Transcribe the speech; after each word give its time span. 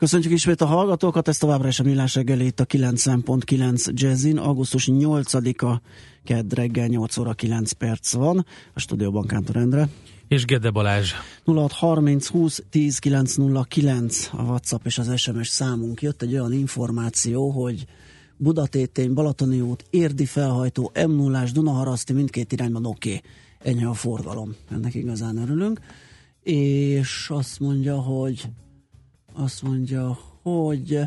Köszönjük 0.00 0.32
ismét 0.32 0.60
a 0.60 0.66
hallgatókat, 0.66 1.28
ez 1.28 1.38
továbbra 1.38 1.68
is 1.68 1.80
a 1.80 1.82
Millás 1.82 2.14
reggeli 2.14 2.44
itt 2.44 2.60
a 2.60 2.66
90.9 2.66 3.92
Jazzin. 3.92 4.38
Augusztus 4.38 4.88
8-a, 4.92 5.80
kedd 6.24 6.54
reggel 6.54 6.86
8 6.86 7.16
óra 7.16 7.32
9 7.32 7.72
perc 7.72 8.12
van. 8.12 8.46
A 8.74 8.80
stúdióban 8.80 9.26
Kántor 9.26 9.56
Endre. 9.56 9.88
És 10.28 10.44
Gede 10.44 10.70
Balázs. 10.70 11.12
0630 11.44 12.26
20 12.26 12.62
10 12.70 12.98
909 12.98 14.30
a 14.32 14.42
WhatsApp 14.42 14.86
és 14.86 14.98
az 14.98 15.18
SMS 15.18 15.48
számunk. 15.48 16.02
Jött 16.02 16.22
egy 16.22 16.32
olyan 16.32 16.52
információ, 16.52 17.50
hogy 17.50 17.86
Budatétény, 18.36 19.14
Balatoni 19.14 19.60
út, 19.60 19.84
Érdi 19.90 20.26
felhajtó, 20.26 20.92
m 21.06 21.10
0 21.10 21.44
Dunaharaszti, 21.52 22.12
mindkét 22.12 22.52
irányban 22.52 22.86
oké. 22.86 23.08
Okay. 23.08 23.72
Ennyi 23.72 23.84
a 23.84 23.94
forgalom. 23.94 24.54
Ennek 24.70 24.94
igazán 24.94 25.36
örülünk. 25.36 25.80
És 26.42 27.26
azt 27.30 27.60
mondja, 27.60 27.96
hogy 27.96 28.48
azt 29.32 29.62
mondja, 29.62 30.18
hogy 30.42 30.98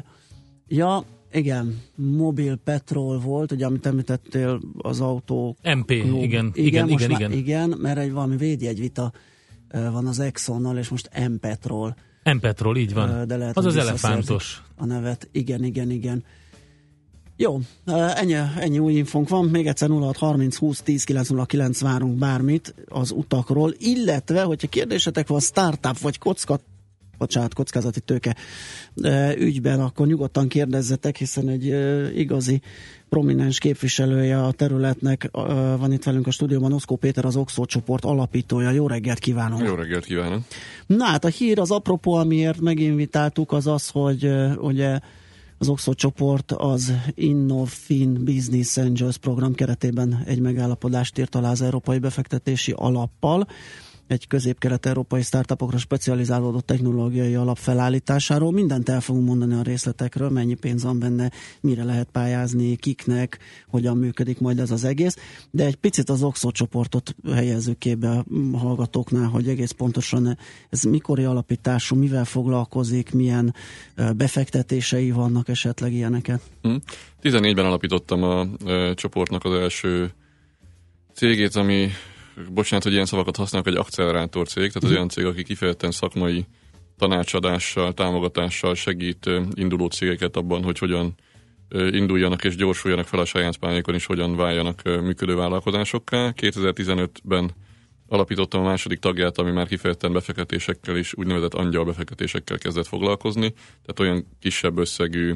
ja, 0.68 1.04
igen, 1.32 1.82
mobil 1.96 2.56
petrol 2.56 3.20
volt, 3.20 3.52
ugye 3.52 3.66
amit 3.66 3.86
említettél 3.86 4.62
az 4.78 5.02
autó. 5.02 5.58
MP, 5.64 5.86
klub. 5.86 6.22
igen, 6.22 6.52
igen, 6.54 6.90
igen, 6.90 6.90
igen, 6.90 7.12
igen. 7.12 7.32
Igen, 7.32 7.76
mert 7.78 7.98
egy 7.98 8.12
valami 8.12 8.38
védjegyvita 8.38 9.12
van 9.72 10.08
az 10.08 10.20
Exxonnal, 10.20 10.78
és 10.78 10.90
most 10.90 11.10
M-petrol. 11.30 11.96
M-petrol, 12.24 12.78
így 12.78 12.94
van. 12.94 13.28
De 13.28 13.38
lehet, 13.38 13.58
az 13.58 13.66
az 13.66 13.76
elefántos. 13.76 14.64
A 14.78 14.86
nevet, 14.86 15.30
igen, 15.32 15.64
igen, 15.64 15.90
igen. 15.90 16.24
Jó, 17.36 17.60
ennyi, 18.16 18.34
ennyi 18.60 18.80
új 18.80 18.94
infónk 18.94 19.30
van. 19.30 19.46
Még 19.46 19.68
egyszer 19.68 19.90
0630 19.90 20.58
20 20.58 20.82
10 20.82 21.04
909 21.04 21.82
várunk 21.82 22.18
bármit 22.18 22.74
az 22.88 23.12
utakról, 23.12 23.74
illetve, 23.78 24.44
hogyha 24.44 24.68
kérdésetek 24.68 25.28
van 25.28 25.40
startup 25.40 25.98
vagy 25.98 26.18
kockat 26.18 26.62
bocsánat, 27.24 27.54
kockázati 27.54 28.00
tőke 28.00 28.36
ügyben, 29.38 29.80
akkor 29.80 30.08
nyugodtan 30.08 30.48
kérdezzetek, 30.48 31.18
hiszen 31.18 31.50
egy 31.50 31.66
igazi 32.18 32.62
prominens 33.10 33.60
képviselője 33.60 34.44
a 34.44 34.52
területnek 34.52 35.30
van 35.78 35.92
itt 35.92 36.04
velünk 36.04 36.28
a 36.28 36.32
stúdióban, 36.32 36.74
Oszkó 36.74 36.96
Péter, 36.96 37.26
az 37.26 37.36
Oxford 37.36 37.70
csoport 37.70 38.06
alapítója. 38.06 38.70
Jó 38.70 38.88
reggelt 38.88 39.20
kívánok! 39.20 39.64
Jó 39.64 39.76
reggelt 39.76 40.06
kívánok! 40.06 40.42
Na 40.86 41.06
hát 41.06 41.26
a 41.26 41.28
hír, 41.28 41.60
az 41.60 41.72
apropó, 41.72 42.14
amiért 42.14 42.60
meginvitáltuk, 42.60 43.52
az 43.52 43.68
az, 43.68 43.90
hogy 43.90 44.30
ugye 44.58 45.00
az 45.58 45.68
Oxford 45.70 45.98
csoport 45.98 46.52
az 46.52 46.94
Innofin 47.16 48.24
Business 48.24 48.78
Angels 48.78 49.18
program 49.18 49.54
keretében 49.54 50.24
egy 50.26 50.40
megállapodást 50.40 51.18
írt 51.18 51.36
alá 51.36 51.52
az 51.52 51.62
Európai 51.62 52.00
Befektetési 52.00 52.74
Alappal, 52.76 53.48
egy 54.08 54.28
közép-kelet-európai 54.28 55.22
startupokra 55.22 55.78
specializálódott 55.78 56.66
technológiai 56.66 57.36
alap 57.36 57.58
felállításáról. 57.58 58.52
Mindent 58.52 58.90
el 58.90 59.02
fogunk 59.02 59.28
mondani 59.28 59.54
a 59.54 59.62
részletekről, 59.62 60.30
mennyi 60.30 60.54
pénz 60.54 60.84
van 60.84 61.00
benne, 61.00 61.32
mire 61.62 61.84
lehet 61.84 62.08
pályázni, 62.12 62.76
kiknek, 62.76 63.38
hogyan 63.68 63.98
működik 63.98 64.40
majd 64.40 64.60
ez 64.60 64.72
az 64.72 64.84
egész. 64.84 65.18
De 65.52 65.66
egy 65.66 65.76
picit 65.76 66.10
az 66.10 66.24
Oxford 66.24 66.56
csoportot 66.56 67.16
helyezzük 67.34 67.78
képbe 67.78 68.10
a 68.10 68.26
hallgatóknál, 68.58 69.28
hogy 69.28 69.48
egész 69.48 69.72
pontosan 69.72 70.38
ez 70.70 70.82
mikori 70.82 71.24
alapítású, 71.24 71.96
mivel 71.96 72.26
foglalkozik, 72.26 73.14
milyen 73.14 73.56
befektetései 74.16 75.12
vannak 75.12 75.50
esetleg 75.50 75.94
ilyeneket. 75.94 76.42
Hmm. 76.62 76.82
14-ben 77.24 77.66
alapítottam 77.66 78.24
a, 78.24 78.40
a 78.40 78.94
csoportnak 78.94 79.44
az 79.44 79.54
első 79.54 80.12
cégét, 81.14 81.56
ami 81.56 81.90
bocsánat, 82.50 82.84
hogy 82.84 82.94
ilyen 82.94 83.06
szavakat 83.06 83.36
használok, 83.36 83.68
egy 83.68 83.76
accelerátor 83.76 84.48
cég, 84.48 84.68
tehát 84.68 84.76
az 84.76 84.90
mhm. 84.90 84.94
olyan 84.94 85.10
cég, 85.10 85.26
aki 85.26 85.44
kifejezetten 85.44 85.92
szakmai 85.92 86.46
tanácsadással, 86.98 87.94
támogatással 87.94 88.76
segít 88.76 89.30
induló 89.54 89.88
cégeket 89.88 90.36
abban, 90.36 90.64
hogy 90.64 90.78
hogyan 90.78 91.16
induljanak 91.70 92.44
és 92.44 92.56
gyorsuljanak 92.56 93.08
fel 93.08 93.20
a 93.20 93.26
saját 93.26 93.58
pályákon, 93.58 93.96
és 93.96 94.06
hogyan 94.06 94.36
váljanak 94.36 94.82
működő 94.84 95.36
vállalkozásokká. 95.36 96.34
2015-ben 96.42 97.52
alapítottam 98.08 98.62
a 98.62 98.68
második 98.68 99.00
tagját, 99.00 99.38
ami 99.38 99.52
már 99.52 99.68
kifejezetten 99.68 100.14
befektetésekkel 100.14 100.98
és 100.98 101.14
úgynevezett 101.14 101.54
angyal 101.54 101.86
befektetésekkel 101.86 102.58
kezdett 102.58 102.88
foglalkozni, 102.88 103.54
tehát 103.86 104.00
olyan 104.00 104.28
kisebb 104.40 104.78
összegű, 104.78 105.36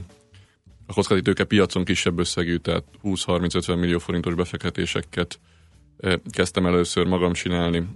a 0.86 0.94
kockázati 0.94 1.22
tőke 1.22 1.44
piacon 1.44 1.86
kisebb 1.86 2.20
összegű, 2.20 2.56
tehát 2.56 2.84
20-30-50 3.04 3.80
millió 3.80 3.98
forintos 3.98 4.34
befektetéseket 4.34 5.40
kezdtem 6.32 6.66
először 6.66 7.06
magam 7.06 7.34
csinálni, 7.34 7.88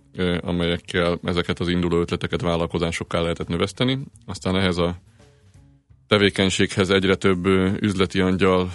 amelyekkel 0.41 1.19
ezeket 1.23 1.59
az 1.59 1.67
induló 1.67 1.99
ötleteket 1.99 2.41
vállalkozásokká 2.41 3.21
lehetett 3.21 3.47
növeszteni. 3.47 3.99
Aztán 4.25 4.55
ehhez 4.55 4.77
a 4.77 4.95
tevékenységhez 6.07 6.89
egyre 6.89 7.15
több 7.15 7.45
üzleti 7.81 8.19
angyal 8.19 8.71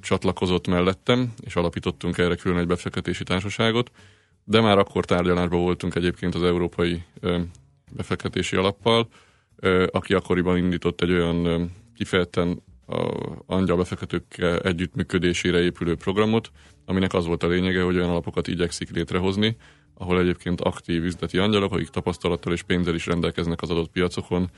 csatlakozott 0.00 0.66
mellettem, 0.66 1.32
és 1.40 1.56
alapítottunk 1.56 2.18
erre 2.18 2.34
külön 2.34 2.58
egy 2.58 2.66
befektetési 2.66 3.24
társaságot, 3.24 3.90
de 4.44 4.60
már 4.60 4.78
akkor 4.78 5.04
tárgyalásban 5.04 5.60
voltunk 5.60 5.94
egyébként 5.94 6.34
az 6.34 6.42
Európai 6.42 7.02
Befektetési 7.90 8.56
Alappal, 8.56 9.08
aki 9.90 10.14
akkoriban 10.14 10.56
indított 10.56 11.00
egy 11.00 11.10
olyan 11.10 11.70
kifejezetten 11.96 12.62
angyal 13.46 13.76
befektetőkkel 13.76 14.58
együttműködésére 14.60 15.60
épülő 15.60 15.96
programot, 15.96 16.50
aminek 16.84 17.12
az 17.12 17.26
volt 17.26 17.42
a 17.42 17.48
lényege, 17.48 17.82
hogy 17.82 17.96
olyan 17.96 18.10
alapokat 18.10 18.48
igyekszik 18.48 18.90
létrehozni, 18.90 19.56
ahol 19.94 20.20
egyébként 20.20 20.60
aktív 20.60 21.04
üzleti 21.04 21.38
angyalok, 21.38 21.72
akik 21.72 21.88
tapasztalattal 21.88 22.52
és 22.52 22.62
pénzzel 22.62 22.94
is 22.94 23.06
rendelkeznek 23.06 23.62
az 23.62 23.70
adott 23.70 23.90
piacokon, 23.90 24.50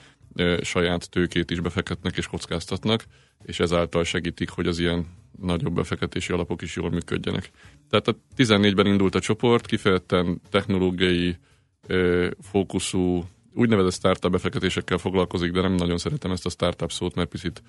saját 0.61 1.11
tőkét 1.11 1.51
is 1.51 1.61
befektetnek 1.61 2.17
és 2.17 2.27
kockáztatnak, 2.27 3.05
és 3.45 3.61
ezáltal 3.61 4.05
segítik, 4.05 4.51
hogy 4.51 4.67
az 4.67 4.79
ilyen 4.79 5.07
nagyobb 5.41 5.75
befektetési 5.75 6.33
alapok 6.33 6.63
is 6.63 6.77
jól 6.77 6.91
működjenek. 6.91 7.51
Tehát 7.91 8.09
a 8.09 8.17
14-ben 8.37 8.87
indult 8.87 9.15
a 9.15 9.21
csoport, 9.21 9.67
kifejezetten 9.67 10.41
technológiai 10.51 11.37
fókuszú, 12.41 13.25
úgynevezett 13.55 13.93
startup 13.93 14.31
befektetésekkel 14.31 14.99
foglalkozik, 14.99 15.53
de 15.53 15.61
nem 15.61 15.75
nagyon 15.75 15.99
szeretem 15.99 16.31
ezt 16.31 16.47
a 16.47 16.51
startup 16.51 16.93
szót, 16.93 17.15
mert 17.15 17.29
picit 17.29 17.63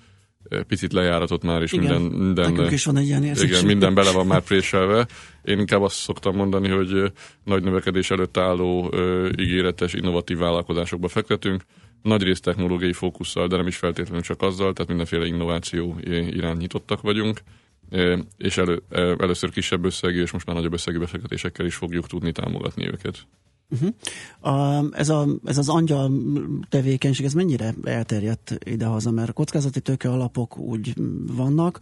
picit 0.66 0.92
lejáratott 0.92 1.42
már, 1.42 1.62
és 1.62 1.72
igen, 1.72 2.02
minden, 2.02 2.46
minden, 2.52 2.72
is 2.72 2.84
van 2.84 2.96
egy 2.96 3.06
ilyen 3.06 3.24
igen, 3.24 3.64
minden 3.64 3.94
bele 3.94 4.12
van 4.12 4.26
már 4.26 4.40
préselve. 4.40 5.06
Én 5.44 5.58
inkább 5.58 5.82
azt 5.82 5.96
szoktam 5.96 6.36
mondani, 6.36 6.68
hogy 6.68 7.12
nagy 7.44 7.62
növekedés 7.62 8.10
előtt 8.10 8.36
álló 8.36 8.94
ígéretes, 9.38 9.92
innovatív 9.92 10.38
vállalkozásokba 10.38 11.08
fektetünk, 11.08 11.62
nagy 12.02 12.22
rész 12.22 12.40
technológiai 12.40 12.92
fókusszal, 12.92 13.46
de 13.46 13.56
nem 13.56 13.66
is 13.66 13.76
feltétlenül 13.76 14.22
csak 14.22 14.42
azzal, 14.42 14.72
tehát 14.72 14.88
mindenféle 14.88 15.26
innováció 15.26 15.96
irányítottak 16.30 17.00
vagyunk, 17.00 17.40
és 18.36 18.56
elő, 18.56 18.82
először 19.18 19.50
kisebb 19.50 19.84
összegű, 19.84 20.22
és 20.22 20.30
most 20.30 20.46
már 20.46 20.56
nagyobb 20.56 20.72
összegű 20.72 20.98
befektetésekkel 20.98 21.66
is 21.66 21.74
fogjuk 21.74 22.06
tudni 22.06 22.32
támogatni 22.32 22.86
őket. 22.86 23.26
Uh-huh. 23.70 24.54
A, 24.54 24.84
ez, 24.92 25.08
a, 25.08 25.26
ez 25.44 25.58
az 25.58 25.68
angyal 25.68 26.12
tevékenység, 26.68 27.24
ez 27.24 27.32
mennyire 27.32 27.74
elterjedt 27.84 28.58
idehaza, 28.64 29.10
mert 29.10 29.32
kockázati 29.32 29.80
tőke 29.80 30.10
alapok 30.10 30.58
úgy 30.58 30.94
vannak, 31.36 31.80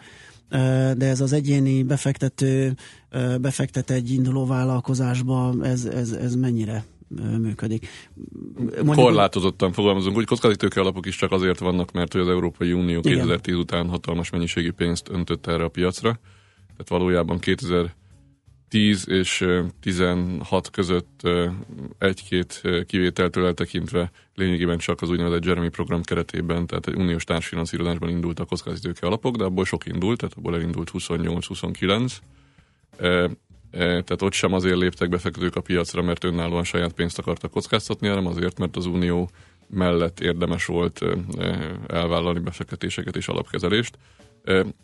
de 0.97 1.07
ez 1.07 1.21
az 1.21 1.33
egyéni 1.33 1.83
befektető 1.83 2.77
befektet 3.41 3.91
egy 3.91 4.11
induló 4.11 4.47
vállalkozásba, 4.47 5.55
ez, 5.63 5.85
ez, 5.85 6.11
ez 6.11 6.35
mennyire 6.35 6.85
működik. 7.39 7.89
Mondjuk, 8.75 8.95
Korlátozottan 8.95 9.73
fogalmazunk, 9.73 10.15
hogy 10.15 10.25
kockázati 10.25 10.59
tőke 10.59 10.81
alapok 10.81 11.07
is 11.07 11.17
csak 11.17 11.33
azért 11.33 11.59
vannak, 11.59 11.93
mert 11.93 12.13
hogy 12.13 12.21
az 12.21 12.29
Európai 12.29 12.73
Unió 12.73 13.01
2010 13.01 13.41
igen. 13.47 13.61
után 13.61 13.89
hatalmas 13.89 14.31
mennyiségű 14.31 14.71
pénzt 14.71 15.09
öntött 15.09 15.47
erre 15.47 15.65
a 15.65 15.69
piacra. 15.69 16.11
Tehát 16.67 16.89
valójában 16.89 17.39
2000 17.39 17.95
10 18.73 19.09
és 19.09 19.47
16 19.81 20.71
között 20.71 21.29
egy-két 21.99 22.63
kivételtől 22.87 23.47
eltekintve 23.47 24.11
lényegében 24.35 24.79
csak 24.79 25.03
az 25.03 25.11
úgynevezett 25.11 25.45
Jeremy 25.45 25.69
program 25.69 26.03
keretében, 26.03 26.67
tehát 26.67 26.87
egy 26.87 26.95
uniós 26.95 27.25
társfinanszírozásban 27.25 28.09
indult 28.09 28.41
a 28.41 28.45
kockázatőke 28.45 29.07
alapok, 29.07 29.37
de 29.37 29.45
abból 29.45 29.65
sok 29.65 29.87
indult, 29.87 30.19
tehát 30.19 30.35
abból 30.37 30.55
elindult 30.55 30.91
28-29. 30.93 32.13
Tehát 33.71 34.23
ott 34.23 34.33
sem 34.33 34.53
azért 34.53 34.77
léptek 34.77 35.09
befektetők 35.09 35.57
a 35.57 35.61
piacra, 35.61 36.03
mert 36.03 36.25
önállóan 36.25 36.65
saját 36.65 36.93
pénzt 36.93 37.19
akartak 37.19 37.51
kockáztatni, 37.51 38.09
hanem 38.09 38.27
azért, 38.27 38.59
mert 38.59 38.77
az 38.77 38.87
unió 38.87 39.31
mellett 39.69 40.21
érdemes 40.21 40.65
volt 40.65 41.01
elvállalni 41.87 42.41
befektetéseket 42.41 43.17
és 43.17 43.29
alapkezelést. 43.29 43.99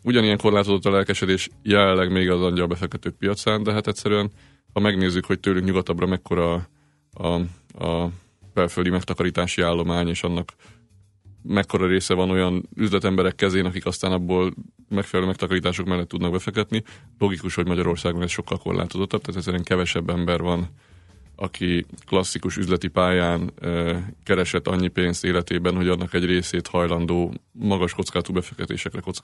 Ugyanilyen 0.03 0.37
korlátozott 0.37 0.85
a 0.85 0.91
lelkesedés 0.91 1.49
jelenleg 1.63 2.11
még 2.11 2.29
az 2.29 2.41
angyal 2.41 2.67
befektetők 2.67 3.15
piacán, 3.15 3.63
de 3.63 3.71
hát 3.71 3.87
egyszerűen, 3.87 4.31
ha 4.73 4.79
megnézzük, 4.79 5.25
hogy 5.25 5.39
tőlünk 5.39 5.65
nyugatabbra 5.65 6.05
mekkora 6.05 6.67
a, 7.13 7.27
a, 7.85 8.09
belföldi 8.53 8.89
megtakarítási 8.89 9.61
állomány, 9.61 10.07
és 10.07 10.23
annak 10.23 10.53
mekkora 11.43 11.87
része 11.87 12.13
van 12.13 12.29
olyan 12.29 12.69
üzletemberek 12.75 13.35
kezén, 13.35 13.65
akik 13.65 13.85
aztán 13.85 14.11
abból 14.11 14.53
megfelelő 14.89 15.27
megtakarítások 15.27 15.85
mellett 15.85 16.07
tudnak 16.07 16.31
befektetni. 16.31 16.83
Logikus, 17.19 17.55
hogy 17.55 17.67
Magyarországon 17.67 18.21
ez 18.21 18.29
sokkal 18.29 18.57
korlátozottabb, 18.57 19.21
tehát 19.21 19.37
egyszerűen 19.37 19.63
kevesebb 19.63 20.09
ember 20.09 20.41
van, 20.41 20.67
aki 21.41 21.85
klasszikus 22.05 22.57
üzleti 22.57 22.87
pályán 22.87 23.53
keresett 24.23 24.67
annyi 24.67 24.87
pénzt 24.87 25.23
életében, 25.25 25.75
hogy 25.75 25.87
annak 25.87 26.13
egy 26.13 26.25
részét 26.25 26.67
hajlandó 26.67 27.33
magas 27.51 27.93
kockázatú 27.93 28.33
befektetésekre 28.33 28.99
kock, 28.99 29.23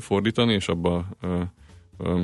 fordítani, 0.00 0.52
és 0.52 0.68
abba 0.68 1.06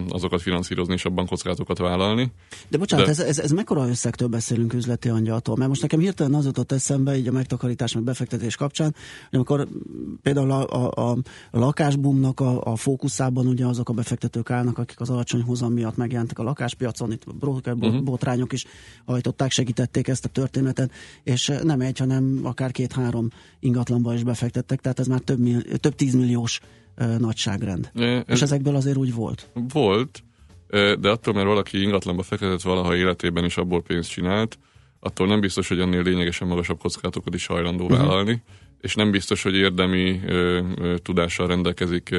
azokat 0.08 0.42
finanszírozni 0.42 0.94
és 0.94 1.04
abban 1.04 1.26
kockázatokat 1.26 1.78
vállalni. 1.78 2.32
De 2.68 2.78
bocsánat, 2.78 3.04
De... 3.04 3.10
Ez, 3.10 3.18
ez, 3.18 3.38
ez 3.38 3.50
mekkora 3.50 3.88
összegtől 3.88 4.28
beszélünk 4.28 4.72
üzleti 4.72 5.08
angyaltól? 5.08 5.56
Mert 5.56 5.68
most 5.68 5.82
nekem 5.82 6.00
hirtelen 6.00 6.34
az 6.34 6.44
jutott 6.44 6.72
eszembe, 6.72 7.16
így 7.16 7.28
a 7.28 7.32
megtakarítás, 7.32 7.94
meg 7.94 8.02
befektetés 8.02 8.56
kapcsán, 8.56 8.94
hogy 9.30 9.38
amikor 9.38 9.68
például 10.22 10.50
a, 10.50 10.66
a, 10.84 11.10
a, 11.10 11.16
lakásbumnak 11.50 12.40
a, 12.40 12.62
a 12.64 12.76
fókuszában 12.76 13.46
ugye 13.46 13.66
azok 13.66 13.88
a 13.88 13.92
befektetők 13.92 14.50
állnak, 14.50 14.78
akik 14.78 15.00
az 15.00 15.10
alacsony 15.10 15.42
hozam 15.42 15.72
miatt 15.72 15.96
megjelentek 15.96 16.38
a 16.38 16.42
lakáspiacon, 16.42 17.12
itt 17.12 17.34
broker 17.34 17.74
uh-huh. 17.74 18.02
botrányok 18.02 18.52
is 18.52 18.64
hajtották, 19.04 19.50
segítették 19.50 20.08
ezt 20.08 20.24
a 20.24 20.28
történetet, 20.28 20.90
és 21.22 21.52
nem 21.62 21.80
egy, 21.80 21.98
hanem 21.98 22.40
akár 22.42 22.70
két-három 22.70 23.28
ingatlanba 23.60 24.14
is 24.14 24.22
befektettek, 24.22 24.80
tehát 24.80 24.98
ez 24.98 25.06
már 25.06 25.20
több, 25.20 25.40
több 25.80 25.94
tízmilliós 25.94 26.60
nagyságrend. 27.18 27.90
E, 27.94 28.18
És 28.18 28.42
ezekből 28.42 28.76
azért 28.76 28.96
úgy 28.96 29.14
volt? 29.14 29.48
Volt, 29.72 30.22
de 30.70 31.08
attól, 31.08 31.34
mert 31.34 31.46
valaki 31.46 31.82
ingatlanba 31.82 32.22
fektetett 32.22 32.62
valaha 32.62 32.96
életében 32.96 33.44
is 33.44 33.56
abból 33.56 33.82
pénzt 33.82 34.10
csinált, 34.10 34.58
attól 35.00 35.26
nem 35.26 35.40
biztos, 35.40 35.68
hogy 35.68 35.80
ennél 35.80 36.02
lényegesen 36.02 36.48
magasabb 36.48 36.78
kockázatokat 36.78 37.34
is 37.34 37.46
hajlandó 37.46 37.84
uh-huh. 37.84 37.98
vállalni, 37.98 38.42
és 38.80 38.94
nem 38.94 39.10
biztos, 39.10 39.42
hogy 39.42 39.54
érdemi 39.54 40.20
ö, 40.26 40.62
ö, 40.80 40.98
tudással 40.98 41.46
rendelkezik 41.46 42.14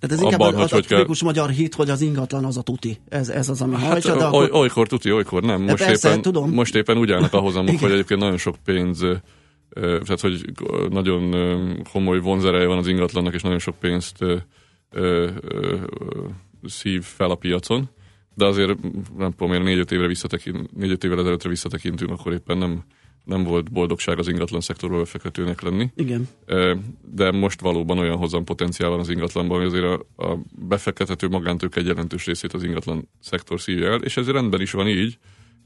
tehát 0.00 0.16
ez 0.16 0.22
inkább 0.22 0.40
abban, 0.40 0.60
az, 0.60 0.70
hogy, 0.70 0.84
a 0.84 0.86
tipikus 0.86 1.18
kell... 1.18 1.28
magyar 1.28 1.50
hit, 1.50 1.74
hogy 1.74 1.90
az 1.90 2.00
ingatlan 2.00 2.44
az 2.44 2.56
a 2.56 2.62
tuti. 2.62 3.00
Ez, 3.08 3.28
ez 3.28 3.48
az, 3.48 3.60
ami 3.60 3.74
hát, 3.74 3.90
hajtja, 3.90 4.16
de 4.16 4.24
akkor... 4.24 4.50
olykor 4.52 4.88
tuti, 4.88 5.12
olykor 5.12 5.42
nem. 5.42 5.62
Most, 5.62 5.84
persze, 5.84 6.08
éppen, 6.08 6.22
tudom. 6.22 6.50
most 6.50 6.74
éppen 6.74 6.98
úgy 6.98 7.10
állnak 7.10 7.32
ahhoz, 7.32 7.56
amok, 7.56 7.78
hogy 7.78 7.90
egyébként 7.90 8.20
nagyon 8.20 8.36
sok 8.36 8.56
pénz 8.64 9.04
tehát 9.74 10.20
hogy 10.20 10.44
nagyon 10.90 11.34
komoly 11.92 12.20
vonzereje 12.20 12.66
van 12.66 12.78
az 12.78 12.86
ingatlannak, 12.86 13.34
és 13.34 13.42
nagyon 13.42 13.58
sok 13.58 13.78
pénzt 13.78 14.24
szív 16.64 17.02
fel 17.02 17.30
a 17.30 17.34
piacon, 17.34 17.88
de 18.34 18.44
azért 18.44 18.78
nem 19.16 19.30
tudom, 19.30 19.52
én 19.52 19.62
négy-öt 19.62 19.92
évre 19.92 20.06
visszatekint, 20.06 20.76
négy-öt 20.76 21.04
évvel 21.04 21.18
ezelőttre 21.18 21.48
visszatekintünk, 21.48 22.10
akkor 22.10 22.32
éppen 22.32 22.58
nem, 22.58 22.84
nem 23.24 23.42
volt 23.42 23.72
boldogság 23.72 24.18
az 24.18 24.28
ingatlan 24.28 24.60
szektorban 24.60 24.98
befektetőnek 24.98 25.60
lenni. 25.60 25.90
Igen. 25.94 26.28
De 27.14 27.30
most 27.30 27.60
valóban 27.60 27.98
olyan 27.98 28.16
hozam 28.16 28.44
potenciál 28.44 28.90
van 28.90 28.98
az 28.98 29.08
ingatlanban, 29.08 29.58
hogy 29.58 29.66
azért 29.66 29.84
a, 29.84 30.24
a 30.30 30.38
befektethető 30.68 31.28
magántők 31.28 31.76
egy 31.76 31.86
jelentős 31.86 32.26
részét 32.26 32.52
az 32.52 32.62
ingatlan 32.62 33.08
szektor 33.20 33.60
szívja 33.60 33.90
el, 33.90 34.02
és 34.02 34.16
ez 34.16 34.30
rendben 34.30 34.60
is 34.60 34.72
van 34.72 34.88
így, 34.88 35.18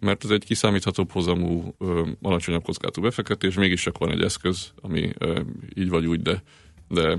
mert 0.04 0.24
ez 0.24 0.30
egy 0.30 0.44
kiszámíthatóbb 0.44 1.10
hozamú, 1.10 1.74
alacsonyabb 2.22 2.62
kockázatú 2.62 3.02
befektetés, 3.02 3.54
mégis 3.54 3.82
csak 3.82 3.98
van 3.98 4.10
egy 4.10 4.22
eszköz, 4.22 4.72
ami 4.80 5.10
ö, 5.18 5.40
így 5.74 5.88
vagy 5.88 6.06
úgy, 6.06 6.22
de, 6.22 6.42
de 6.88 7.18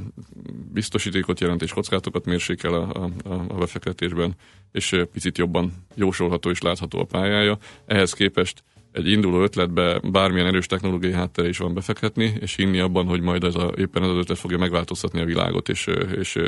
biztosítékot 0.74 1.40
jelent 1.40 1.62
és 1.62 1.72
kockázatokat 1.72 2.26
mérsékel 2.26 2.74
a, 2.74 3.10
a, 3.24 3.46
a 3.48 3.54
befektetésben, 3.54 4.36
és 4.72 4.96
picit 5.12 5.38
jobban 5.38 5.74
jósolható 5.96 6.50
és 6.50 6.62
látható 6.62 7.00
a 7.00 7.04
pályája. 7.04 7.58
Ehhez 7.86 8.14
képest 8.14 8.64
egy 8.92 9.08
induló 9.08 9.42
ötletbe 9.42 10.00
bármilyen 10.12 10.48
erős 10.48 10.66
technológiai 10.66 11.14
háttere 11.14 11.48
is 11.48 11.58
van 11.58 11.74
befektetni, 11.74 12.34
és 12.40 12.56
hinni 12.56 12.80
abban, 12.80 13.06
hogy 13.06 13.22
majd 13.22 13.44
ez 13.44 13.56
a, 13.56 13.74
éppen 13.78 14.04
ez 14.04 14.10
az 14.10 14.18
ötlet 14.18 14.38
fogja 14.38 14.58
megváltoztatni 14.58 15.22
a 15.22 15.26
világot, 15.26 15.70
és, 15.70 15.88
és 16.16 16.40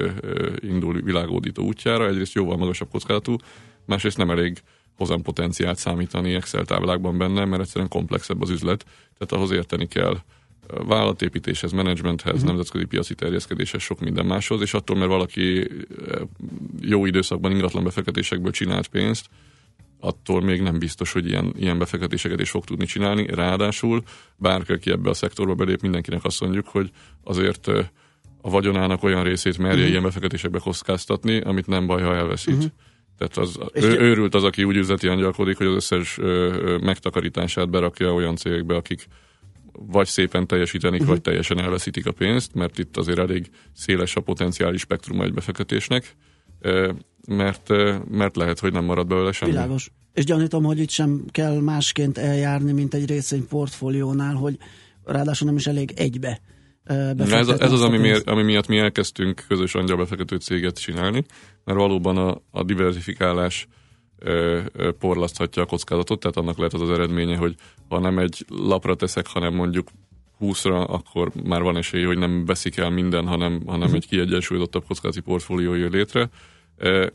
indul 0.59 1.01
világódító 1.01 1.63
útjára. 1.63 2.07
Egyrészt 2.07 2.33
jóval 2.33 2.57
magasabb 2.57 2.89
kockázatú, 2.89 3.35
másrészt 3.85 4.17
nem 4.17 4.29
elég 4.29 4.61
hozampotenciált 4.97 5.77
számítani 5.77 6.33
Excel 6.33 6.65
táblákban 6.65 7.17
benne, 7.17 7.45
mert 7.45 7.61
egyszerűen 7.61 7.89
komplexebb 7.89 8.41
az 8.41 8.49
üzlet, 8.49 8.85
tehát 9.17 9.31
ahhoz 9.31 9.51
érteni 9.51 9.87
kell 9.87 10.17
vállalatépítéshez, 10.67 11.71
menedzsmenthez, 11.71 12.33
uh-huh. 12.33 12.47
nemzetközi 12.47 12.85
piaci 12.85 13.15
terjeszkedéshez, 13.15 13.81
sok 13.81 13.99
minden 13.99 14.25
máshoz, 14.25 14.61
és 14.61 14.73
attól, 14.73 14.97
mert 14.97 15.09
valaki 15.09 15.67
jó 16.81 17.05
időszakban 17.05 17.51
ingatlan 17.51 17.83
befektetésekből 17.83 18.51
csinált 18.51 18.87
pénzt, 18.87 19.25
attól 19.99 20.41
még 20.41 20.61
nem 20.61 20.79
biztos, 20.79 21.11
hogy 21.11 21.27
ilyen, 21.27 21.53
ilyen 21.57 21.77
befektetéseket 21.77 22.39
is 22.39 22.49
fog 22.49 22.63
tudni 22.63 22.85
csinálni. 22.85 23.25
Ráadásul 23.25 24.03
bárki, 24.35 24.71
aki 24.71 24.91
ebbe 24.91 25.09
a 25.09 25.13
szektorba 25.13 25.53
belép, 25.55 25.81
mindenkinek 25.81 26.23
azt 26.23 26.41
mondjuk, 26.41 26.67
hogy 26.67 26.91
azért 27.23 27.67
a 28.41 28.49
vagyonának 28.49 29.03
olyan 29.03 29.23
részét 29.23 29.57
merje 29.57 29.73
uh-huh. 29.73 29.89
ilyen 29.89 30.03
befektetésekbe 30.03 30.59
kockáztatni, 30.59 31.39
amit 31.39 31.67
nem 31.67 31.87
baj, 31.87 32.01
ha 32.01 32.15
elveszít. 32.15 32.55
Uh-huh. 32.55 32.71
Tehát 33.17 33.37
az, 33.37 33.59
ő, 33.73 33.99
őrült 33.99 34.35
az, 34.35 34.43
aki 34.43 34.63
úgy 34.63 34.75
üzleti 34.75 35.07
angyalkodik, 35.07 35.57
hogy 35.57 35.67
az 35.67 35.75
összes 35.75 36.17
ö, 36.17 36.77
megtakarítását 36.81 37.69
berakja 37.69 38.13
olyan 38.13 38.35
cégekbe, 38.35 38.75
akik 38.75 39.07
vagy 39.71 40.07
szépen 40.07 40.47
teljesítenik, 40.47 40.99
uh-huh. 40.99 41.15
vagy 41.15 41.23
teljesen 41.23 41.59
elveszítik 41.59 42.05
a 42.05 42.11
pénzt, 42.11 42.53
mert 42.53 42.79
itt 42.79 42.97
azért 42.97 43.17
elég 43.17 43.49
széles 43.73 44.15
a 44.15 44.21
potenciális 44.21 44.81
spektrum 44.81 45.21
egy 45.21 45.33
befektetésnek, 45.33 46.15
mert, 47.27 47.69
mert 48.09 48.35
lehet, 48.35 48.59
hogy 48.59 48.71
nem 48.71 48.83
marad 48.83 49.07
belőle 49.07 49.31
semmi. 49.31 49.51
Világos. 49.51 49.91
És 50.13 50.23
gyanítom, 50.23 50.63
hogy 50.63 50.79
itt 50.79 50.89
sem 50.89 51.25
kell 51.31 51.59
másként 51.59 52.17
eljárni, 52.17 52.71
mint 52.71 52.93
egy 52.93 53.09
részvényportfóliónál, 53.09 54.33
hogy 54.33 54.57
ráadásul 55.03 55.47
nem 55.47 55.55
is 55.55 55.67
elég 55.67 55.91
egybe 55.95 56.41
ez, 57.17 57.47
ez 57.47 57.71
az, 57.71 57.81
ami, 57.81 57.97
miért, 57.97 58.29
ami 58.29 58.43
miatt 58.43 58.67
mi 58.67 58.77
elkezdtünk 58.77 59.45
közös 59.47 59.75
angyalbefektető 59.75 60.35
céget 60.35 60.79
csinálni, 60.79 61.23
mert 61.63 61.77
valóban 61.77 62.17
a, 62.17 62.41
a 62.51 62.63
diversifikálás 62.63 63.67
ö, 64.19 64.59
ö, 64.73 64.91
porlaszthatja 64.91 65.61
a 65.61 65.65
kockázatot, 65.65 66.19
tehát 66.19 66.37
annak 66.37 66.57
lehet 66.57 66.73
az 66.73 66.81
az 66.81 66.89
eredménye, 66.89 67.37
hogy 67.37 67.55
ha 67.89 67.99
nem 67.99 68.19
egy 68.19 68.45
lapra 68.49 68.95
teszek, 68.95 69.27
hanem 69.27 69.53
mondjuk 69.53 69.87
20-ra, 70.41 70.87
akkor 70.87 71.31
már 71.43 71.61
van 71.61 71.77
esély, 71.77 72.03
hogy 72.03 72.17
nem 72.17 72.45
veszik 72.45 72.77
el 72.77 72.89
minden, 72.89 73.27
hanem, 73.27 73.61
hanem 73.65 73.93
egy 73.93 74.07
kiegyensúlyozottabb 74.07 74.85
kockázati 74.87 75.21
portfólió 75.21 75.73
jön 75.73 75.91
létre. 75.91 76.29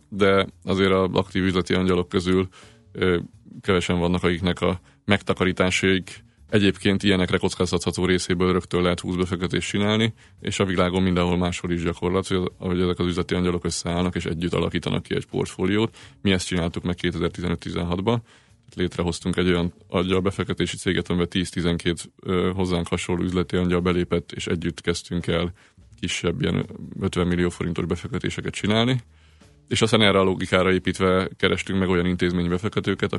De 0.08 0.46
azért 0.64 0.90
a 0.90 1.08
aktív 1.12 1.44
üzleti 1.44 1.74
angyalok 1.74 2.08
közül 2.08 2.48
kevesen 3.60 3.98
vannak, 3.98 4.22
akiknek 4.22 4.60
a 4.60 4.80
megtakarításaik 5.04 6.24
Egyébként 6.52 7.02
ilyenekre 7.02 7.38
kockáztatható 7.38 8.04
részéből 8.04 8.52
rögtön 8.52 8.82
lehet 8.82 9.00
20 9.00 9.14
befektetést 9.14 9.68
csinálni, 9.68 10.12
és 10.40 10.58
a 10.58 10.64
világon 10.64 11.02
mindenhol 11.02 11.36
máshol 11.36 11.70
is 11.70 11.82
gyakorlat, 11.82 12.26
hogy, 12.58 12.80
ezek 12.80 12.98
az 12.98 13.06
üzleti 13.06 13.34
angyalok 13.34 13.64
összeállnak 13.64 14.14
és 14.14 14.24
együtt 14.24 14.52
alakítanak 14.52 15.02
ki 15.02 15.14
egy 15.14 15.26
portfóliót. 15.26 15.96
Mi 16.22 16.32
ezt 16.32 16.46
csináltuk 16.46 16.82
meg 16.82 16.96
2015-16-ban, 17.02 18.18
létrehoztunk 18.74 19.36
egy 19.36 19.48
olyan 19.48 19.72
angyal 19.88 20.20
befektetési 20.20 20.76
céget, 20.76 21.08
amiben 21.08 21.28
10-12 21.30 22.52
hozzánk 22.54 22.88
hasonló 22.88 23.22
üzleti 23.22 23.56
angyal 23.56 23.80
belépett, 23.80 24.32
és 24.32 24.46
együtt 24.46 24.80
kezdtünk 24.80 25.26
el 25.26 25.52
kisebb 26.00 26.42
ilyen 26.42 26.66
50 27.00 27.26
millió 27.26 27.48
forintos 27.48 27.84
befektetéseket 27.84 28.52
csinálni 28.54 29.00
és 29.72 29.82
aztán 29.82 30.02
erre 30.02 30.18
a 30.18 30.22
logikára 30.22 30.72
építve 30.72 31.28
kerestünk 31.36 31.78
meg 31.78 31.88
olyan 31.88 32.06
intézménybefektetőket, 32.06 33.12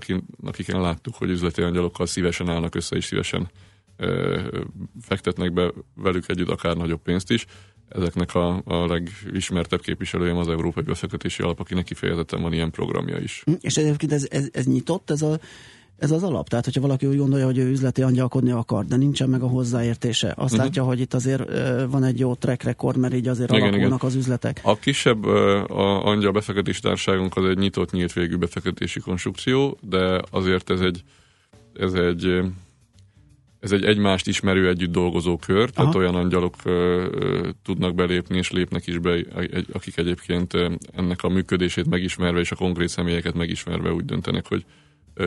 akiken 0.44 0.82
láttuk, 0.82 1.16
hogy 1.16 1.30
üzleti 1.30 1.62
angyalokkal 1.62 2.06
szívesen 2.06 2.50
állnak 2.50 2.76
össze, 2.76 2.96
és 2.96 3.06
szívesen 3.06 3.50
ö, 3.98 4.40
fektetnek 5.02 5.54
be 5.54 5.72
velük 5.96 6.30
együtt 6.30 6.50
akár 6.50 6.76
nagyobb 6.76 7.02
pénzt 7.02 7.32
is. 7.32 7.46
Ezeknek 7.90 8.36
a, 8.36 8.62
a 8.66 8.86
legismertebb 8.86 9.82
képviselőjem 9.82 10.38
az 10.38 10.48
Európai 10.48 10.84
Befektetési 10.84 11.42
Alap, 11.42 11.60
akinek 11.60 11.84
kifejezetten 11.84 12.42
van 12.42 12.54
ilyen 12.54 12.72
programja 12.72 13.18
is. 13.18 13.42
Hm, 13.46 13.54
és 13.60 13.78
egyébként 13.78 14.12
ez, 14.12 14.28
ez, 14.30 14.50
ez 14.52 14.66
nyitott, 14.66 15.10
ez 15.10 15.22
a 15.22 15.40
ez 15.98 16.12
az 16.12 16.24
alap. 16.24 16.50
Tehát, 16.50 16.66
hogyha 16.66 16.82
valaki 16.82 17.06
úgy 17.06 17.18
gondolja, 17.18 17.46
hogy 17.46 17.58
ő 17.58 17.70
üzleti 17.70 18.02
angyalkodni 18.02 18.52
akar, 18.52 18.86
de 18.86 18.96
nincsen 18.96 19.30
meg 19.30 19.42
a 19.42 19.48
hozzáértése, 19.48 20.28
azt 20.28 20.38
uh-huh. 20.38 20.58
látja, 20.58 20.84
hogy 20.84 21.00
itt 21.00 21.14
azért 21.14 21.44
van 21.90 22.04
egy 22.04 22.20
jó 22.20 22.36
track 22.36 22.64
record, 22.64 22.98
mert 22.98 23.14
így 23.14 23.28
azért 23.28 23.52
igen, 23.52 23.62
alakulnak 23.62 23.98
igen. 23.98 24.10
az 24.10 24.16
üzletek. 24.16 24.62
A 24.64 24.76
kisebb 24.76 25.26
a 25.26 26.06
angyal 26.06 26.32
befektetési 26.32 26.82
társágunk 26.82 27.36
az 27.38 27.46
egy 27.46 27.58
nyitott, 27.58 27.92
nyílt 27.92 28.14
végű 28.14 28.36
befektetési 28.36 29.00
konstrukció, 29.00 29.78
de 29.82 30.22
azért 30.32 30.70
ez 30.70 30.80
egy, 30.80 31.04
ez 31.74 31.94
egy 31.94 32.44
ez 33.60 33.72
egy 33.72 33.84
egymást 33.84 34.28
ismerő, 34.28 34.68
együtt 34.68 34.92
dolgozó 34.92 35.38
kör, 35.38 35.70
tehát 35.70 35.96
Aha. 35.96 36.00
olyan 36.00 36.16
angyalok 36.16 36.56
uh, 36.66 36.74
uh, 36.74 37.48
tudnak 37.64 37.96
belépni, 37.96 38.38
és 38.38 38.52
lépnek 38.52 38.88
is 38.88 38.98
be, 38.98 39.12
egy, 39.12 39.66
akik 39.74 39.98
egyébként 39.98 40.54
ennek 40.96 41.24
a 41.24 41.30
működését 41.30 41.90
megismerve, 41.90 42.40
és 42.40 42.52
a 42.52 42.56
konkrét 42.56 42.88
személyeket 42.88 43.34
megismerve 43.34 43.92
úgy 43.92 44.06
döntenek, 44.06 44.48
hogy 44.48 44.66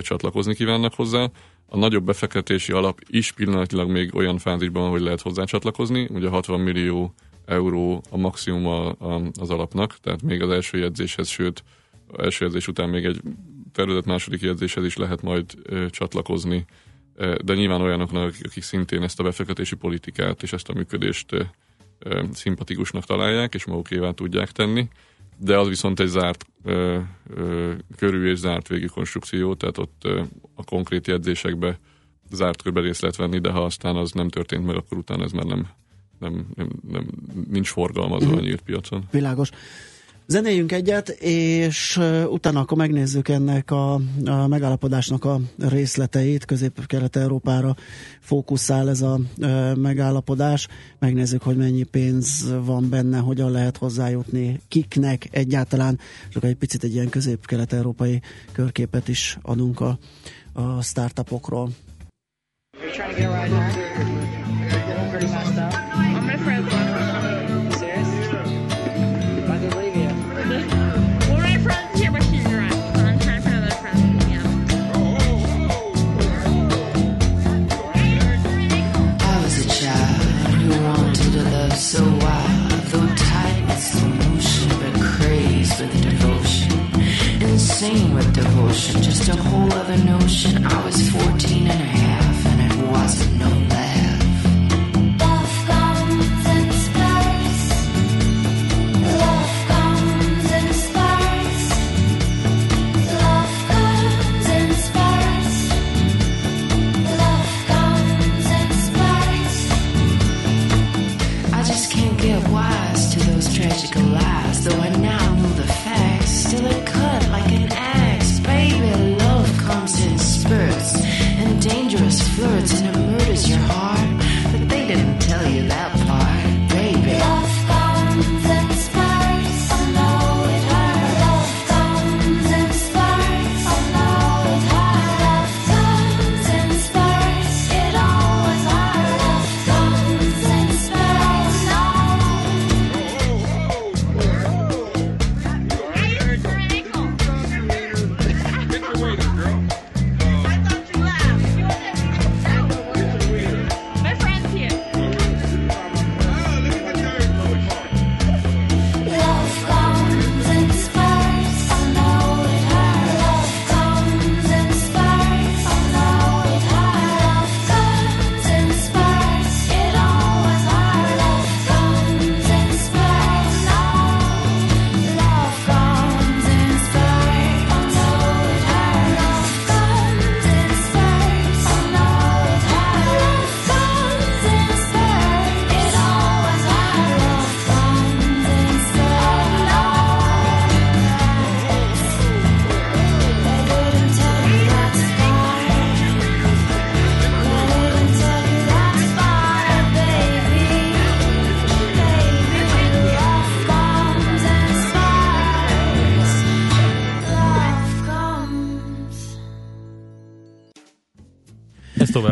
csatlakozni 0.01 0.55
kívánnak 0.55 0.95
hozzá. 0.95 1.31
A 1.67 1.77
nagyobb 1.77 2.05
befektetési 2.05 2.73
alap 2.73 3.01
is 3.09 3.33
pillanatilag 3.33 3.91
még 3.91 4.15
olyan 4.15 4.39
fázisban, 4.39 4.91
hogy 4.91 5.01
lehet 5.01 5.21
hozzá 5.21 5.45
csatlakozni. 5.45 6.09
Ugye 6.11 6.29
60 6.29 6.61
millió 6.61 7.15
euró 7.47 8.03
a 8.11 8.17
maximum 8.17 8.67
a, 8.67 8.89
a, 8.89 9.23
az 9.41 9.51
alapnak, 9.51 9.97
tehát 10.01 10.23
még 10.23 10.43
az 10.43 10.51
első 10.51 10.79
jegyzéshez, 10.79 11.29
sőt, 11.29 11.65
első 12.19 12.45
jegyzés 12.45 12.69
után 12.69 12.89
még 12.89 13.05
egy 13.05 13.21
tervezett 13.73 14.05
második 14.05 14.41
jegyzéshez 14.41 14.85
is 14.85 14.97
lehet 14.97 15.23
majd 15.23 15.45
ö, 15.63 15.91
csatlakozni, 15.91 16.65
de 17.45 17.55
nyilván 17.55 17.81
olyanoknak, 17.81 18.35
akik 18.43 18.63
szintén 18.63 19.03
ezt 19.03 19.21
a 19.21 19.23
befektetési 19.23 19.77
politikát 19.77 20.43
és 20.43 20.53
ezt 20.53 20.69
a 20.69 20.73
működést 20.73 21.33
ö, 21.99 22.23
szimpatikusnak 22.33 23.05
találják, 23.05 23.55
és 23.55 23.65
magukévá 23.65 24.11
tudják 24.11 24.53
tenni 24.53 24.89
de 25.39 25.59
az 25.59 25.69
viszont 25.69 26.01
egy 26.01 26.09
zárt 26.09 26.47
ö, 26.63 26.99
ö, 27.35 27.73
körű 27.97 28.31
és 28.31 28.39
zárt 28.39 28.69
végű 28.69 28.87
konstrukció, 28.87 29.55
tehát 29.55 29.79
ott 29.79 30.03
ö, 30.05 30.23
a 30.55 30.65
konkrét 30.65 31.07
jegyzésekbe 31.07 31.79
zárt 32.31 32.63
körbe 32.63 32.81
részt 32.81 33.01
lehet 33.01 33.17
venni, 33.17 33.39
de 33.39 33.51
ha 33.51 33.65
aztán 33.65 33.97
az 33.97 34.13
nem 34.13 34.29
történt 34.29 34.67
meg, 34.67 34.77
akkor 34.77 34.99
utána 34.99 35.25
ez 35.25 35.33
már 35.33 35.45
nem, 35.45 35.69
nem, 36.19 36.47
nem, 36.55 36.69
nem 36.89 37.07
nincs 37.51 37.69
forgalmazva 37.69 38.37
a 38.37 38.41
nyílt 38.41 38.61
piacon. 38.61 39.05
Világos. 39.11 39.51
Zenéljünk 40.29 40.73
egyet, 40.73 41.09
és 41.21 42.01
utána 42.31 42.61
akkor 42.61 42.77
megnézzük 42.79 43.29
ennek 43.29 43.71
a, 43.71 43.93
a 44.25 44.47
megállapodásnak 44.47 45.25
a 45.25 45.41
részleteit. 45.59 46.45
Közép-Kelet-Európára 46.45 47.75
fókuszál 48.21 48.89
ez 48.89 49.03
a 49.03 49.19
e, 49.41 49.75
megállapodás. 49.75 50.69
Megnézzük, 50.99 51.43
hogy 51.43 51.57
mennyi 51.57 51.83
pénz 51.83 52.55
van 52.65 52.89
benne, 52.91 53.19
hogyan 53.19 53.51
lehet 53.51 53.77
hozzájutni, 53.77 54.61
kiknek 54.69 55.29
egyáltalán, 55.31 55.99
akkor 56.35 56.49
egy 56.49 56.57
picit 56.57 56.85
egy 56.85 56.95
ilyen 56.95 57.09
közép-kelet-európai 57.09 58.21
körképet 58.53 59.09
is 59.09 59.39
adunk 59.43 59.81
a, 59.81 59.99
a 60.53 60.83
startupokról. 60.83 61.71
so 65.57 65.86
devotion, 88.67 89.03
just 89.03 89.29
a 89.29 89.37
whole 89.37 89.73
other 89.75 89.97
notion. 89.99 90.67
I 90.67 90.85
was 90.85 91.09
14 91.11 91.69
and 91.69 91.81
a 91.81 91.85
half, 91.85 91.96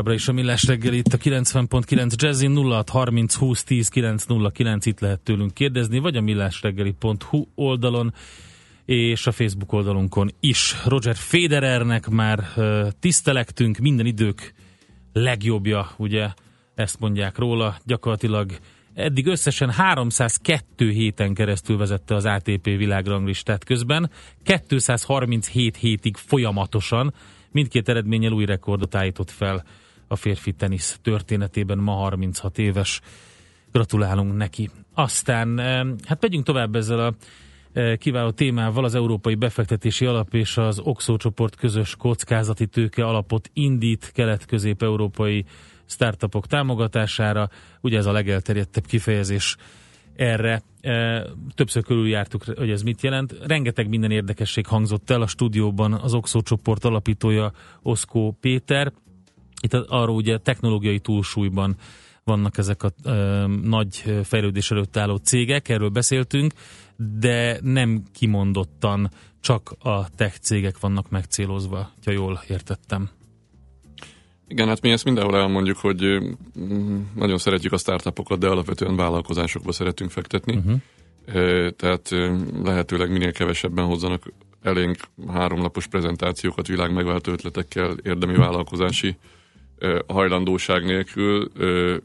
továbbra 0.04 0.22
is 0.22 0.28
a 0.28 0.32
Millás 0.32 0.64
reggel 0.64 0.92
itt 0.92 1.12
a 1.12 1.18
90.9 1.18 2.14
Jazzin 2.16 2.56
06 2.56 2.88
30 2.88 3.34
20 3.34 3.64
10 3.64 3.88
909 3.88 4.86
itt 4.86 5.00
lehet 5.00 5.20
tőlünk 5.20 5.54
kérdezni, 5.54 5.98
vagy 5.98 6.16
a 6.16 6.20
millásreggeli.hu 6.20 7.46
oldalon 7.54 8.14
és 8.84 9.26
a 9.26 9.32
Facebook 9.32 9.72
oldalunkon 9.72 10.30
is. 10.40 10.74
Roger 10.84 11.16
Federernek 11.16 12.08
már 12.08 12.38
uh, 12.56 12.88
tisztelektünk, 13.00 13.78
minden 13.78 14.06
idők 14.06 14.54
legjobbja, 15.12 15.90
ugye 15.96 16.28
ezt 16.74 17.00
mondják 17.00 17.38
róla, 17.38 17.76
gyakorlatilag 17.84 18.58
eddig 18.94 19.26
összesen 19.26 19.70
302 19.70 20.90
héten 20.90 21.34
keresztül 21.34 21.76
vezette 21.76 22.14
az 22.14 22.24
ATP 22.24 22.64
világranglistát 22.64 23.64
közben, 23.64 24.10
237 24.66 25.76
hétig 25.76 26.16
folyamatosan, 26.16 27.14
mindkét 27.50 27.88
eredménnyel 27.88 28.32
új 28.32 28.44
rekordot 28.44 28.94
állított 28.94 29.30
fel 29.30 29.64
a 30.14 30.16
férfi 30.16 30.52
tenisz 30.52 30.98
történetében, 31.02 31.78
ma 31.78 31.92
36 31.92 32.58
éves. 32.58 33.00
Gratulálunk 33.72 34.36
neki. 34.36 34.70
Aztán, 34.94 35.58
eh, 35.58 35.86
hát 36.04 36.20
megyünk 36.20 36.44
tovább 36.44 36.74
ezzel 36.74 36.98
a 36.98 37.14
eh, 37.72 37.96
kiváló 37.96 38.30
témával 38.30 38.84
az 38.84 38.94
Európai 38.94 39.34
Befektetési 39.34 40.06
Alap 40.06 40.34
és 40.34 40.56
az 40.56 40.78
Oxo 40.78 41.16
csoport 41.16 41.56
közös 41.56 41.96
kockázati 41.96 42.66
tőke 42.66 43.04
alapot 43.04 43.50
indít 43.52 44.10
kelet-közép-európai 44.14 45.44
startupok 45.86 46.46
támogatására. 46.46 47.48
Ugye 47.80 47.98
ez 47.98 48.06
a 48.06 48.12
legelterjedtebb 48.12 48.86
kifejezés 48.86 49.56
erre. 50.16 50.62
E, 50.80 51.26
többször 51.54 51.82
körüljártuk, 51.82 52.44
hogy 52.44 52.70
ez 52.70 52.82
mit 52.82 53.02
jelent. 53.02 53.34
Rengeteg 53.46 53.88
minden 53.88 54.10
érdekesség 54.10 54.66
hangzott 54.66 55.10
el 55.10 55.22
a 55.22 55.26
stúdióban 55.26 55.92
az 55.92 56.14
Oxo 56.14 56.40
csoport 56.40 56.84
alapítója 56.84 57.52
Oszkó 57.82 58.36
Péter, 58.40 58.92
itt 59.64 59.74
arról 59.74 60.16
ugye 60.16 60.38
technológiai 60.38 60.98
túlsúlyban 60.98 61.76
vannak 62.24 62.58
ezek 62.58 62.82
a 62.82 62.92
ö, 63.04 63.46
nagy 63.62 64.20
fejlődés 64.22 64.70
előtt 64.70 64.96
álló 64.96 65.16
cégek, 65.16 65.68
erről 65.68 65.88
beszéltünk, 65.88 66.52
de 66.96 67.58
nem 67.62 68.02
kimondottan 68.12 69.10
csak 69.40 69.74
a 69.78 70.08
tech 70.16 70.38
cégek 70.38 70.80
vannak 70.80 71.10
megcélozva, 71.10 71.90
ha 72.04 72.10
jól 72.10 72.42
értettem. 72.48 73.10
Igen, 74.48 74.68
hát 74.68 74.80
mi 74.80 74.90
ezt 74.90 75.04
mindenhol 75.04 75.36
elmondjuk, 75.36 75.76
hogy 75.76 76.18
nagyon 77.14 77.38
szeretjük 77.38 77.72
a 77.72 77.78
startupokat, 77.78 78.38
de 78.38 78.48
alapvetően 78.48 78.96
vállalkozásokba 78.96 79.72
szeretünk 79.72 80.10
fektetni. 80.10 80.56
Uh-huh. 80.56 81.70
Tehát 81.76 82.10
lehetőleg 82.64 83.10
minél 83.10 83.32
kevesebben 83.32 83.84
hozzanak 83.84 84.32
elénk 84.62 84.96
háromnapos 85.28 85.86
prezentációkat 85.86 86.66
világ 86.66 86.92
megváltó 86.92 87.32
ötletekkel, 87.32 87.96
érdemi 88.02 88.36
vállalkozási 88.36 89.16
hajlandóság 90.06 90.84
nélkül, 90.84 91.50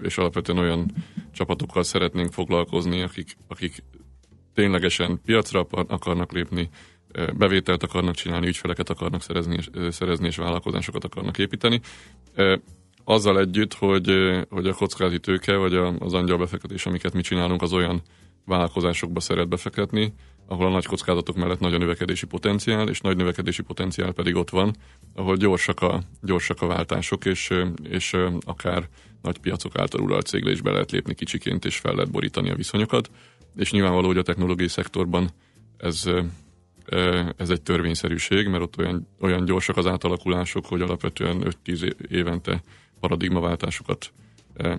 és 0.03 0.17
alapvetően 0.17 0.57
olyan 0.57 0.91
csapatokkal 1.31 1.83
szeretnénk 1.83 2.31
foglalkozni, 2.31 3.01
akik, 3.01 3.37
akik 3.47 3.83
ténylegesen 4.53 5.21
piacra 5.25 5.67
akarnak 5.69 6.31
lépni, 6.31 6.69
bevételt 7.37 7.83
akarnak 7.83 8.15
csinálni, 8.15 8.47
ügyfeleket 8.47 8.89
akarnak 8.89 9.21
szerezni, 9.21 9.57
szerezni 9.89 10.27
és 10.27 10.37
vállalkozásokat 10.37 11.03
akarnak 11.03 11.37
építeni. 11.37 11.79
Azzal 13.03 13.39
együtt, 13.39 13.73
hogy, 13.73 14.11
hogy 14.49 14.67
a 14.67 14.73
kockázati 14.73 15.19
tőke, 15.19 15.55
vagy 15.55 15.73
az 15.99 16.13
angyal 16.13 16.37
befektetés, 16.37 16.85
amiket 16.85 17.13
mi 17.13 17.21
csinálunk, 17.21 17.61
az 17.61 17.73
olyan 17.73 18.01
vállalkozásokba 18.45 19.19
szeret 19.19 19.47
befektetni, 19.47 20.13
ahol 20.49 20.65
a 20.65 20.69
nagy 20.69 20.85
kockázatok 20.85 21.35
mellett 21.35 21.59
nagy 21.59 21.73
a 21.73 21.77
növekedési 21.77 22.25
potenciál, 22.25 22.89
és 22.89 23.01
nagy 23.01 23.17
növekedési 23.17 23.61
potenciál 23.61 24.11
pedig 24.11 24.35
ott 24.35 24.49
van, 24.49 24.75
ahol 25.15 25.35
gyorsak 25.35 25.81
a, 25.81 26.01
gyorsak 26.21 26.61
a 26.61 26.67
váltások, 26.67 27.25
és, 27.25 27.53
és 27.83 28.15
akár 28.41 28.87
nagy 29.21 29.37
piacok 29.37 29.77
által 29.77 30.01
uralt 30.01 30.25
cégle 30.25 30.51
is 30.51 30.61
be 30.61 30.71
lehet 30.71 30.91
lépni 30.91 31.13
kicsiként, 31.13 31.65
és 31.65 31.77
fel 31.77 31.93
lehet 31.93 32.11
borítani 32.11 32.49
a 32.49 32.55
viszonyokat. 32.55 33.09
És 33.55 33.71
nyilvánvaló, 33.71 34.07
hogy 34.07 34.17
a 34.17 34.21
technológiai 34.21 34.67
szektorban 34.67 35.29
ez, 35.77 36.03
ez 37.37 37.49
egy 37.49 37.61
törvényszerűség, 37.61 38.47
mert 38.47 38.63
ott 38.63 38.77
olyan, 38.77 39.07
olyan 39.19 39.45
gyorsak 39.45 39.77
az 39.77 39.87
átalakulások, 39.87 40.65
hogy 40.65 40.81
alapvetően 40.81 41.55
5-10 41.65 42.09
évente 42.09 42.63
paradigmaváltásokat 42.99 44.11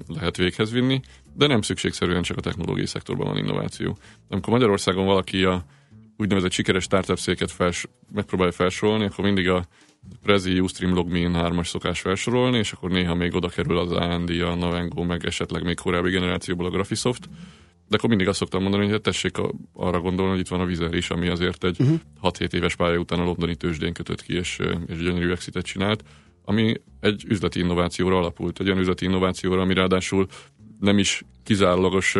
lehet 0.06 0.36
véghez 0.36 0.72
vinni, 0.72 1.00
de 1.34 1.46
nem 1.46 1.62
szükségszerűen 1.62 2.22
csak 2.22 2.36
a 2.36 2.40
technológiai 2.40 2.86
szektorban 2.86 3.26
van 3.26 3.36
innováció. 3.36 3.98
Amikor 4.28 4.52
Magyarországon 4.52 5.06
valaki 5.06 5.44
a 5.44 5.64
úgynevezett 6.16 6.52
sikeres 6.52 6.82
startup 6.82 7.18
széket 7.18 7.50
fels, 7.50 7.86
megpróbálja 8.12 8.52
felsorolni, 8.52 9.04
akkor 9.04 9.24
mindig 9.24 9.48
a 9.48 9.66
Prezi, 10.22 10.60
Ustream, 10.60 10.94
Logmin 10.94 11.32
3-as 11.34 11.66
szokás 11.66 12.00
felsorolni, 12.00 12.58
és 12.58 12.72
akkor 12.72 12.90
néha 12.90 13.14
még 13.14 13.34
oda 13.34 13.48
kerül 13.48 13.78
az 13.78 13.92
AND, 13.92 14.30
a 14.30 14.54
Navengo, 14.54 15.02
meg 15.02 15.26
esetleg 15.26 15.64
még 15.64 15.76
korábbi 15.76 16.10
generációból 16.10 16.66
a 16.66 16.70
Graphisoft. 16.70 17.28
De 17.88 17.96
akkor 17.96 18.08
mindig 18.08 18.28
azt 18.28 18.38
szoktam 18.38 18.62
mondani, 18.62 18.82
hogy 18.82 18.92
hát 18.92 19.02
tessék 19.02 19.36
arra 19.72 20.00
gondolni, 20.00 20.30
hogy 20.30 20.40
itt 20.40 20.48
van 20.48 20.60
a 20.60 20.64
Vizer 20.64 20.94
is, 20.94 21.10
ami 21.10 21.28
azért 21.28 21.64
egy 21.64 21.80
uh-huh. 21.80 21.98
Mhm. 22.20 22.28
6-7 22.28 22.52
éves 22.52 22.76
pálya 22.76 22.98
után 22.98 23.20
a 23.20 23.24
londoni 23.24 23.56
tőzsdén 23.56 23.92
kötött 23.92 24.22
ki, 24.22 24.34
és, 24.34 24.58
és 24.86 24.96
gyönyörű 24.96 25.30
exitet 25.30 25.64
csinált 25.64 26.04
ami 26.44 26.74
egy 27.00 27.24
üzleti 27.28 27.58
innovációra 27.58 28.18
alapult, 28.18 28.60
egy 28.60 28.66
olyan 28.66 28.80
üzleti 28.80 29.04
innovációra, 29.04 29.60
ami 29.60 29.74
ráadásul 29.74 30.26
nem 30.80 30.98
is 30.98 31.24
kizárólagos 31.44 32.16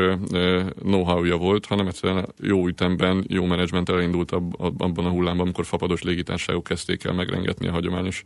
know-how-ja 0.79 1.37
volt, 1.37 1.67
hanem 1.67 1.87
egyszerűen 1.87 2.27
jó 2.41 2.67
ütemben, 2.67 3.25
jó 3.29 3.45
menedzsment 3.45 3.89
elindult 3.89 4.31
abban 4.59 5.05
a 5.05 5.11
hullámban, 5.11 5.45
amikor 5.45 5.65
fapados 5.65 6.03
légitárságok 6.03 6.65
kezdték 6.65 7.05
el 7.05 7.13
megrengetni 7.13 7.69
a 7.69 7.73
hagyományos 7.73 8.25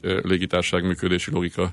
légitárság 0.00 0.84
működési 0.84 1.30
logika 1.30 1.72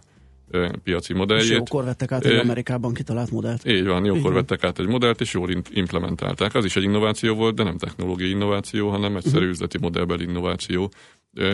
piaci 0.84 1.13
modelljét. 1.13 1.50
És 1.50 1.55
jókor 1.55 1.84
vettek 1.84 2.12
át 2.12 2.25
egy 2.25 2.38
Amerikában 2.38 2.93
kitalált 2.93 3.32
modellt. 3.32 3.67
Így 3.67 3.86
van, 3.86 4.05
jókor 4.05 4.34
vettek 4.34 4.63
át 4.63 4.79
egy 4.79 4.88
modellt, 4.88 5.22
és 5.22 5.34
jól 5.34 5.50
implementálták. 5.74 6.55
Az 6.55 6.65
is 6.65 6.75
egy 6.75 6.84
innováció 6.84 7.36
volt, 7.36 7.55
de 7.55 7.63
nem 7.63 7.77
technológiai 7.77 8.29
innováció, 8.29 8.89
hanem 8.89 9.15
egyszerű 9.15 9.36
uh-huh. 9.36 9.51
üzleti 9.51 9.77
modellbeli 9.77 10.24
innováció. 10.24 10.91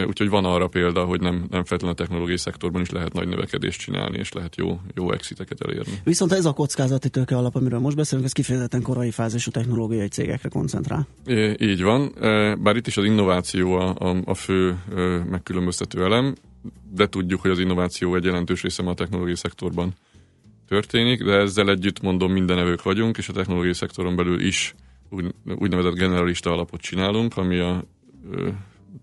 Úgyhogy 0.08 0.30
van 0.30 0.46
arra 0.46 0.68
példa, 0.68 1.06
hogy 1.06 1.22
nem, 1.22 1.36
nem 1.36 1.64
feltétlenül 1.64 1.90
a 1.90 1.94
technológiai 1.94 2.38
szektorban 2.38 2.82
is 2.82 2.90
lehet 2.90 3.14
nagy 3.14 3.28
növekedést 3.28 3.80
csinálni, 3.80 4.18
és 4.18 4.32
lehet 4.32 4.56
jó, 4.56 4.80
jó 4.96 5.12
exiteket 5.12 5.62
elérni. 5.62 5.94
Viszont 6.04 6.32
ez 6.32 6.46
a 6.46 6.54
kockázati 6.54 7.10
tőke 7.10 7.38
alap, 7.38 7.56
amiről 7.56 7.80
most 7.80 7.96
beszélünk, 7.96 8.26
ez 8.26 8.34
kifejezetten 8.34 8.82
korai 8.82 9.12
fázisú 9.12 9.52
technológiai 9.52 10.08
cégekre 10.08 10.50
koncentrál. 10.50 11.08
É, 11.26 11.56
így 11.60 11.84
van, 11.84 12.14
bár 12.64 12.76
itt 12.76 12.88
is 12.88 12.98
az 12.98 13.04
innováció 13.04 13.74
a, 13.74 13.96
a, 13.98 14.18
a 14.26 14.34
fő 14.34 14.78
megkülönböztető 15.30 16.04
elem, 16.04 16.36
de 16.94 17.08
tudjuk, 17.08 17.42
hogy 17.42 17.52
az 17.52 17.60
innováció 17.60 18.16
egy 18.16 18.24
jelentős 18.24 18.62
része 18.62 18.84
a 18.84 18.94
technológiai 18.94 19.36
szektorban 19.36 19.94
történik, 20.68 21.24
de 21.24 21.32
ezzel 21.32 21.70
együtt 21.70 22.02
mondom, 22.02 22.32
mindenevők 22.32 22.84
vagyunk, 22.84 23.18
és 23.18 23.30
a 23.30 23.34
technológiai 23.34 23.74
szektoron 23.74 24.16
belül 24.16 24.40
is 24.42 24.76
úgy, 25.10 25.34
úgynevezett 25.56 25.94
generalista 25.94 26.52
alapot 26.52 26.82
csinálunk, 26.82 27.38
ami 27.38 27.60
a 27.60 27.84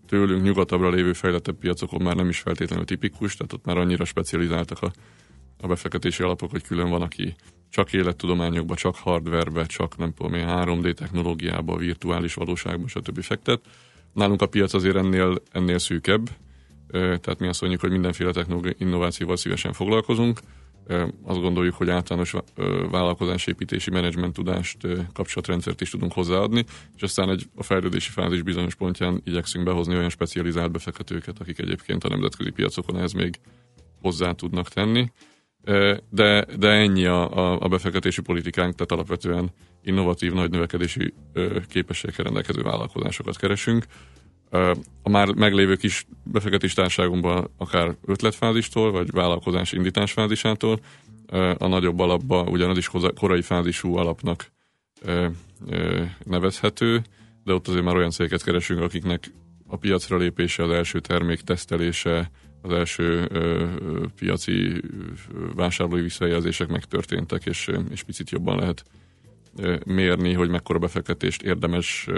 tőlünk 0.07 0.43
nyugatabbra 0.43 0.91
lévő 0.91 1.13
fejlettebb 1.13 1.59
piacokon 1.59 2.03
már 2.03 2.17
nem 2.17 2.29
is 2.29 2.39
feltétlenül 2.39 2.85
tipikus, 2.85 3.37
tehát 3.37 3.53
ott 3.53 3.65
már 3.65 3.77
annyira 3.77 4.05
specializáltak 4.05 4.83
a, 4.83 4.91
a 5.61 5.67
befektetési 5.67 6.23
alapok, 6.23 6.51
hogy 6.51 6.63
külön 6.63 6.91
van, 6.91 7.03
aki 7.03 7.35
csak 7.71 7.93
élettudományokba, 7.93 8.75
csak 8.75 8.97
hardwarebe, 8.97 9.65
csak 9.67 9.97
nem 9.97 10.13
tudom 10.15 10.35
én, 10.35 10.47
3D 10.49 10.95
technológiába, 10.95 11.77
virtuális 11.77 12.35
valóságba, 12.35 12.89
stb. 12.89 13.23
fektet. 13.23 13.61
Nálunk 14.13 14.43
a 14.43 14.47
piac 14.47 14.75
azért 14.75 14.97
ennél, 14.97 15.43
ennél 15.53 15.79
szűkebb, 15.79 16.29
tehát 16.91 17.39
mi 17.39 17.47
azt 17.47 17.61
mondjuk, 17.61 17.83
hogy 17.83 17.91
mindenféle 17.91 18.31
technológiai 18.31 18.75
innovációval 18.79 19.37
szívesen 19.37 19.73
foglalkozunk, 19.73 20.41
azt 21.23 21.41
gondoljuk, 21.41 21.75
hogy 21.75 21.91
általános 21.91 22.35
vállalkozásépítési 22.91 23.91
menedzsment 23.91 24.35
tudást, 24.35 24.77
kapcsolatrendszert 25.13 25.81
is 25.81 25.91
tudunk 25.91 26.13
hozzáadni, 26.13 26.65
és 26.97 27.03
aztán 27.03 27.31
egy, 27.31 27.49
a 27.55 27.63
fejlődési 27.63 28.11
fázis 28.11 28.43
bizonyos 28.43 28.75
pontján 28.75 29.21
igyekszünk 29.25 29.65
behozni 29.65 29.97
olyan 29.97 30.09
specializált 30.09 30.71
befektetőket, 30.71 31.39
akik 31.39 31.59
egyébként 31.59 32.05
a 32.05 32.09
nemzetközi 32.09 32.51
piacokon 32.51 32.97
ehhez 32.97 33.13
még 33.13 33.39
hozzá 34.01 34.33
tudnak 34.33 34.69
tenni. 34.69 35.13
De, 36.11 36.47
de 36.59 36.69
ennyi 36.69 37.07
a, 37.07 37.37
a, 37.37 37.61
a 37.61 37.69
befektetési 37.69 38.21
politikánk, 38.23 38.75
tehát 38.75 38.93
alapvetően 38.93 39.51
innovatív, 39.83 40.33
nagy 40.33 40.51
növekedési 40.51 41.15
képességekkel 41.69 42.25
rendelkező 42.25 42.63
vállalkozásokat 42.63 43.37
keresünk. 43.37 43.85
A 45.03 45.09
már 45.09 45.35
meglévő 45.35 45.77
kis 45.77 46.07
befektetés 46.23 46.75
társaságunkban 46.75 47.51
akár 47.57 47.97
ötletfázistól, 48.05 48.91
vagy 48.91 49.11
vállalkozás 49.11 49.73
indításfázisától, 49.73 50.81
a 51.59 51.67
nagyobb 51.67 51.99
alapba 51.99 52.43
ugyanaz 52.43 52.77
is 52.77 52.91
korai 53.15 53.43
fázisú 53.43 53.97
alapnak 53.97 54.53
nevezhető, 56.25 57.03
de 57.45 57.53
ott 57.53 57.69
azért 57.69 57.85
már 57.85 57.97
olyan 57.97 58.11
cégeket 58.11 58.43
keresünk, 58.43 58.81
akiknek 58.81 59.33
a 59.67 59.77
piacra 59.77 60.17
lépése, 60.17 60.63
az 60.63 60.71
első 60.71 61.01
termék 61.01 61.41
tesztelése, 61.41 62.31
az 62.63 62.73
első 62.73 63.29
ö, 63.31 63.67
piaci 64.17 64.83
vásárlói 65.55 66.01
visszajelzések 66.01 66.69
megtörténtek, 66.69 67.45
és, 67.45 67.71
és 67.91 68.03
picit 68.03 68.31
jobban 68.31 68.59
lehet 68.59 68.85
mérni, 69.85 70.33
hogy 70.33 70.49
mekkora 70.49 70.79
befektetést 70.79 71.43
érdemes 71.43 72.09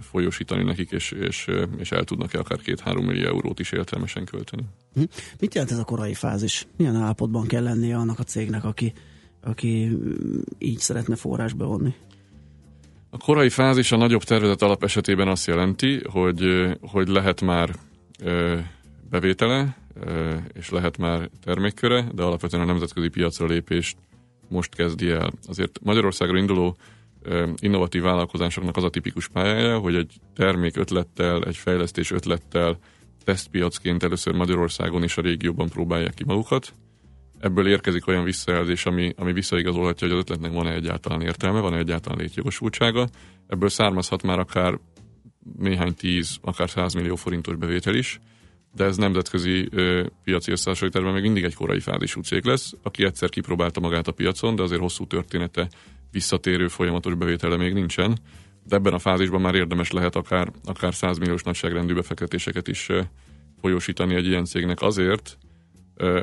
folyósítani 0.00 0.64
nekik, 0.64 0.90
és, 0.90 1.10
és, 1.10 1.50
és 1.78 1.92
el 1.92 2.04
tudnak-e 2.04 2.38
akár 2.38 2.58
két-három 2.58 3.04
millió 3.04 3.26
eurót 3.26 3.60
is 3.60 3.72
értelmesen 3.72 4.24
költeni. 4.24 4.62
Hm. 4.94 5.02
Mit 5.40 5.54
jelent 5.54 5.72
ez 5.72 5.78
a 5.78 5.84
korai 5.84 6.14
fázis? 6.14 6.66
Milyen 6.76 6.96
állapotban 6.96 7.46
kell 7.46 7.62
lennie 7.62 7.96
annak 7.96 8.18
a 8.18 8.22
cégnek, 8.22 8.64
aki, 8.64 8.92
aki 9.40 9.98
így 10.58 10.78
szeretne 10.78 11.16
forrás 11.16 11.52
bevonni? 11.52 11.94
A 13.10 13.18
korai 13.18 13.48
fázis 13.48 13.92
a 13.92 13.96
nagyobb 13.96 14.22
tervezet 14.22 14.62
alap 14.62 14.84
esetében 14.84 15.28
azt 15.28 15.46
jelenti, 15.46 16.02
hogy, 16.10 16.44
hogy 16.80 17.08
lehet 17.08 17.40
már 17.40 17.74
bevétele, 19.10 19.76
és 20.52 20.70
lehet 20.70 20.98
már 20.98 21.30
termékköre, 21.44 22.04
de 22.14 22.22
alapvetően 22.22 22.62
a 22.62 22.66
nemzetközi 22.66 23.08
piacra 23.08 23.46
lépést 23.46 23.96
most 24.48 24.74
kezdi 24.74 25.10
el. 25.10 25.32
Azért 25.46 25.78
Magyarországra 25.82 26.38
induló 26.38 26.76
innovatív 27.56 28.02
vállalkozásoknak 28.02 28.76
az 28.76 28.84
a 28.84 28.90
tipikus 28.90 29.28
pályája, 29.28 29.78
hogy 29.78 29.94
egy 29.94 30.12
termék 30.34 30.76
ötlettel, 30.76 31.42
egy 31.42 31.56
fejlesztés 31.56 32.10
ötlettel 32.10 32.78
tesztpiacként 33.24 34.02
először 34.02 34.34
Magyarországon 34.34 35.02
és 35.02 35.16
a 35.16 35.22
régióban 35.22 35.68
próbálják 35.68 36.14
ki 36.14 36.24
magukat. 36.24 36.72
Ebből 37.38 37.68
érkezik 37.68 38.06
olyan 38.06 38.24
visszajelzés, 38.24 38.86
ami, 38.86 39.12
ami 39.16 39.32
visszaigazolhatja, 39.32 40.06
hogy 40.06 40.16
az 40.16 40.22
ötletnek 40.22 40.52
van-e 40.52 40.74
egyáltalán 40.74 41.20
értelme, 41.20 41.60
van-e 41.60 41.78
egyáltalán 41.78 42.18
létjogosultsága. 42.18 43.08
Ebből 43.46 43.68
származhat 43.68 44.22
már 44.22 44.38
akár 44.38 44.78
néhány 45.58 45.94
tíz, 45.94 46.38
akár 46.42 46.70
százmillió 46.70 47.14
forintos 47.14 47.56
bevétel 47.56 47.94
is, 47.94 48.18
de 48.76 48.84
ez 48.84 48.96
nemzetközi 48.96 49.68
ö, 49.70 50.06
piaci 50.24 50.50
összehasonlításban 50.50 51.12
még 51.12 51.22
mindig 51.22 51.44
egy 51.44 51.54
korai 51.54 51.80
fázisú 51.80 52.20
cég 52.20 52.44
lesz, 52.44 52.72
aki 52.82 53.04
egyszer 53.04 53.28
kipróbálta 53.28 53.80
magát 53.80 54.08
a 54.08 54.12
piacon, 54.12 54.54
de 54.54 54.62
azért 54.62 54.80
hosszú 54.80 55.06
története 55.06 55.68
visszatérő 56.10 56.68
folyamatos 56.68 57.14
bevétele 57.14 57.56
még 57.56 57.72
nincsen. 57.72 58.18
De 58.64 58.76
ebben 58.76 58.92
a 58.92 58.98
fázisban 58.98 59.40
már 59.40 59.54
érdemes 59.54 59.90
lehet 59.90 60.16
akár, 60.16 60.52
akár 60.64 60.94
100 60.94 61.18
milliós 61.18 61.42
nagyságrendű 61.42 61.94
befektetéseket 61.94 62.68
is 62.68 62.88
folyósítani 63.60 64.14
egy 64.14 64.26
ilyen 64.26 64.44
cégnek 64.44 64.82
azért, 64.82 65.38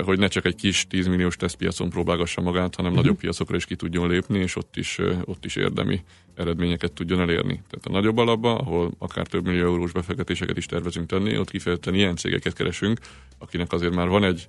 hogy 0.03 0.19
ne 0.19 0.27
csak 0.27 0.45
egy 0.45 0.55
kis 0.55 0.87
10 0.87 1.07
milliós 1.07 1.35
tesztpiacon 1.35 1.89
próbálgassa 1.89 2.41
magát, 2.41 2.75
hanem 2.75 2.91
uh-huh. 2.91 3.05
nagyobb 3.05 3.19
piacokra 3.21 3.55
is 3.55 3.65
ki 3.65 3.75
tudjon 3.75 4.09
lépni, 4.09 4.39
és 4.39 4.55
ott 4.55 4.77
is, 4.77 4.99
ott 5.25 5.45
is 5.45 5.55
érdemi 5.55 6.03
eredményeket 6.35 6.93
tudjon 6.93 7.19
elérni. 7.19 7.53
Tehát 7.53 7.85
a 7.85 7.91
nagyobb 7.91 8.17
alapba, 8.17 8.57
ahol 8.57 8.91
akár 8.97 9.27
több 9.27 9.45
millió 9.45 9.65
eurós 9.65 9.91
befektetéseket 9.91 10.57
is 10.57 10.65
tervezünk 10.65 11.07
tenni, 11.07 11.37
ott 11.37 11.49
kifejezetten 11.49 11.93
ilyen 11.93 12.15
cégeket 12.15 12.53
keresünk, 12.53 12.99
akinek 13.37 13.73
azért 13.73 13.95
már 13.95 14.07
van 14.07 14.23
egy 14.23 14.47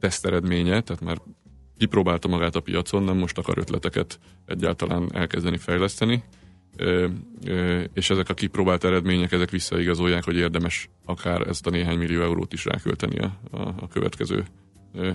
teszteredménye, 0.00 0.80
tehát 0.80 1.02
már 1.02 1.18
kipróbálta 1.78 2.28
magát 2.28 2.56
a 2.56 2.60
piacon, 2.60 3.02
nem 3.02 3.16
most 3.16 3.38
akar 3.38 3.58
ötleteket 3.58 4.18
egyáltalán 4.46 5.10
elkezdeni 5.12 5.56
fejleszteni, 5.56 6.22
és 7.92 8.10
ezek 8.10 8.28
a 8.28 8.34
kipróbált 8.34 8.84
eredmények, 8.84 9.32
ezek 9.32 9.50
visszaigazolják, 9.50 10.24
hogy 10.24 10.36
érdemes 10.36 10.88
akár 11.04 11.40
ezt 11.40 11.66
a 11.66 11.70
néhány 11.70 11.98
millió 11.98 12.22
eurót 12.22 12.52
is 12.52 12.64
rákölteni 12.64 13.18
a, 13.18 13.38
a, 13.50 13.88
következő 13.88 14.44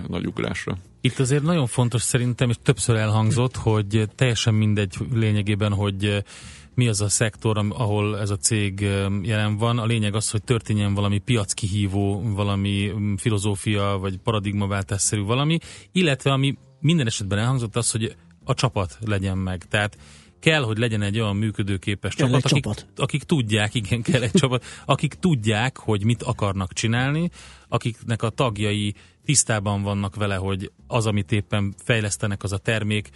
nagy 0.08 0.26
ugrásra. 0.26 0.78
Itt 1.00 1.18
azért 1.18 1.42
nagyon 1.42 1.66
fontos 1.66 2.02
szerintem, 2.02 2.48
és 2.48 2.56
többször 2.62 2.96
elhangzott, 2.96 3.56
hogy 3.56 4.08
teljesen 4.14 4.54
mindegy 4.54 4.94
lényegében, 5.12 5.72
hogy 5.72 6.24
mi 6.74 6.88
az 6.88 7.00
a 7.00 7.08
szektor, 7.08 7.58
ahol 7.68 8.18
ez 8.18 8.30
a 8.30 8.36
cég 8.36 8.80
jelen 9.22 9.56
van. 9.56 9.78
A 9.78 9.86
lényeg 9.86 10.14
az, 10.14 10.30
hogy 10.30 10.42
történjen 10.42 10.94
valami 10.94 11.18
piackihívó, 11.18 12.22
valami 12.34 12.92
filozófia, 13.16 13.98
vagy 14.00 14.18
paradigmaváltásszerű 14.18 15.22
valami, 15.22 15.58
illetve 15.92 16.32
ami 16.32 16.58
minden 16.80 17.06
esetben 17.06 17.38
elhangzott 17.38 17.76
az, 17.76 17.90
hogy 17.90 18.16
a 18.44 18.54
csapat 18.54 18.98
legyen 19.06 19.38
meg. 19.38 19.64
Tehát 19.64 19.96
kell, 20.42 20.62
hogy 20.62 20.78
legyen 20.78 21.02
egy 21.02 21.20
olyan 21.20 21.36
működőképes 21.36 22.14
kell 22.14 22.26
csapat, 22.26 22.44
akik, 22.44 22.62
csapat, 22.62 22.86
akik 22.96 23.22
tudják, 23.22 23.74
igen, 23.74 24.02
kell 24.02 24.22
egy 24.22 24.30
csapat, 24.30 24.64
akik 24.84 25.14
tudják, 25.14 25.76
hogy 25.76 26.04
mit 26.04 26.22
akarnak 26.22 26.72
csinálni, 26.72 27.30
akiknek 27.68 28.22
a 28.22 28.28
tagjai 28.28 28.94
tisztában 29.24 29.82
vannak 29.82 30.14
vele, 30.14 30.34
hogy 30.34 30.70
az, 30.86 31.06
amit 31.06 31.32
éppen 31.32 31.74
fejlesztenek, 31.84 32.42
az 32.42 32.52
a 32.52 32.58
termék, 32.58 33.10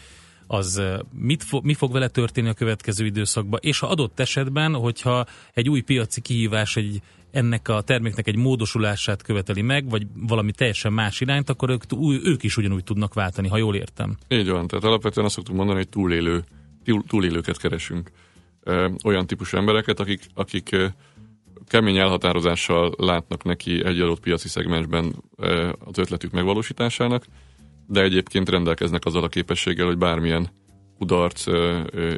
az 0.47 0.83
mit 1.13 1.43
fo- 1.43 1.63
mi 1.63 1.75
fog 1.75 1.93
vele 1.93 2.09
történni 2.09 2.49
a 2.49 2.55
következő 2.55 3.05
időszakban, 3.05 3.61
és 3.63 3.79
ha 3.79 3.87
adott 3.87 4.21
esetben, 4.21 4.75
hogyha 4.75 5.27
egy 5.53 5.69
új 5.69 5.81
piaci 5.81 6.21
kihívás 6.21 6.77
egy 6.77 7.01
ennek 7.31 7.69
a 7.69 7.81
terméknek 7.81 8.27
egy 8.27 8.37
módosulását 8.37 9.23
követeli 9.23 9.63
meg, 9.63 9.89
vagy 9.89 10.07
valami 10.15 10.53
teljesen 10.53 10.93
más 10.93 11.21
irányt, 11.21 11.51
akkor 11.51 11.71
ők, 11.71 11.83
ők 12.25 12.43
is 12.43 12.57
ugyanúgy 12.57 12.85
tudnak 12.85 13.15
váltani, 13.15 13.49
ha 13.49 13.57
jól 13.57 13.75
értem. 13.75 14.17
Így 14.29 14.49
van, 14.49 14.67
tehát 14.67 14.85
alapvetően 14.85 15.27
azt 15.27 15.35
szoktuk 15.35 15.55
mondani, 15.55 15.79
hogy 15.79 15.89
túlélő, 15.89 16.45
túlélőket 17.07 17.59
keresünk. 17.59 18.11
Olyan 19.05 19.27
típusú 19.27 19.57
embereket, 19.57 20.01
akik, 20.01 20.27
akik 20.35 20.77
kemény 21.67 21.97
elhatározással 21.97 22.95
látnak 22.99 23.45
neki 23.45 23.85
egy 23.85 24.01
adott 24.01 24.21
piaci 24.21 24.49
szegmensben 24.49 25.15
az 25.79 25.99
ötletük 25.99 26.31
megvalósításának, 26.31 27.25
de 27.87 28.03
egyébként 28.03 28.49
rendelkeznek 28.49 29.05
azzal 29.05 29.25
a 29.25 29.29
képességgel, 29.29 29.87
hogy 29.87 29.99
bármilyen 29.99 30.49
kudarc 30.99 31.47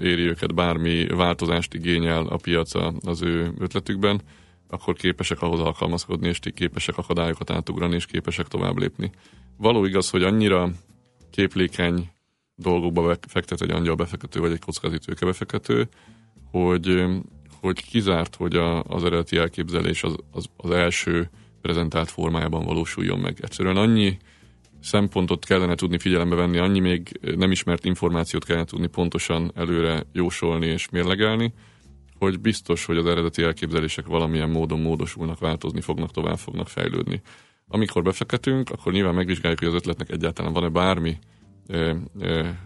éri 0.03 0.23
őket, 0.23 0.55
bármi 0.55 1.07
változást 1.07 1.75
igényel 1.75 2.27
a 2.27 2.37
piac 2.37 2.75
az 3.07 3.23
ő 3.23 3.53
ötletükben, 3.59 4.21
akkor 4.69 4.95
képesek 4.95 5.43
ahhoz 5.43 5.61
alkalmazkodni, 5.61 6.29
és 6.29 6.39
képesek 6.55 6.99
akadályokat 6.99 7.51
átugrani, 7.51 7.95
és 7.95 8.07
képesek 8.07 8.49
tovább 8.49 8.79
lépni. 8.79 9.11
Való 9.57 9.85
igaz, 9.85 10.11
hogy 10.11 10.23
annyira 10.23 10.71
képlékeny 11.31 12.11
dolgokba 12.59 13.17
fektet 13.29 13.63
egy 13.63 13.71
angyal 13.71 13.95
befektető, 13.95 14.41
vagy 14.41 14.53
egy 14.53 14.61
kockázatőke 14.61 15.27
befektető, 15.27 15.89
hogy, 16.51 17.05
hogy 17.61 17.85
kizárt, 17.85 18.37
hogy 18.37 18.57
a, 18.57 18.83
az 18.83 19.05
eredeti 19.05 19.37
elképzelés 19.37 20.03
az, 20.03 20.17
az, 20.33 20.47
az 20.57 20.71
első 20.71 21.31
prezentált 21.61 22.11
formájában 22.11 22.65
valósuljon 22.65 23.19
meg. 23.19 23.39
Egyszerűen 23.41 23.77
annyi 23.77 24.17
szempontot 24.81 25.45
kellene 25.45 25.75
tudni 25.75 25.99
figyelembe 25.99 26.35
venni, 26.35 26.59
annyi 26.59 26.79
még 26.79 27.21
nem 27.37 27.51
ismert 27.51 27.85
információt 27.85 28.45
kellene 28.45 28.65
tudni 28.65 28.87
pontosan 28.87 29.53
előre 29.55 30.07
jósolni 30.13 30.67
és 30.67 30.89
mérlegelni, 30.89 31.53
hogy 32.19 32.41
biztos, 32.41 32.85
hogy 32.85 32.97
az 32.97 33.07
eredeti 33.07 33.43
elképzelések 33.43 34.07
valamilyen 34.07 34.51
módon 34.51 34.81
módosulnak, 34.81 35.39
változni 35.39 35.81
fognak, 35.81 36.11
tovább 36.11 36.39
fognak 36.39 36.69
fejlődni. 36.69 37.23
Amikor 37.69 38.03
befektetünk, 38.03 38.71
akkor 38.71 38.93
nyilván 38.93 39.15
megvizsgáljuk, 39.15 39.59
hogy 39.59 39.69
az 39.69 39.75
ötletnek 39.75 40.11
egyáltalán 40.11 40.53
van-e 40.53 40.69
bármi 40.69 41.19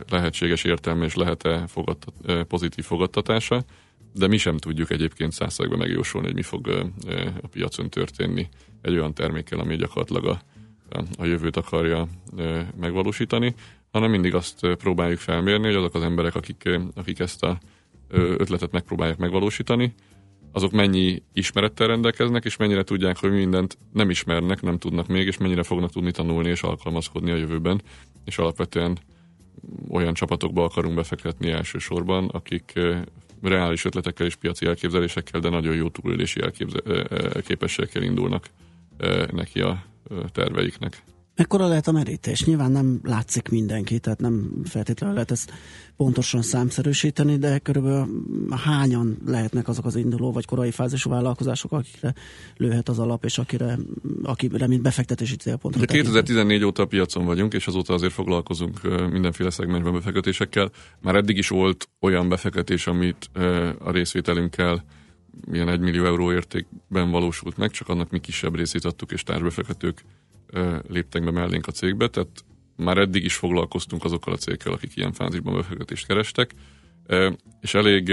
lehetséges 0.09 0.65
értelme 0.65 1.05
és 1.05 1.15
lehet-e 1.15 1.67
fogadtat, 1.67 2.45
pozitív 2.47 2.85
fogadtatása, 2.85 3.65
de 4.15 4.27
mi 4.27 4.37
sem 4.37 4.57
tudjuk 4.57 4.91
egyébként 4.91 5.33
százszerűen 5.33 5.79
megjósolni, 5.79 6.27
hogy 6.27 6.37
mi 6.37 6.43
fog 6.43 6.69
a 7.43 7.47
piacon 7.47 7.91
történni 7.91 8.49
egy 8.83 8.93
olyan 8.93 9.15
termékkel, 9.15 9.59
ami 9.59 9.77
gyakorlatilag 9.77 10.27
a 10.27 10.41
a 11.19 11.25
jövőt 11.25 11.57
akarja 11.57 12.09
megvalósítani, 12.81 13.55
hanem 13.91 14.11
mindig 14.11 14.35
azt 14.35 14.67
próbáljuk 14.67 15.19
felmérni, 15.19 15.67
hogy 15.67 15.75
azok 15.75 15.95
az 15.95 16.03
emberek, 16.03 16.35
akik, 16.35 16.69
akik 16.95 17.19
ezt 17.19 17.43
a 17.43 17.59
ötletet 18.09 18.73
megpróbálják 18.73 19.19
megvalósítani, 19.19 19.95
azok 20.53 20.73
mennyi 20.73 21.23
ismerettel 21.33 21.87
rendelkeznek, 21.87 22.45
és 22.45 22.57
mennyire 22.57 22.83
tudják, 22.83 23.17
hogy 23.17 23.31
mindent 23.31 23.79
nem 23.93 24.11
ismernek, 24.11 24.62
nem 24.62 24.79
tudnak 24.79 25.07
még, 25.07 25.27
és 25.27 25.38
mennyire 25.38 25.62
fognak 25.62 25.91
tudni 25.91 26.11
tanulni 26.11 26.49
és 26.49 26.62
alkalmazkodni 26.62 27.31
a 27.31 27.37
jövőben. 27.37 27.83
És 28.25 28.39
alapvetően 28.39 28.99
olyan 29.89 30.15
csapatokba 30.15 30.65
akarunk 30.65 30.95
befektetni 30.95 31.51
elsősorban, 31.51 32.29
akik 32.29 32.81
reális 33.43 33.85
ötletekkel 33.85 34.27
és 34.27 34.35
piaci 34.35 34.67
elképzelésekkel, 34.67 35.41
de 35.41 35.49
nagyon 35.49 35.75
jó 35.75 35.89
túlélési 35.89 36.43
elképze- 36.43 37.45
képességekkel 37.45 38.03
indulnak 38.03 38.47
neki 39.31 39.61
a 39.61 39.85
terveiknek. 40.33 41.03
Mekkora 41.37 41.66
lehet 41.66 41.87
a 41.87 41.92
merítés? 41.92 42.45
Nyilván 42.45 42.73
nem 42.73 43.01
látszik 43.03 43.49
mindenki, 43.49 43.99
tehát 43.99 44.21
nem 44.21 44.51
feltétlenül 44.64 45.14
lehet 45.14 45.31
ezt 45.31 45.53
pontosan 45.97 46.42
számszerűsíteni, 46.42 47.37
de 47.37 47.59
körülbelül 47.59 48.07
hányan 48.64 49.18
lehetnek 49.27 49.68
azok 49.68 49.85
az 49.85 49.97
induló 49.97 50.33
vagy 50.33 50.45
korai 50.45 50.71
fázisú 50.71 51.11
vállalkozások, 51.11 51.73
akikre 51.73 52.14
lőhet 52.57 52.88
az 52.88 52.99
alap, 52.99 53.25
és 53.25 53.38
akire, 53.38 53.79
akire 54.23 54.66
mint 54.66 54.83
befektetési 54.83 55.37
célpont. 55.37 55.79
De 55.79 55.85
2014 55.87 56.64
óta 56.64 56.83
a 56.83 56.87
piacon 56.87 57.25
vagyunk, 57.25 57.55
és 57.55 57.66
azóta 57.66 57.95
azért 57.95 58.12
foglalkozunk 58.12 58.81
mindenféle 59.11 59.51
szegmensben 59.51 59.92
befektetésekkel. 59.92 60.71
Már 61.01 61.14
eddig 61.14 61.37
is 61.37 61.49
volt 61.49 61.88
olyan 62.01 62.29
befektetés, 62.29 62.87
amit 62.87 63.31
a 63.79 63.90
részvételünkkel 63.90 64.85
ilyen 65.53 65.68
1 65.68 65.81
millió 65.81 66.05
euró 66.05 66.33
értékben 66.33 67.11
valósult 67.11 67.57
meg, 67.57 67.71
csak 67.71 67.88
annak 67.88 68.11
mi 68.11 68.18
kisebb 68.18 68.57
részét 68.57 68.85
adtuk, 68.85 69.12
és 69.12 69.23
társbefektetők 69.23 70.05
léptek 70.88 71.25
be 71.25 71.31
mellénk 71.31 71.67
a 71.67 71.73
cégbe, 71.73 72.09
tehát 72.09 72.45
már 72.77 72.99
eddig 72.99 73.25
is 73.25 73.35
foglalkoztunk 73.35 74.05
azokkal 74.05 74.33
a 74.33 74.37
cégekkel, 74.37 74.73
akik 74.73 74.97
ilyen 74.97 75.12
fázisban 75.12 75.55
befektetést 75.55 76.07
kerestek, 76.07 76.51
és 77.61 77.75
elég 77.75 78.12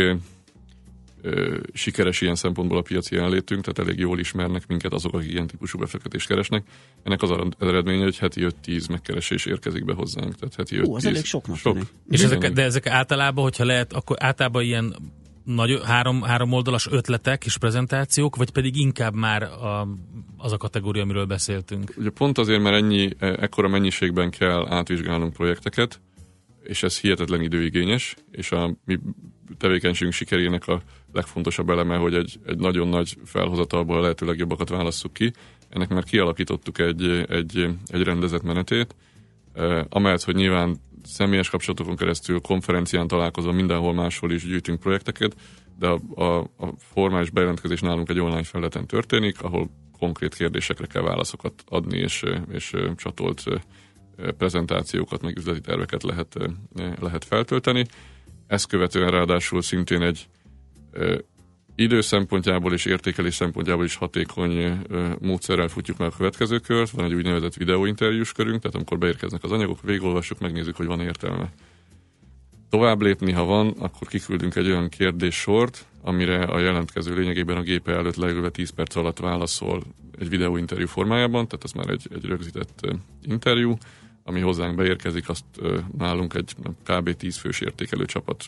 sikeres 1.73 2.21
ilyen 2.21 2.35
szempontból 2.35 2.77
a 2.77 2.81
piaci 2.81 3.15
jelenlétünk, 3.15 3.61
tehát 3.61 3.89
elég 3.89 3.99
jól 3.99 4.19
ismernek 4.19 4.67
minket 4.67 4.93
azok, 4.93 5.13
akik 5.13 5.31
ilyen 5.31 5.47
típusú 5.47 5.79
befektetést 5.79 6.27
keresnek. 6.27 6.63
Ennek 7.03 7.21
az 7.21 7.31
eredménye, 7.59 8.03
hogy 8.03 8.17
heti 8.17 8.47
5-10 8.65 8.89
megkeresés 8.89 9.45
érkezik 9.45 9.85
be 9.85 9.93
hozzánk. 9.93 10.35
Tehát 10.35 10.55
heti 10.55 10.77
5-10. 10.79 10.87
Ó, 10.87 10.95
az 10.95 11.05
elég 11.05 11.25
soknak. 11.25 11.57
Sok. 11.57 11.77
És 12.09 12.23
ezek, 12.23 12.51
de 12.51 12.63
ezek 12.63 12.87
általában, 12.87 13.43
hogyha 13.43 13.63
lehet, 13.63 13.93
akkor 13.93 14.17
általában 14.19 14.63
ilyen 14.63 14.95
nagy, 15.55 15.79
három, 15.83 16.21
három 16.21 16.51
oldalas 16.51 16.87
ötletek 16.91 17.45
és 17.45 17.57
prezentációk, 17.57 18.35
vagy 18.35 18.51
pedig 18.51 18.75
inkább 18.75 19.13
már 19.13 19.43
a, 19.43 19.87
az 20.37 20.51
a 20.51 20.57
kategória, 20.57 21.01
amiről 21.01 21.25
beszéltünk? 21.25 21.93
Ugye 21.97 22.09
pont 22.09 22.37
azért, 22.37 22.61
mert 22.61 22.75
ennyi, 22.75 23.09
e, 23.19 23.27
ekkora 23.27 23.67
mennyiségben 23.67 24.29
kell 24.29 24.67
átvizsgálnunk 24.67 25.33
projekteket, 25.33 26.01
és 26.63 26.83
ez 26.83 26.99
hihetetlen 26.99 27.41
időigényes, 27.41 28.15
és 28.31 28.51
a 28.51 28.75
mi 28.85 28.99
tevékenységünk 29.57 30.13
sikerének 30.13 30.67
a 30.67 30.81
legfontosabb 31.13 31.69
eleme, 31.69 31.95
hogy 31.95 32.13
egy, 32.13 32.39
egy 32.45 32.57
nagyon 32.57 32.87
nagy 32.87 33.17
felhozatalból 33.25 33.97
a 33.97 34.01
lehető 34.01 34.25
legjobbakat 34.25 34.69
válasszuk 34.69 35.13
ki. 35.13 35.33
Ennek 35.69 35.89
már 35.89 36.03
kialakítottuk 36.03 36.79
egy, 36.79 37.25
egy, 37.29 37.67
egy 37.87 38.03
rendezett 38.03 38.43
menetét, 38.43 38.95
e, 39.53 39.85
amellett, 39.89 40.23
hogy 40.23 40.35
nyilván 40.35 40.77
személyes 41.09 41.49
kapcsolatokon 41.49 41.95
keresztül, 41.95 42.41
konferencián 42.41 43.07
találkozva, 43.07 43.51
mindenhol 43.51 43.93
máshol 43.93 44.31
is 44.31 44.45
gyűjtünk 44.45 44.79
projekteket, 44.79 45.35
de 45.79 45.87
a, 45.87 45.99
a, 46.15 46.37
a 46.39 46.73
formális 46.77 47.29
bejelentkezés 47.29 47.81
nálunk 47.81 48.09
egy 48.09 48.19
online 48.19 48.43
felületen 48.43 48.87
történik, 48.87 49.41
ahol 49.41 49.69
konkrét 49.99 50.35
kérdésekre 50.35 50.85
kell 50.85 51.01
válaszokat 51.01 51.63
adni, 51.65 51.97
és, 51.97 52.23
és 52.51 52.75
csatolt 52.95 53.43
prezentációkat, 54.37 55.21
meg 55.21 55.37
üzleti 55.37 55.61
terveket 55.61 56.03
lehet, 56.03 56.37
lehet 56.99 57.25
feltölteni. 57.25 57.85
Ezt 58.47 58.67
követően 58.67 59.11
ráadásul 59.11 59.61
szintén 59.61 60.01
egy 60.01 60.27
idő 61.79 62.01
szempontjából 62.01 62.73
és 62.73 62.85
értékelés 62.85 63.35
szempontjából 63.35 63.85
is 63.85 63.95
hatékony 63.95 64.81
módszerrel 65.19 65.67
futjuk 65.67 65.97
meg 65.97 66.07
a 66.07 66.17
következő 66.17 66.59
kört. 66.59 66.89
Van 66.89 67.05
egy 67.05 67.13
úgynevezett 67.13 67.53
videóinterjús 67.53 68.31
körünk, 68.31 68.61
tehát 68.61 68.75
amikor 68.75 68.97
beérkeznek 68.97 69.43
az 69.43 69.51
anyagok, 69.51 69.81
végigolvassuk, 69.81 70.39
megnézzük, 70.39 70.75
hogy 70.75 70.85
van 70.85 71.01
értelme. 71.01 71.51
Tovább 72.69 73.01
lépni, 73.01 73.31
ha 73.31 73.43
van, 73.43 73.75
akkor 73.77 74.07
kiküldünk 74.07 74.55
egy 74.55 74.67
olyan 74.67 74.89
kérdéssort, 74.89 75.85
amire 76.01 76.43
a 76.43 76.59
jelentkező 76.59 77.15
lényegében 77.15 77.57
a 77.57 77.61
gépe 77.61 77.91
előtt 77.91 78.15
legalább 78.15 78.51
10 78.51 78.69
perc 78.69 78.95
alatt 78.95 79.19
válaszol 79.19 79.83
egy 80.19 80.29
videóinterjú 80.29 80.87
formájában, 80.87 81.47
tehát 81.47 81.63
ez 81.63 81.71
már 81.71 81.89
egy, 81.89 82.07
egy 82.13 82.25
rögzített 82.25 82.87
interjú, 83.21 83.77
ami 84.29 84.39
hozzánk 84.39 84.75
beérkezik, 84.75 85.29
azt 85.29 85.45
nálunk 85.97 86.33
egy 86.33 86.55
kb. 86.83 87.13
10 87.13 87.37
fős 87.37 87.59
értékelő 87.61 88.05
csapat 88.05 88.47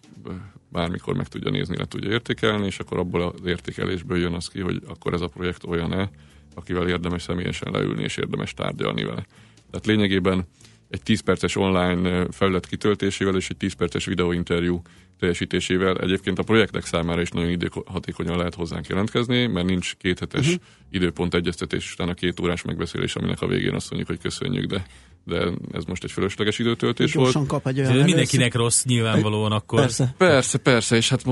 bármikor 0.69 1.15
meg 1.15 1.27
tudja 1.27 1.51
nézni, 1.51 1.77
le 1.77 1.85
tudja 1.85 2.11
értékelni, 2.11 2.65
és 2.65 2.79
akkor 2.79 2.97
abból 2.97 3.21
az 3.21 3.45
értékelésből 3.45 4.17
jön 4.17 4.33
az 4.33 4.47
ki, 4.47 4.59
hogy 4.59 4.81
akkor 4.87 5.13
ez 5.13 5.21
a 5.21 5.27
projekt 5.27 5.63
olyan-e, 5.63 6.09
akivel 6.55 6.87
érdemes 6.87 7.21
személyesen 7.21 7.71
leülni, 7.71 8.03
és 8.03 8.17
érdemes 8.17 8.53
tárgyalni 8.53 9.03
vele. 9.03 9.25
Tehát 9.69 9.85
lényegében 9.85 10.47
egy 10.89 11.01
10 11.03 11.19
perces 11.19 11.55
online 11.55 12.27
felület 12.31 12.67
kitöltésével 12.67 13.35
és 13.35 13.49
egy 13.49 13.57
10 13.57 13.73
perces 13.73 14.05
videóinterjú 14.05 14.81
teljesítésével 15.19 15.97
egyébként 15.97 16.39
a 16.39 16.43
projektek 16.43 16.85
számára 16.85 17.21
is 17.21 17.29
nagyon 17.29 17.49
időhatékonyan 17.49 18.37
lehet 18.37 18.55
hozzánk 18.55 18.87
jelentkezni, 18.87 19.47
mert 19.47 19.67
nincs 19.67 19.95
kéthetes 19.95 20.47
uh-huh. 20.47 20.63
időpont 20.89 21.33
egyeztetés 21.33 21.93
után 21.93 22.09
a 22.09 22.13
két 22.13 22.39
órás 22.39 22.61
megbeszélés, 22.61 23.15
aminek 23.15 23.41
a 23.41 23.47
végén 23.47 23.73
azt 23.73 23.89
mondjuk, 23.89 24.09
hogy 24.09 24.19
köszönjük, 24.19 24.65
de 24.65 24.85
de 25.25 25.51
ez 25.71 25.84
most 25.84 26.03
egy 26.03 26.12
fölösleges 26.12 26.60
időtöltés 26.60 27.12
Gyorsan 27.12 27.45
volt. 27.47 27.63
kap 27.63 27.67
egy 27.73 27.79
olyan 27.79 28.03
Mindenkinek 28.03 28.53
rossz 28.53 28.84
nyilvánvalóan 28.84 29.51
akkor. 29.51 29.79
Persze. 29.79 30.13
Persze, 30.17 30.57
persze, 30.57 30.95
és 30.95 31.10
hát 31.10 31.23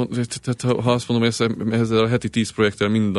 tehát, 0.41 0.62
ha 0.62 0.91
azt 0.91 1.08
mondom, 1.08 1.30
hogy 1.30 1.71
ezzel 1.71 2.04
a 2.04 2.08
heti 2.08 2.30
tíz 2.30 2.49
projekttel 2.52 2.88
mind, 2.89 3.17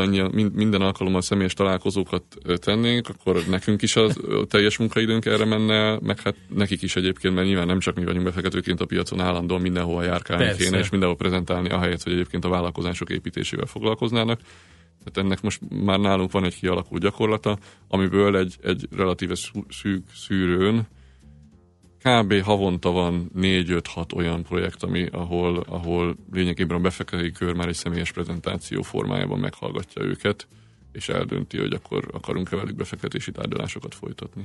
minden 0.55 0.81
alkalommal 0.81 1.21
személyes 1.21 1.55
találkozókat 1.55 2.23
tennénk, 2.57 3.09
akkor 3.09 3.43
nekünk 3.49 3.83
is 3.83 3.97
a 3.97 4.09
teljes 4.49 4.77
munkaidőnk 4.77 5.27
erre 5.27 5.45
menne, 5.45 5.99
meg 6.03 6.21
hát 6.21 6.37
nekik 6.55 6.83
is 6.83 6.97
egyébként, 6.97 7.35
mert 7.35 7.47
nyilván 7.47 7.67
nem 7.67 7.79
csak 7.79 7.95
mi 7.95 8.05
vagyunk 8.05 8.25
befektetőként 8.25 8.81
a 8.81 8.87
piacon 8.87 9.21
állandóan 9.21 9.61
mindenhol 9.61 10.05
járkálni 10.05 10.45
persze. 10.45 10.65
kéne, 10.65 10.79
és 10.79 10.91
mindenhol 10.91 11.17
prezentálni, 11.17 11.69
ahelyett, 11.69 12.03
hogy 12.03 12.13
egyébként 12.13 12.45
a 12.45 12.49
vállalkozások 12.49 13.11
építésével 13.11 13.67
foglalkoznának. 13.67 14.41
Tehát 15.05 15.29
ennek 15.29 15.43
most 15.43 15.61
már 15.71 15.99
nálunk 15.99 16.33
van 16.33 16.45
egy 16.45 16.59
kialakult 16.59 17.03
gyakorlata, 17.03 17.59
amiből 17.89 18.37
egy, 18.37 18.57
egy 18.63 18.89
relatíve 18.91 19.35
szűk 19.69 20.05
szűrőn 20.15 20.87
kb. 22.03 22.43
havonta 22.43 22.91
van 22.91 23.31
4-5-6 23.37 24.15
olyan 24.15 24.43
projekt, 24.43 24.83
ami, 24.83 25.07
ahol, 25.07 25.65
ahol 25.69 26.17
lényegében 26.33 26.77
a 26.77 26.81
befektetői 26.81 27.33
kör 27.33 27.55
már 27.55 27.69
egy 27.69 27.75
személyes 27.75 28.13
prezentáció 28.13 28.83
formájában 28.83 29.39
meghallgatja 29.39 30.03
őket, 30.03 30.47
és 30.93 31.09
eldönti, 31.09 31.59
hogy 31.59 31.73
akkor 31.73 32.09
akarunk-e 32.13 32.57
velük 32.57 32.77
befektetési 32.77 33.31
tárgyalásokat 33.31 33.95
folytatni. 33.95 34.45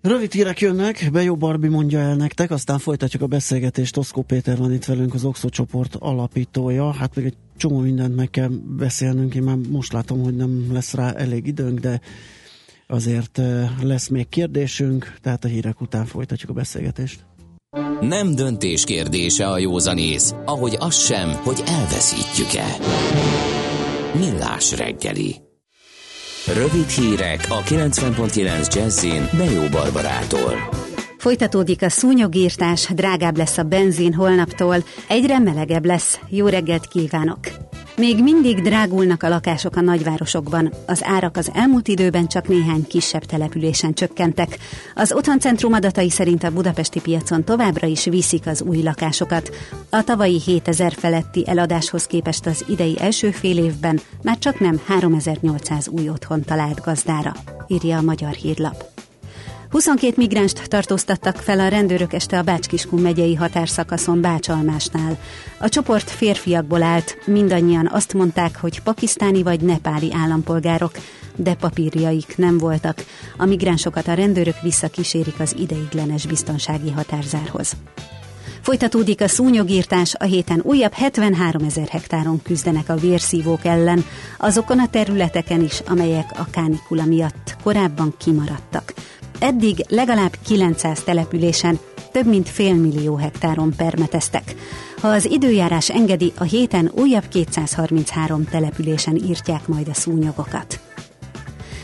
Rövid 0.00 0.32
hírek 0.32 0.60
jönnek, 0.60 1.08
Bejó 1.12 1.36
Barbi 1.36 1.68
mondja 1.68 1.98
el 1.98 2.16
nektek, 2.16 2.50
aztán 2.50 2.78
folytatjuk 2.78 3.22
a 3.22 3.26
beszélgetést. 3.26 3.96
Oszkó 3.96 4.22
Péter 4.22 4.56
van 4.56 4.72
itt 4.72 4.84
velünk, 4.84 5.14
az 5.14 5.24
Oxo 5.24 5.48
csoport 5.48 5.94
alapítója. 5.94 6.92
Hát 6.92 7.14
még 7.14 7.24
egy 7.24 7.36
csomó 7.56 7.78
mindent 7.78 8.16
meg 8.16 8.30
kell 8.30 8.48
beszélnünk, 8.76 9.34
én 9.34 9.42
már 9.42 9.56
most 9.56 9.92
látom, 9.92 10.22
hogy 10.22 10.36
nem 10.36 10.72
lesz 10.72 10.94
rá 10.94 11.12
elég 11.12 11.46
időnk, 11.46 11.78
de 11.78 12.00
azért 12.86 13.40
lesz 13.82 14.08
még 14.08 14.28
kérdésünk, 14.28 15.14
tehát 15.22 15.44
a 15.44 15.48
hírek 15.48 15.80
után 15.80 16.04
folytatjuk 16.04 16.50
a 16.50 16.54
beszélgetést. 16.54 17.24
Nem 18.00 18.34
döntés 18.34 18.84
kérdése 18.84 19.46
a 19.46 19.58
józanész, 19.58 20.34
ahogy 20.44 20.76
az 20.78 20.98
sem, 20.98 21.28
hogy 21.28 21.62
elveszítjük-e. 21.66 22.76
Millás 24.18 24.76
reggeli. 24.76 25.36
Rövid 26.54 26.88
hírek 26.88 27.46
a 27.48 27.62
90.9 27.62 28.74
Jazzin 28.74 29.28
Bejó 29.36 29.68
Barbarától. 29.70 30.85
Folytatódik 31.26 31.82
a 31.82 31.88
szúnyogírtás, 31.88 32.88
drágább 32.94 33.36
lesz 33.36 33.58
a 33.58 33.62
benzin 33.62 34.14
holnaptól, 34.14 34.76
egyre 35.08 35.38
melegebb 35.38 35.84
lesz. 35.84 36.18
Jó 36.28 36.46
reggelt 36.46 36.86
kívánok! 36.86 37.38
Még 37.96 38.22
mindig 38.22 38.62
drágulnak 38.62 39.22
a 39.22 39.28
lakások 39.28 39.76
a 39.76 39.80
nagyvárosokban. 39.80 40.72
Az 40.86 41.04
árak 41.04 41.36
az 41.36 41.50
elmúlt 41.54 41.88
időben 41.88 42.26
csak 42.26 42.48
néhány 42.48 42.86
kisebb 42.86 43.24
településen 43.24 43.94
csökkentek. 43.94 44.58
Az 44.94 45.12
Otthoncentrum 45.12 45.72
adatai 45.72 46.10
szerint 46.10 46.42
a 46.42 46.52
budapesti 46.52 47.00
piacon 47.00 47.44
továbbra 47.44 47.86
is 47.86 48.04
viszik 48.04 48.46
az 48.46 48.62
új 48.62 48.82
lakásokat. 48.82 49.50
A 49.90 50.04
tavalyi 50.04 50.40
7000 50.44 50.92
feletti 50.92 51.44
eladáshoz 51.48 52.06
képest 52.06 52.46
az 52.46 52.64
idei 52.68 52.96
első 53.00 53.30
fél 53.30 53.58
évben 53.58 54.00
már 54.22 54.38
csak 54.38 54.60
nem 54.60 54.80
3800 54.86 55.88
új 55.88 56.08
otthon 56.08 56.42
talált 56.42 56.80
gazdára, 56.80 57.32
írja 57.66 57.98
a 57.98 58.02
Magyar 58.02 58.32
Hírlap. 58.32 59.05
22 59.70 60.14
migránst 60.16 60.68
tartóztattak 60.68 61.36
fel 61.36 61.60
a 61.60 61.68
rendőrök 61.68 62.12
este 62.12 62.38
a 62.38 62.42
Bács-Kiskun 62.42 63.00
megyei 63.00 63.34
határszakaszon 63.34 64.20
Bácsalmásnál. 64.20 65.18
A 65.58 65.68
csoport 65.68 66.10
férfiakból 66.10 66.82
állt, 66.82 67.18
mindannyian 67.26 67.88
azt 67.92 68.14
mondták, 68.14 68.56
hogy 68.56 68.80
pakisztáni 68.80 69.42
vagy 69.42 69.60
nepáli 69.60 70.12
állampolgárok, 70.12 70.90
de 71.36 71.54
papírjaik 71.54 72.36
nem 72.36 72.58
voltak. 72.58 73.04
A 73.36 73.44
migránsokat 73.44 74.08
a 74.08 74.14
rendőrök 74.14 74.60
visszakísérik 74.62 75.40
az 75.40 75.54
ideiglenes 75.58 76.26
biztonsági 76.26 76.90
határzárhoz. 76.90 77.76
Folytatódik 78.66 79.20
a 79.20 79.28
szúnyogírtás, 79.28 80.14
a 80.14 80.24
héten 80.24 80.60
újabb 80.62 80.92
73 80.92 81.62
ezer 81.64 81.88
hektáron 81.88 82.42
küzdenek 82.42 82.88
a 82.88 82.96
vérszívók 82.96 83.64
ellen, 83.64 84.04
azokon 84.38 84.78
a 84.78 84.88
területeken 84.88 85.62
is, 85.62 85.82
amelyek 85.86 86.30
a 86.36 86.46
kánikula 86.50 87.04
miatt 87.04 87.56
korábban 87.62 88.14
kimaradtak. 88.18 88.94
Eddig 89.38 89.84
legalább 89.88 90.36
900 90.44 91.02
településen 91.02 91.78
több 92.12 92.26
mint 92.26 92.48
félmillió 92.48 93.16
hektáron 93.16 93.72
permeteztek. 93.76 94.54
Ha 95.00 95.08
az 95.08 95.30
időjárás 95.30 95.90
engedi, 95.90 96.32
a 96.38 96.44
héten 96.44 96.90
újabb 96.94 97.28
233 97.28 98.44
településen 98.44 99.16
írtják 99.16 99.68
majd 99.68 99.88
a 99.88 99.94
szúnyogokat. 99.94 100.80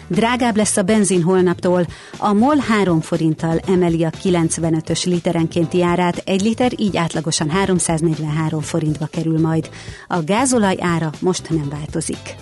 Drágább 0.06 0.56
lesz 0.56 0.76
a 0.76 0.82
benzin 0.82 1.22
holnaptól. 1.22 1.86
A 2.16 2.32
MOL 2.32 2.56
3 2.56 3.00
forinttal 3.00 3.58
emeli 3.66 4.04
a 4.04 4.10
95-ös 4.10 5.06
literenkénti 5.06 5.82
árát, 5.82 6.16
egy 6.16 6.42
liter 6.42 6.72
így 6.76 6.96
átlagosan 6.96 7.50
343 7.50 8.60
forintba 8.60 9.06
kerül 9.06 9.40
majd. 9.40 9.70
A 10.08 10.22
gázolaj 10.22 10.76
ára 10.80 11.10
most 11.20 11.50
nem 11.50 11.68
változik. 11.68 12.34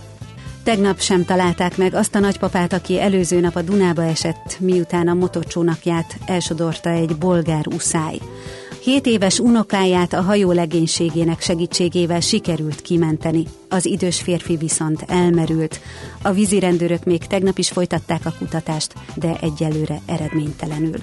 Tegnap 0.64 1.00
sem 1.00 1.24
találták 1.24 1.76
meg 1.76 1.94
azt 1.94 2.14
a 2.14 2.18
nagypapát, 2.18 2.72
aki 2.72 3.00
előző 3.00 3.40
nap 3.40 3.56
a 3.56 3.62
Dunába 3.62 4.04
esett, 4.04 4.56
miután 4.58 5.08
a 5.08 5.14
motorcsónakját 5.14 6.16
elsodorta 6.26 6.90
egy 6.90 7.16
bolgár 7.16 7.66
uszály. 7.66 8.18
Hét 8.82 9.06
éves 9.06 9.38
unokáját 9.38 10.12
a 10.12 10.20
hajó 10.20 10.52
legénységének 10.52 11.40
segítségével 11.40 12.20
sikerült 12.20 12.80
kimenteni. 12.80 13.44
Az 13.68 13.86
idős 13.86 14.20
férfi 14.20 14.56
viszont 14.56 15.04
elmerült. 15.06 15.80
A 16.22 16.32
vízirendőrök 16.32 17.04
még 17.04 17.26
tegnap 17.26 17.58
is 17.58 17.70
folytatták 17.70 18.26
a 18.26 18.34
kutatást, 18.38 18.94
de 19.14 19.36
egyelőre 19.40 20.00
eredménytelenül. 20.06 20.98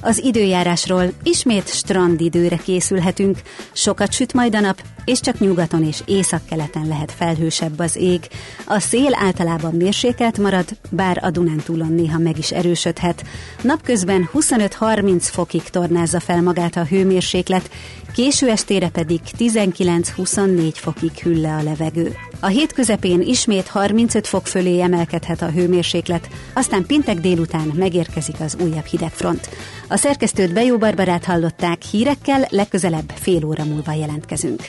Az 0.00 0.24
időjárásról 0.24 1.12
ismét 1.22 1.68
strandidőre 1.68 2.56
készülhetünk. 2.56 3.38
Sokat 3.72 4.12
süt 4.12 4.32
majd 4.32 4.54
a 4.54 4.60
nap, 4.60 4.82
és 5.04 5.20
csak 5.20 5.38
nyugaton 5.38 5.84
és 5.84 6.02
északkeleten 6.06 6.86
lehet 6.88 7.12
felhősebb 7.12 7.78
az 7.78 7.96
ég. 7.96 8.28
A 8.66 8.80
szél 8.80 9.14
általában 9.14 9.74
mérsékelt 9.74 10.38
marad, 10.38 10.66
bár 10.90 11.20
a 11.22 11.30
Dunántúlon 11.30 11.92
néha 11.92 12.18
meg 12.18 12.38
is 12.38 12.50
erősödhet. 12.50 13.24
Napközben 13.62 14.30
25-30 14.34 15.20
fokig 15.20 15.62
tornázza 15.62 16.20
fel 16.20 16.42
magát 16.42 16.76
a 16.76 16.84
hőmérséklet, 16.84 17.70
késő 18.14 18.48
estére 18.48 18.88
pedig 18.88 19.20
19-24 19.38 20.70
fokig 20.74 21.12
hűl 21.12 21.40
le 21.40 21.54
a 21.54 21.62
levegő. 21.62 22.16
A 22.40 22.46
hét 22.46 22.72
közepén 22.72 23.20
ismét 23.20 23.68
35 23.68 24.26
fok 24.26 24.46
fölé 24.46 24.80
emelkedhet 24.80 25.42
a 25.42 25.50
hőmérséklet, 25.50 26.28
aztán 26.52 26.86
pintek 26.86 27.20
délután 27.20 27.72
megérkezik 27.74 28.40
az 28.40 28.56
újabb 28.60 28.84
hidegfront. 28.84 29.48
A 29.88 29.96
szerkesztőt 29.96 30.52
Bejó 30.52 30.78
Barbarát 30.78 31.24
hallották, 31.24 31.82
hírekkel 31.82 32.46
legközelebb 32.50 33.12
fél 33.14 33.44
óra 33.44 33.64
múlva 33.64 33.92
jelentkezünk. 33.92 34.62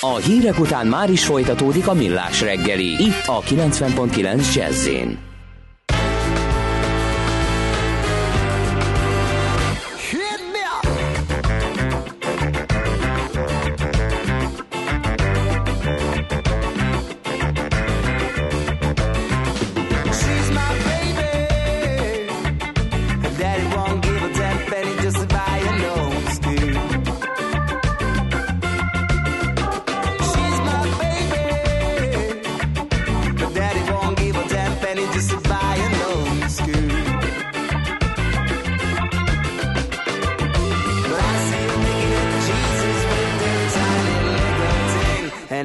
A 0.00 0.16
hírek 0.16 0.58
után 0.58 0.86
már 0.86 1.10
is 1.10 1.24
folytatódik 1.24 1.88
a 1.88 1.94
millás 1.94 2.40
reggeli, 2.40 3.04
itt 3.04 3.26
a 3.26 3.40
90.9 3.40 4.54
jazz 4.54 4.88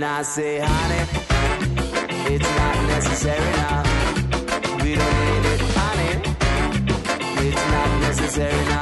I 0.04 0.24
say, 0.24 0.60
honey, 0.60 1.04
it's 2.34 2.50
not 2.58 2.88
necessary 2.88 3.52
now. 3.62 3.84
We 4.84 4.96
don't 4.96 5.20
need 5.26 5.46
it, 5.54 5.62
honey. 5.78 6.14
It's 7.48 7.66
not 7.72 8.02
necessary 8.02 8.66
now. 8.66 8.75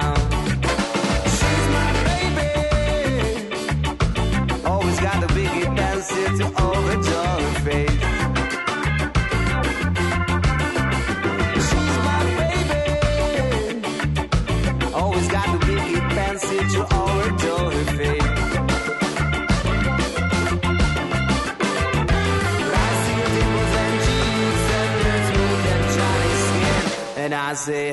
Say, 27.63 27.92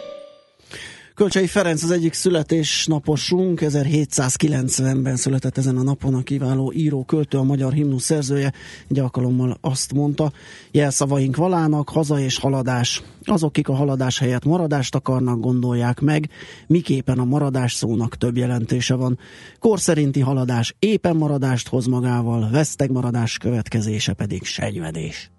Kölcsei 1.21 1.47
Ferenc 1.47 1.83
az 1.83 1.91
egyik 1.91 2.13
születésnaposunk, 2.13 3.59
1790-ben 3.61 5.15
született 5.15 5.57
ezen 5.57 5.77
a 5.77 5.83
napon 5.83 6.15
a 6.15 6.23
kiváló 6.23 6.73
író, 6.73 7.03
költő, 7.03 7.37
a 7.37 7.43
magyar 7.43 7.73
himnusz 7.73 8.03
szerzője. 8.03 8.53
Egy 8.87 8.99
alkalommal 8.99 9.57
azt 9.61 9.93
mondta, 9.93 10.31
jelszavaink 10.71 11.35
valának, 11.35 11.89
haza 11.89 12.19
és 12.19 12.37
haladás. 12.37 13.01
Azok, 13.23 13.53
kik 13.53 13.67
a 13.67 13.73
haladás 13.73 14.19
helyett 14.19 14.45
maradást 14.45 14.95
akarnak, 14.95 15.39
gondolják 15.39 15.99
meg, 15.99 16.29
miképpen 16.67 17.19
a 17.19 17.25
maradás 17.25 17.73
szónak 17.73 18.17
több 18.17 18.37
jelentése 18.37 18.95
van. 18.95 19.19
Kor 19.59 19.79
szerinti 19.79 20.19
haladás 20.19 20.75
éppen 20.79 21.15
maradást 21.15 21.67
hoz 21.67 21.85
magával, 21.85 22.49
veszteg 22.49 22.91
maradás 22.91 23.37
következése 23.37 24.13
pedig 24.13 24.43
segyvedés. 24.43 25.31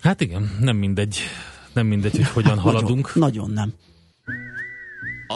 Hát 0.00 0.20
igen, 0.20 0.56
nem 0.60 0.76
mindegy, 0.76 1.18
nem 1.72 1.86
mindegy, 1.86 2.16
hogy 2.16 2.28
hogyan 2.28 2.58
haladunk. 2.66 3.14
Nagyon, 3.14 3.44
nagyon 3.44 3.50
nem. 3.50 3.72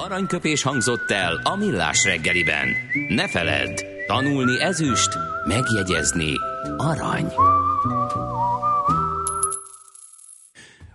Aranyköpés 0.04 0.62
hangzott 0.62 1.10
el 1.10 1.40
a 1.44 1.56
millás 1.56 2.04
reggeliben. 2.04 2.68
Ne 3.08 3.28
feledd, 3.28 3.82
tanulni 4.06 4.60
ezüst, 4.62 5.08
megjegyezni 5.46 6.32
arany. 6.76 7.32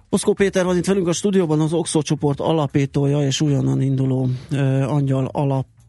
Oszkó 0.10 0.34
Péter 0.34 0.66
van 0.66 0.78
itt 0.78 0.86
velünk 0.86 1.08
a 1.08 1.14
stúdióban, 1.14 1.60
az 1.60 1.74
Oxo 1.74 2.02
csoport 2.02 2.40
alapítója 2.40 3.22
és 3.22 3.42
újonnan 3.42 3.82
induló 3.82 4.30
uh, 4.52 4.94
angyal 4.94 5.26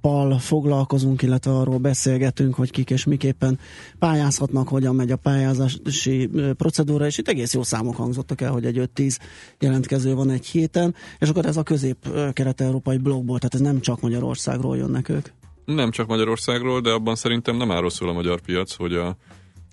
alappal 0.03 0.39
foglalkozunk, 0.39 1.23
illetve 1.23 1.51
arról 1.51 1.79
beszélgetünk, 1.79 2.55
hogy 2.55 2.71
kik 2.71 2.91
és 2.91 3.05
miképpen 3.05 3.59
pályázhatnak, 3.99 4.69
hogyan 4.69 4.95
megy 4.95 5.11
a 5.11 5.17
pályázási 5.17 6.31
procedúra, 6.57 7.07
és 7.07 7.19
itt 7.19 7.29
egész 7.29 7.55
jó 7.55 7.63
számok 7.63 7.97
hangzottak 7.97 8.41
el, 8.41 8.53
hogy 8.53 8.65
egy 8.65 8.91
5-10 8.95 9.19
jelentkező 9.59 10.15
van 10.15 10.31
egy 10.31 10.47
héten, 10.47 10.95
és 11.19 11.29
akkor 11.29 11.47
ez 11.47 11.57
a 11.57 11.63
közép-kelet-európai 11.63 12.97
blogból, 12.97 13.39
tehát 13.39 13.55
ez 13.55 13.61
nem 13.61 13.81
csak 13.81 14.01
Magyarországról 14.01 14.77
jönnek 14.77 15.09
ők. 15.09 15.29
Nem 15.65 15.91
csak 15.91 16.07
Magyarországról, 16.07 16.81
de 16.81 16.91
abban 16.91 17.15
szerintem 17.15 17.57
nem 17.57 17.71
áll 17.71 17.81
rosszul 17.81 18.09
a 18.09 18.13
magyar 18.13 18.41
piac, 18.41 18.75
hogy 18.75 18.95
a 18.95 19.17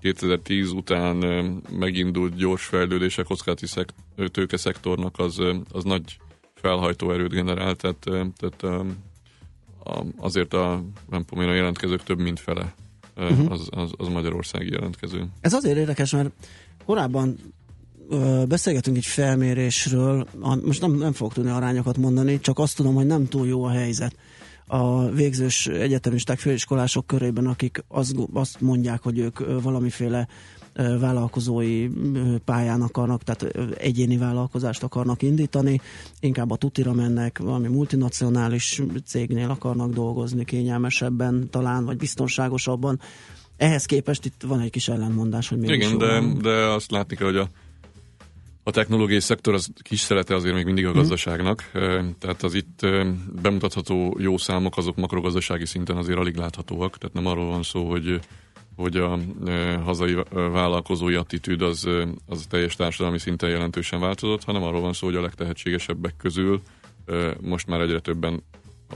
2010 0.00 0.72
után 0.72 1.16
megindult 1.70 2.34
gyors 2.34 2.64
fejlődés 2.64 3.18
a 3.18 3.24
kockázati 3.24 3.66
szekt, 3.66 3.94
ö, 4.16 4.28
tőkeszektornak 4.28 5.18
az, 5.18 5.38
az 5.72 5.84
nagy 5.84 6.18
felhajtó 6.54 7.12
erőt 7.12 7.30
generál, 7.30 7.74
tehát, 7.74 8.06
tehát 8.36 8.86
a, 9.84 10.02
azért 10.16 10.54
a, 10.54 10.84
nem 11.10 11.24
tudom 11.24 11.44
én, 11.44 11.50
a 11.50 11.54
jelentkezők 11.54 12.02
több 12.02 12.18
mint 12.18 12.40
fele 12.40 12.74
uh-huh. 13.16 13.52
az, 13.52 13.68
az, 13.70 13.92
az 13.96 14.08
magyarországi 14.08 14.70
jelentkező. 14.70 15.26
Ez 15.40 15.52
azért 15.52 15.76
érdekes, 15.76 16.12
mert 16.12 16.30
korábban 16.84 17.36
ö, 18.08 18.42
beszélgetünk 18.48 18.96
egy 18.96 19.06
felmérésről, 19.06 20.26
most 20.64 20.80
nem, 20.80 20.92
nem 20.92 21.12
fogok 21.12 21.32
tudni 21.32 21.50
arányokat 21.50 21.96
mondani, 21.96 22.40
csak 22.40 22.58
azt 22.58 22.76
tudom, 22.76 22.94
hogy 22.94 23.06
nem 23.06 23.28
túl 23.28 23.46
jó 23.46 23.64
a 23.64 23.70
helyzet 23.70 24.16
a 24.66 25.10
végzős 25.10 25.66
egyetemisták, 25.66 26.38
főiskolások 26.38 27.06
körében, 27.06 27.46
akik 27.46 27.84
azt, 27.88 28.14
azt 28.32 28.60
mondják, 28.60 29.02
hogy 29.02 29.18
ők 29.18 29.62
valamiféle 29.62 30.28
vállalkozói 31.00 31.88
pályán 32.44 32.82
akarnak, 32.82 33.22
tehát 33.22 33.42
egyéni 33.76 34.16
vállalkozást 34.16 34.82
akarnak 34.82 35.22
indítani, 35.22 35.80
inkább 36.20 36.50
a 36.50 36.56
tutira 36.56 36.92
mennek, 36.92 37.38
valami 37.38 37.68
multinacionális 37.68 38.82
cégnél 39.06 39.50
akarnak 39.50 39.92
dolgozni 39.92 40.44
kényelmesebben 40.44 41.48
talán, 41.50 41.84
vagy 41.84 41.96
biztonságosabban. 41.96 43.00
Ehhez 43.56 43.84
képest 43.84 44.24
itt 44.24 44.42
van 44.46 44.60
egy 44.60 44.70
kis 44.70 44.88
ellentmondás, 44.88 45.48
hogy 45.48 45.58
mégis 45.58 45.86
Igen, 45.86 45.98
de, 45.98 46.06
van. 46.06 46.38
de 46.38 46.50
azt 46.50 46.90
látni 46.90 47.16
kell, 47.16 47.26
hogy 47.26 47.36
a, 47.36 47.48
a 48.62 48.70
technológiai 48.70 49.20
szektor 49.20 49.54
az 49.54 49.68
kis 49.82 50.00
szerete 50.00 50.34
azért 50.34 50.54
még 50.54 50.64
mindig 50.64 50.86
a 50.86 50.92
gazdaságnak, 50.92 51.70
Ö, 51.72 52.02
tehát 52.18 52.42
az 52.42 52.54
itt 52.54 52.80
bemutatható 53.42 54.16
jó 54.18 54.36
számok 54.36 54.76
azok 54.76 54.96
makrogazdasági 54.96 55.66
szinten 55.66 55.96
azért 55.96 56.18
alig 56.18 56.36
láthatóak, 56.36 56.98
tehát 56.98 57.14
nem 57.14 57.26
arról 57.26 57.46
van 57.46 57.62
szó, 57.62 57.90
hogy 57.90 58.20
hogy 58.80 58.96
a 58.96 59.18
hazai 59.84 60.16
vállalkozói 60.30 61.14
attitűd 61.14 61.62
az, 61.62 61.88
az 62.26 62.46
teljes 62.48 62.76
társadalmi 62.76 63.18
szinten 63.18 63.50
jelentősen 63.50 64.00
változott, 64.00 64.44
hanem 64.44 64.62
arról 64.62 64.80
van 64.80 64.92
szó, 64.92 65.06
hogy 65.06 65.16
a 65.16 65.20
legtehetségesebbek 65.20 66.16
közül 66.16 66.60
most 67.40 67.66
már 67.66 67.80
egyre 67.80 68.00
többen 68.00 68.42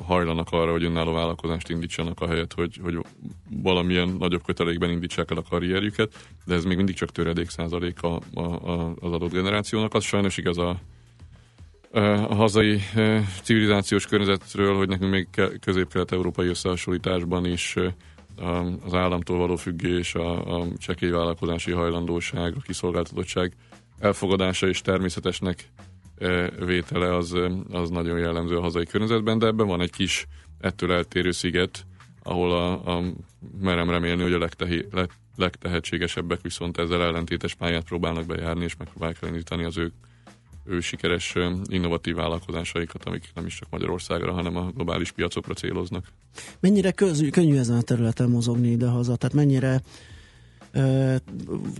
hajlanak 0.02 0.48
arra, 0.50 0.70
hogy 0.70 0.84
önálló 0.84 1.12
vállalkozást 1.12 1.68
indítsanak 1.68 2.20
a 2.20 2.26
helyet, 2.26 2.52
hogy, 2.52 2.80
hogy 2.82 2.98
valamilyen 3.62 4.08
nagyobb 4.08 4.44
kötelékben 4.44 4.90
indítsák 4.90 5.30
el 5.30 5.36
a 5.36 5.42
karrierjüket, 5.48 6.28
de 6.44 6.54
ez 6.54 6.64
még 6.64 6.76
mindig 6.76 6.94
csak 6.94 7.12
töredék 7.12 7.48
százalék 7.48 8.02
a, 8.02 8.20
a, 8.34 8.40
a, 8.40 8.94
az 9.00 9.12
adott 9.12 9.32
generációnak. 9.32 9.94
Az 9.94 10.04
sajnos 10.04 10.36
igaz 10.36 10.58
a, 10.58 10.80
a 12.28 12.34
hazai 12.34 12.80
civilizációs 13.42 14.06
környezetről, 14.06 14.76
hogy 14.76 14.88
nekünk 14.88 15.10
még 15.10 15.28
közép-kelet-európai 15.60 16.46
összehasonlításban 16.46 17.46
is 17.46 17.76
az 18.84 18.94
államtól 18.94 19.38
való 19.38 19.56
függés, 19.56 20.14
a, 20.14 20.60
a 20.60 20.66
csekély 20.76 21.10
vállalkozási 21.10 21.72
hajlandóság, 21.72 22.54
a 22.56 22.60
kiszolgáltatottság 22.60 23.54
elfogadása 23.98 24.68
és 24.68 24.80
természetesnek 24.80 25.68
vétele 26.58 27.14
az, 27.14 27.36
az 27.70 27.90
nagyon 27.90 28.18
jellemző 28.18 28.56
a 28.56 28.60
hazai 28.60 28.84
környezetben, 28.84 29.38
de 29.38 29.46
ebben 29.46 29.66
van 29.66 29.80
egy 29.80 29.90
kis 29.90 30.26
ettől 30.60 30.92
eltérő 30.92 31.30
sziget, 31.30 31.86
ahol 32.22 32.52
a, 32.52 32.96
a 32.96 33.02
merem 33.60 33.90
remélni, 33.90 34.22
hogy 34.22 34.32
a 34.32 34.38
legtehi, 34.38 34.86
leg, 34.90 35.10
legtehetségesebbek 35.36 36.40
viszont 36.40 36.78
ezzel 36.78 37.02
ellentétes 37.02 37.54
pályát 37.54 37.84
próbálnak 37.84 38.26
bejárni, 38.26 38.64
és 38.64 38.76
megpróbálják 38.76 39.22
elindítani 39.22 39.64
az 39.64 39.78
ő, 39.78 39.92
ő 40.64 40.80
sikeres 40.80 41.34
innovatív 41.66 42.14
vállalkozásaikat, 42.14 43.04
amik 43.04 43.30
nem 43.34 43.46
is 43.46 43.54
csak 43.54 43.70
Magyarországra, 43.70 44.32
hanem 44.32 44.56
a 44.56 44.70
globális 44.70 45.10
piacokra 45.10 45.54
céloznak. 45.54 46.06
Mennyire 46.60 46.90
köz, 46.90 47.24
könnyű 47.30 47.56
ezen 47.56 47.76
a 47.76 47.82
területen 47.82 48.30
mozogni 48.30 48.70
idehaza? 48.70 49.16
Tehát 49.16 49.34
mennyire 49.34 49.82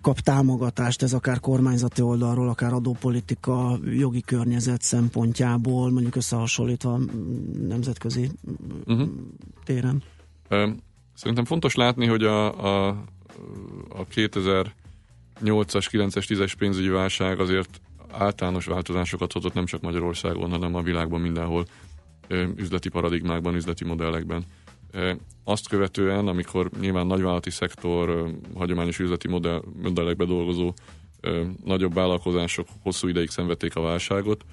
kap 0.00 0.18
támogatást, 0.20 1.02
ez 1.02 1.12
akár 1.12 1.40
kormányzati 1.40 2.02
oldalról, 2.02 2.48
akár 2.48 2.72
adópolitika, 2.72 3.78
jogi 3.84 4.20
környezet 4.20 4.82
szempontjából, 4.82 5.90
mondjuk 5.90 6.16
összehasonlítva 6.16 7.00
nemzetközi 7.68 8.30
uh-huh. 8.86 9.08
téren? 9.64 10.02
Szerintem 11.14 11.44
fontos 11.44 11.74
látni, 11.74 12.06
hogy 12.06 12.24
a, 12.24 12.64
a, 12.64 12.88
a 13.88 14.06
2008-as, 14.14 14.70
9-es, 15.42 16.24
10-es 16.28 16.52
pénzügyi 16.58 16.88
válság 16.88 17.40
azért 17.40 17.80
általános 18.18 18.64
változásokat 18.64 19.32
hozott 19.32 19.54
nem 19.54 19.66
csak 19.66 19.80
Magyarországon, 19.80 20.50
hanem 20.50 20.74
a 20.74 20.82
világban 20.82 21.20
mindenhol 21.20 21.66
üzleti 22.56 22.88
paradigmákban, 22.88 23.54
üzleti 23.54 23.84
modellekben. 23.84 24.44
Azt 25.44 25.68
követően, 25.68 26.28
amikor 26.28 26.70
nyilván 26.80 27.06
nagyvállalati 27.06 27.50
szektor, 27.50 28.30
hagyományos 28.54 28.98
üzleti 28.98 29.28
modell, 29.28 29.62
modellekbe 29.82 30.24
dolgozó 30.24 30.74
nagyobb 31.64 31.94
vállalkozások 31.94 32.68
hosszú 32.82 33.08
ideig 33.08 33.28
szenvedték 33.28 33.76
a 33.76 33.80
válságot, 33.80 34.44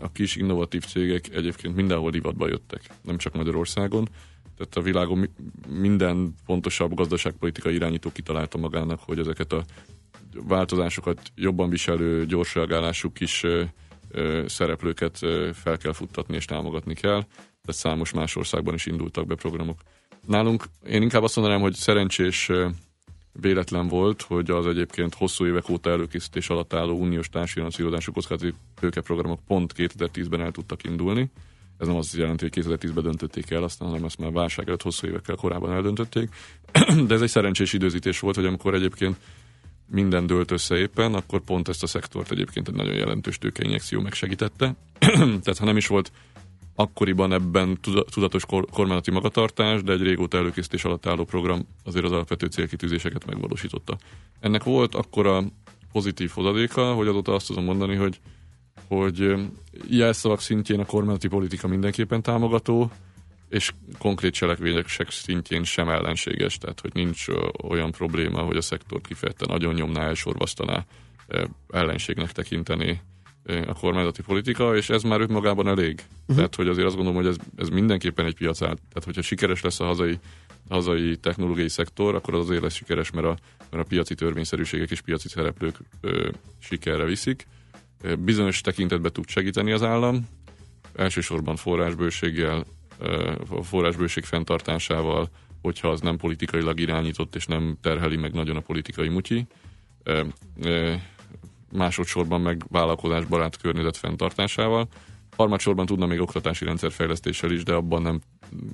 a 0.00 0.12
kis 0.12 0.36
innovatív 0.36 0.84
cégek 0.84 1.34
egyébként 1.34 1.74
mindenhol 1.74 2.10
divatba 2.10 2.48
jöttek, 2.48 2.82
nem 3.02 3.16
csak 3.16 3.34
Magyarországon. 3.34 4.08
Tehát 4.56 4.76
a 4.76 4.80
világon 4.80 5.28
minden 5.68 6.34
fontosabb 6.44 6.94
gazdaságpolitikai 6.94 7.74
irányító 7.74 8.12
kitalálta 8.12 8.58
magának, 8.58 9.00
hogy 9.00 9.18
ezeket 9.18 9.52
a 9.52 9.64
változásokat 10.34 11.20
jobban 11.34 11.70
viselő, 11.70 12.26
gyors 12.26 12.54
reagálású 12.54 13.12
kis 13.12 13.44
szereplőket 14.46 15.18
fel 15.52 15.76
kell 15.78 15.92
futtatni 15.92 16.36
és 16.36 16.44
támogatni 16.44 16.94
kell 16.94 17.24
de 17.64 17.72
számos 17.72 18.12
más 18.12 18.36
országban 18.36 18.74
is 18.74 18.86
indultak 18.86 19.26
be 19.26 19.34
programok. 19.34 19.80
Nálunk 20.26 20.64
én 20.86 21.02
inkább 21.02 21.22
azt 21.22 21.36
mondanám, 21.36 21.60
hogy 21.60 21.74
szerencsés 21.74 22.50
véletlen 23.32 23.88
volt, 23.88 24.22
hogy 24.22 24.50
az 24.50 24.66
egyébként 24.66 25.14
hosszú 25.14 25.46
évek 25.46 25.68
óta 25.68 25.90
előkészítés 25.90 26.48
alatt 26.48 26.74
álló 26.74 26.98
uniós 26.98 27.28
társadalmi 27.28 28.02
kockázati 28.12 28.54
tőkeprogramok 28.80 29.40
pont 29.46 29.72
2010-ben 29.76 30.40
el 30.40 30.50
tudtak 30.50 30.84
indulni. 30.84 31.30
Ez 31.78 31.86
nem 31.86 31.96
azt 31.96 32.16
jelenti, 32.16 32.48
hogy 32.52 32.64
2010-ben 32.64 33.02
döntötték 33.02 33.50
el, 33.50 33.62
aztán, 33.62 33.88
hanem 33.88 34.04
ezt 34.04 34.18
már 34.18 34.32
válság 34.32 34.66
előtt 34.66 34.82
hosszú 34.82 35.06
évekkel 35.06 35.36
korábban 35.36 35.72
eldöntötték. 35.72 36.28
De 37.06 37.14
ez 37.14 37.22
egy 37.22 37.28
szerencsés 37.28 37.72
időzítés 37.72 38.20
volt, 38.20 38.34
hogy 38.34 38.46
amikor 38.46 38.74
egyébként 38.74 39.16
minden 39.92 40.26
dőlt 40.26 40.50
össze 40.50 40.76
éppen, 40.76 41.14
akkor 41.14 41.40
pont 41.40 41.68
ezt 41.68 41.82
a 41.82 41.86
szektort 41.86 42.30
egyébként 42.30 42.68
egy 42.68 42.74
nagyon 42.74 42.94
jelentős 42.94 43.38
tőkeinjekció 43.38 44.00
megsegítette. 44.00 44.74
Tehát 45.44 45.58
ha 45.58 45.64
nem 45.64 45.76
is 45.76 45.86
volt 45.86 46.12
akkoriban 46.74 47.32
ebben 47.32 47.78
tudatos 48.10 48.44
kormányzati 48.46 49.10
magatartás, 49.10 49.82
de 49.82 49.92
egy 49.92 50.02
régóta 50.02 50.36
előkészítés 50.36 50.84
alatt 50.84 51.06
álló 51.06 51.24
program 51.24 51.66
azért 51.84 52.04
az 52.04 52.12
alapvető 52.12 52.46
célkitűzéseket 52.46 53.26
megvalósította. 53.26 53.96
Ennek 54.40 54.64
volt 54.64 54.94
akkora 54.94 55.42
pozitív 55.92 56.30
hozadéka, 56.30 56.94
hogy 56.94 57.06
azóta 57.06 57.34
azt 57.34 57.46
tudom 57.46 57.64
mondani, 57.64 57.94
hogy, 57.94 58.20
hogy 58.88 59.34
jelszavak 59.88 60.40
szintjén 60.40 60.80
a 60.80 60.84
kormányzati 60.84 61.28
politika 61.28 61.68
mindenképpen 61.68 62.22
támogató, 62.22 62.90
és 63.52 63.72
konkrét 63.98 64.32
cselekvények 64.32 64.86
szintjén 65.08 65.64
sem 65.64 65.88
ellenséges, 65.88 66.58
tehát 66.58 66.80
hogy 66.80 66.90
nincs 66.94 67.24
olyan 67.62 67.90
probléma, 67.90 68.40
hogy 68.40 68.56
a 68.56 68.60
szektor 68.60 69.00
kifejezetten 69.00 69.48
nagyon 69.50 69.74
nyomná, 69.74 70.06
elsorvasztaná, 70.06 70.84
ellenségnek 71.70 72.32
tekinteni 72.32 73.00
a 73.66 73.72
kormányzati 73.72 74.22
politika, 74.22 74.76
és 74.76 74.90
ez 74.90 75.02
már 75.02 75.20
önmagában 75.20 75.68
elég. 75.68 76.00
Uh-huh. 76.20 76.36
Tehát, 76.36 76.54
hogy 76.54 76.68
azért 76.68 76.86
azt 76.86 76.96
gondolom, 76.96 77.22
hogy 77.22 77.30
ez, 77.30 77.36
ez 77.56 77.68
mindenképpen 77.68 78.26
egy 78.26 78.34
piac 78.34 78.62
állt. 78.62 78.78
Tehát, 78.88 79.04
hogyha 79.04 79.22
sikeres 79.22 79.60
lesz 79.60 79.80
a 79.80 79.84
hazai, 79.84 80.18
hazai 80.68 81.16
technológiai 81.16 81.68
szektor, 81.68 82.14
akkor 82.14 82.34
az 82.34 82.40
azért 82.40 82.62
lesz 82.62 82.74
sikeres, 82.74 83.10
mert 83.10 83.26
a, 83.26 83.36
mert 83.70 83.84
a 83.84 83.88
piaci 83.88 84.14
törvényszerűségek 84.14 84.90
és 84.90 85.00
piaci 85.00 85.28
szereplők 85.28 85.76
ö, 86.00 86.28
sikerre 86.58 87.04
viszik. 87.04 87.46
Bizonyos 88.18 88.60
tekintetben 88.60 89.12
tud 89.12 89.28
segíteni 89.28 89.72
az 89.72 89.82
állam, 89.82 90.28
elsősorban 90.94 91.56
forrásbőséggel, 91.56 92.64
forrásbőség 93.62 94.24
fenntartásával, 94.24 95.28
hogyha 95.62 95.88
az 95.88 96.00
nem 96.00 96.16
politikailag 96.16 96.80
irányított 96.80 97.34
és 97.34 97.46
nem 97.46 97.76
terheli 97.80 98.16
meg 98.16 98.32
nagyon 98.32 98.56
a 98.56 98.60
politikai 98.60 99.08
mutyi 99.08 99.46
másodszorban 101.72 102.40
meg 102.40 102.64
vállalkozásbarát 102.70 103.56
környezet 103.56 103.96
fenntartásával. 103.96 104.88
Harmadsorban 105.36 105.86
tudna 105.86 106.06
még 106.06 106.20
oktatási 106.20 106.64
rendszerfejlesztéssel 106.64 107.50
is, 107.50 107.62
de 107.62 107.72
abban 107.72 108.02
nem 108.02 108.20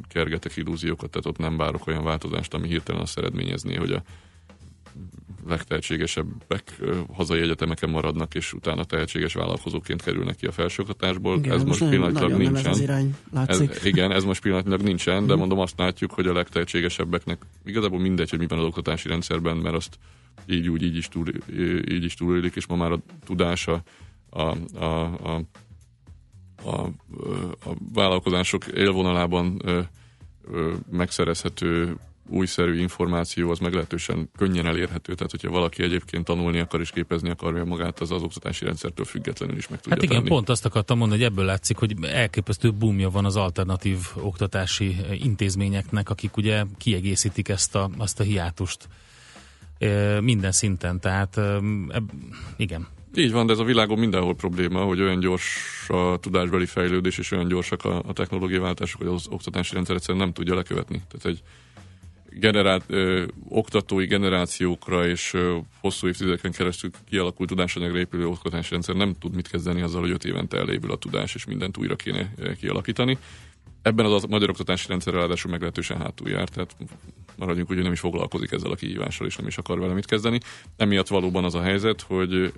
kergetek 0.08 0.56
illúziókat, 0.56 1.10
tehát 1.10 1.26
ott 1.26 1.38
nem 1.38 1.56
várok 1.56 1.86
olyan 1.86 2.04
változást, 2.04 2.54
ami 2.54 2.68
hirtelen 2.68 3.00
azt 3.00 3.18
eredményezné, 3.18 3.74
hogy 3.74 3.92
a 3.92 4.02
legtehetségesebbek 5.48 6.80
hazai 7.12 7.40
egyetemeken 7.40 7.90
maradnak, 7.90 8.34
és 8.34 8.52
utána 8.52 8.84
tehetséges 8.84 9.34
vállalkozóként 9.34 10.02
kerülnek 10.02 10.36
ki 10.36 10.46
a 10.46 10.52
felsőoktatásból. 10.52 11.38
Igen, 11.38 11.52
ez 11.52 11.64
most 11.64 11.88
pillanatilag 11.88 12.32
nincsen. 12.32 12.70
Ez, 12.70 12.80
irány 12.80 13.16
ez 13.46 13.84
igen, 13.84 14.12
ez 14.12 14.24
most 14.24 14.42
pillanatilag 14.42 14.80
nincsen, 14.80 15.26
de 15.26 15.30
mhm. 15.30 15.38
mondom 15.38 15.58
azt 15.58 15.78
látjuk, 15.78 16.12
hogy 16.12 16.26
a 16.26 16.32
legtehetségesebbek 16.32 17.22
igazából 17.64 17.98
mindegy, 17.98 18.30
hogy 18.30 18.38
mi 18.38 18.46
van 18.46 18.58
az 18.58 18.64
oktatási 18.64 19.08
rendszerben, 19.08 19.56
mert 19.56 19.74
azt 19.74 19.98
így 20.46 20.68
úgy 20.68 20.82
így 20.82 20.96
is, 20.96 21.08
túl, 21.08 21.26
így 21.90 22.04
is 22.04 22.14
túlélik, 22.14 22.56
és 22.56 22.66
ma 22.66 22.76
már 22.76 22.92
a 22.92 22.98
tudása 23.24 23.82
a, 24.30 24.56
a, 24.78 24.84
a, 25.22 25.44
a, 26.64 26.80
a 27.64 27.74
vállalkozások 27.92 28.66
élvonalában 28.66 29.60
ö, 29.64 29.80
ö, 30.52 30.72
megszerezhető 30.90 31.96
újszerű 32.28 32.78
információ 32.78 33.50
az 33.50 33.58
meglehetősen 33.58 34.30
könnyen 34.36 34.66
elérhető, 34.66 35.14
tehát 35.14 35.30
hogyha 35.30 35.50
valaki 35.50 35.82
egyébként 35.82 36.24
tanulni 36.24 36.58
akar 36.58 36.80
és 36.80 36.90
képezni 36.90 37.30
akarja 37.30 37.64
magát, 37.64 38.00
az 38.00 38.10
az 38.10 38.22
oktatási 38.22 38.64
rendszertől 38.64 39.04
függetlenül 39.04 39.56
is 39.56 39.68
meg 39.68 39.80
tudja 39.80 39.94
Hát 39.94 40.04
igen, 40.04 40.16
tenni. 40.16 40.28
pont 40.28 40.48
azt 40.48 40.64
akartam 40.64 40.98
mondani, 40.98 41.20
hogy 41.20 41.30
ebből 41.30 41.44
látszik, 41.44 41.76
hogy 41.76 41.94
elképesztő 42.02 42.72
boomja 42.72 43.10
van 43.10 43.24
az 43.24 43.36
alternatív 43.36 43.98
oktatási 44.14 44.96
intézményeknek, 45.12 46.10
akik 46.10 46.36
ugye 46.36 46.64
kiegészítik 46.78 47.48
ezt 47.48 47.74
a, 47.74 47.90
azt 47.98 48.20
a 48.20 48.22
hiátust 48.22 48.88
minden 50.20 50.52
szinten, 50.52 51.00
tehát 51.00 51.40
igen. 52.56 52.86
Így 53.14 53.32
van, 53.32 53.46
de 53.46 53.52
ez 53.52 53.58
a 53.58 53.64
világon 53.64 53.98
mindenhol 53.98 54.34
probléma, 54.34 54.84
hogy 54.84 55.00
olyan 55.00 55.20
gyors 55.20 55.56
a 55.88 56.18
tudásbeli 56.20 56.66
fejlődés, 56.66 57.18
és 57.18 57.30
olyan 57.30 57.48
gyorsak 57.48 57.84
a, 57.84 58.02
a 58.06 58.12
technológiai 58.12 58.58
váltások, 58.58 59.00
hogy 59.00 59.10
az 59.10 59.26
oktatási 59.30 59.74
rendszer 59.74 59.96
egyszerűen 59.96 60.24
nem 60.24 60.32
tudja 60.32 60.54
lekövetni. 60.54 61.02
Tehát 61.08 61.26
egy 61.26 61.42
generált, 62.30 62.84
ö, 62.86 63.24
oktatói 63.48 64.06
generációkra 64.06 65.06
és 65.06 65.34
ö, 65.34 65.56
hosszú 65.80 66.06
évtizedeken 66.06 66.52
keresztül 66.52 66.90
kialakult 67.08 67.48
tudásanyagra 67.48 67.98
épülő 67.98 68.26
oktatási 68.26 68.70
rendszer 68.70 68.94
nem 68.94 69.14
tud 69.14 69.34
mit 69.34 69.48
kezdeni 69.48 69.82
azzal, 69.82 70.00
hogy 70.00 70.10
öt 70.10 70.24
évente 70.24 70.58
elévül 70.58 70.90
a 70.90 70.96
tudás, 70.96 71.34
és 71.34 71.44
mindent 71.44 71.76
újra 71.76 71.96
kéne 71.96 72.32
kialakítani 72.60 73.18
ebben 73.82 74.06
az 74.06 74.24
a 74.24 74.26
magyar 74.26 74.50
oktatási 74.50 74.88
rendszer 74.88 75.14
ráadásul 75.14 75.50
meglehetősen 75.50 75.98
hátul 75.98 76.28
jár, 76.28 76.48
tehát 76.48 76.76
maradjunk 77.36 77.70
úgy, 77.70 77.74
hogy 77.74 77.84
nem 77.84 77.92
is 77.92 78.00
foglalkozik 78.00 78.52
ezzel 78.52 78.70
a 78.70 78.74
kihívással, 78.74 79.26
és 79.26 79.36
nem 79.36 79.46
is 79.46 79.58
akar 79.58 79.78
vele 79.78 79.94
mit 79.94 80.06
kezdeni. 80.06 80.40
Emiatt 80.76 81.08
valóban 81.08 81.44
az 81.44 81.54
a 81.54 81.62
helyzet, 81.62 82.00
hogy 82.00 82.52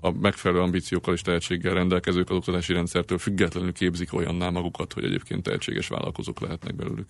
a 0.00 0.10
megfelelő 0.10 0.60
ambíciókkal 0.60 1.14
és 1.14 1.22
tehetséggel 1.22 1.74
rendelkezők 1.74 2.30
az 2.30 2.36
oktatási 2.36 2.72
rendszertől 2.72 3.18
függetlenül 3.18 3.72
képzik 3.72 4.12
olyanná 4.12 4.48
magukat, 4.50 4.92
hogy 4.92 5.04
egyébként 5.04 5.42
tehetséges 5.42 5.88
vállalkozók 5.88 6.40
lehetnek 6.40 6.74
belőlük. 6.74 7.08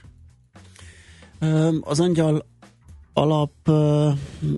Az 1.81 2.01
angyal 2.01 2.47
alap, 3.13 3.53
ö, 3.65 4.11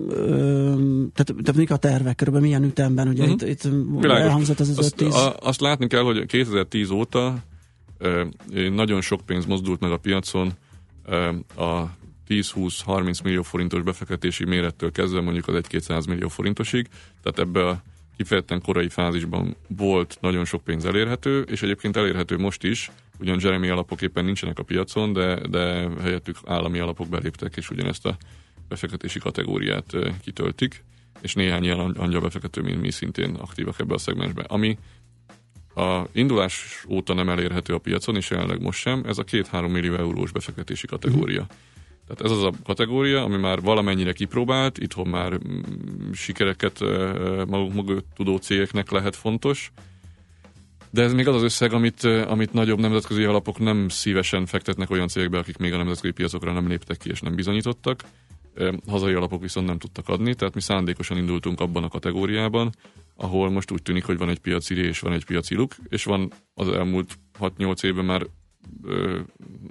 ö, 0.09 0.73
tehát, 1.13 1.43
tehát 1.43 1.55
mik 1.55 1.71
a 1.71 1.77
tervek, 1.77 2.15
körülbelül 2.15 2.47
milyen 2.47 2.63
ütemben, 2.63 3.07
ugye 3.07 3.23
uh-huh. 3.23 3.49
itt, 3.49 3.65
itt 3.65 4.05
elhangzott 4.05 4.59
ez 4.59 4.69
az 4.69 4.77
azt, 4.77 4.95
5-10... 4.97 5.13
A, 5.13 5.47
azt 5.47 5.61
látni 5.61 5.87
kell, 5.87 6.01
hogy 6.01 6.25
2010 6.25 6.89
óta 6.89 7.35
nagyon 8.71 9.01
sok 9.01 9.21
pénz 9.25 9.45
mozdult 9.45 9.79
meg 9.79 9.91
a 9.91 9.97
piacon 9.97 10.51
a 11.55 11.83
10-20-30 12.29 13.23
millió 13.23 13.41
forintos 13.41 13.81
befektetési 13.81 14.45
mérettől 14.45 14.91
kezdve 14.91 15.21
mondjuk 15.21 15.47
az 15.47 15.63
1-200 15.69 16.07
millió 16.07 16.27
forintosig, 16.27 16.87
tehát 17.23 17.39
ebbe 17.39 17.67
a 17.67 17.81
kifejezetten 18.17 18.61
korai 18.61 18.89
fázisban 18.89 19.55
volt 19.67 20.17
nagyon 20.21 20.45
sok 20.45 20.63
pénz 20.63 20.85
elérhető, 20.85 21.41
és 21.41 21.61
egyébként 21.61 21.97
elérhető 21.97 22.37
most 22.37 22.63
is, 22.63 22.91
ugyan 23.19 23.39
Jeremy 23.41 23.69
alapok 23.69 24.01
éppen 24.01 24.25
nincsenek 24.25 24.59
a 24.59 24.63
piacon, 24.63 25.13
de, 25.13 25.47
de 25.47 25.89
helyettük 26.01 26.37
állami 26.45 26.79
alapok 26.79 27.07
beléptek, 27.07 27.57
és 27.57 27.69
ugyanezt 27.69 28.05
a 28.05 28.17
befektetési 28.67 29.19
kategóriát 29.19 29.91
kitöltik, 30.21 30.83
és 31.21 31.33
néhány 31.33 31.63
ilyen 31.63 31.79
angyal 31.79 32.21
befektető, 32.21 32.61
mint 32.61 32.81
mi 32.81 32.91
szintén 32.91 33.35
aktívak 33.35 33.79
ebbe 33.79 33.93
a 33.93 33.97
szegmensbe. 33.97 34.43
Ami 34.47 34.77
a 35.75 36.01
indulás 36.11 36.85
óta 36.89 37.13
nem 37.13 37.29
elérhető 37.29 37.73
a 37.73 37.77
piacon, 37.77 38.15
és 38.15 38.29
jelenleg 38.29 38.61
most 38.61 38.79
sem, 38.79 39.03
ez 39.07 39.17
a 39.17 39.23
2-3 39.23 39.71
millió 39.71 39.95
eurós 39.95 40.31
befektetési 40.31 40.87
kategória. 40.87 41.41
Uh-huh. 41.41 41.57
Tehát 42.07 42.21
ez 42.21 42.31
az 42.31 42.43
a 42.43 42.51
kategória, 42.63 43.23
ami 43.23 43.37
már 43.37 43.61
valamennyire 43.61 44.13
kipróbált, 44.13 44.77
itthon 44.77 45.07
már 45.07 45.31
mm, 45.33 46.11
sikereket 46.11 46.79
maguk 47.47 47.73
mögött 47.73 48.07
tudó 48.15 48.37
cégeknek 48.37 48.91
lehet 48.91 49.15
fontos, 49.15 49.71
de 50.93 51.01
ez 51.01 51.13
még 51.13 51.27
az 51.27 51.35
az 51.35 51.43
összeg, 51.43 51.73
amit, 51.73 52.03
amit 52.03 52.53
nagyobb 52.53 52.79
nemzetközi 52.79 53.23
alapok 53.23 53.59
nem 53.59 53.89
szívesen 53.89 54.45
fektetnek 54.45 54.89
olyan 54.89 55.07
cégekbe, 55.07 55.37
akik 55.37 55.57
még 55.57 55.73
a 55.73 55.77
nemzetközi 55.77 56.13
piacokra 56.13 56.51
nem 56.51 56.67
léptek 56.67 56.97
ki 56.97 57.09
és 57.09 57.21
nem 57.21 57.35
bizonyítottak. 57.35 58.03
Hazai 58.87 59.13
alapok 59.13 59.41
viszont 59.41 59.67
nem 59.67 59.77
tudtak 59.77 60.09
adni, 60.09 60.35
tehát 60.35 60.53
mi 60.53 60.61
szándékosan 60.61 61.17
indultunk 61.17 61.59
abban 61.59 61.83
a 61.83 61.87
kategóriában, 61.87 62.71
ahol 63.15 63.49
most 63.49 63.71
úgy 63.71 63.81
tűnik, 63.81 64.03
hogy 64.03 64.17
van 64.17 64.29
egy 64.29 64.39
piaci 64.39 64.75
és 64.75 64.99
van 64.99 65.13
egy 65.13 65.25
piaci 65.25 65.55
luk, 65.55 65.75
és 65.89 66.03
van 66.03 66.31
az 66.53 66.67
elmúlt 66.67 67.19
6-8 67.39 67.83
évben 67.83 68.05
már 68.05 68.25
ö, 68.83 69.19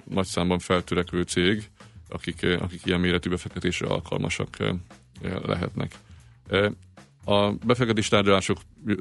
nagy 0.09 0.25
számban 0.25 0.59
feltörekvő 0.59 1.21
cég, 1.21 1.69
akik, 2.13 2.45
akik 2.59 2.85
ilyen 2.85 2.99
méretű 2.99 3.29
befektetésre 3.29 3.87
alkalmasak 3.87 4.57
lehetnek. 5.45 5.91
A 7.25 7.51
befektetés 7.51 8.07
tárgyalások 8.07 8.57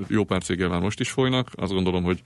jó 0.09 0.25
pár 0.25 0.43
céggel 0.43 0.69
már 0.69 0.81
most 0.81 1.01
is 1.01 1.11
folynak. 1.11 1.51
Azt 1.55 1.73
gondolom, 1.73 2.03
hogy 2.03 2.23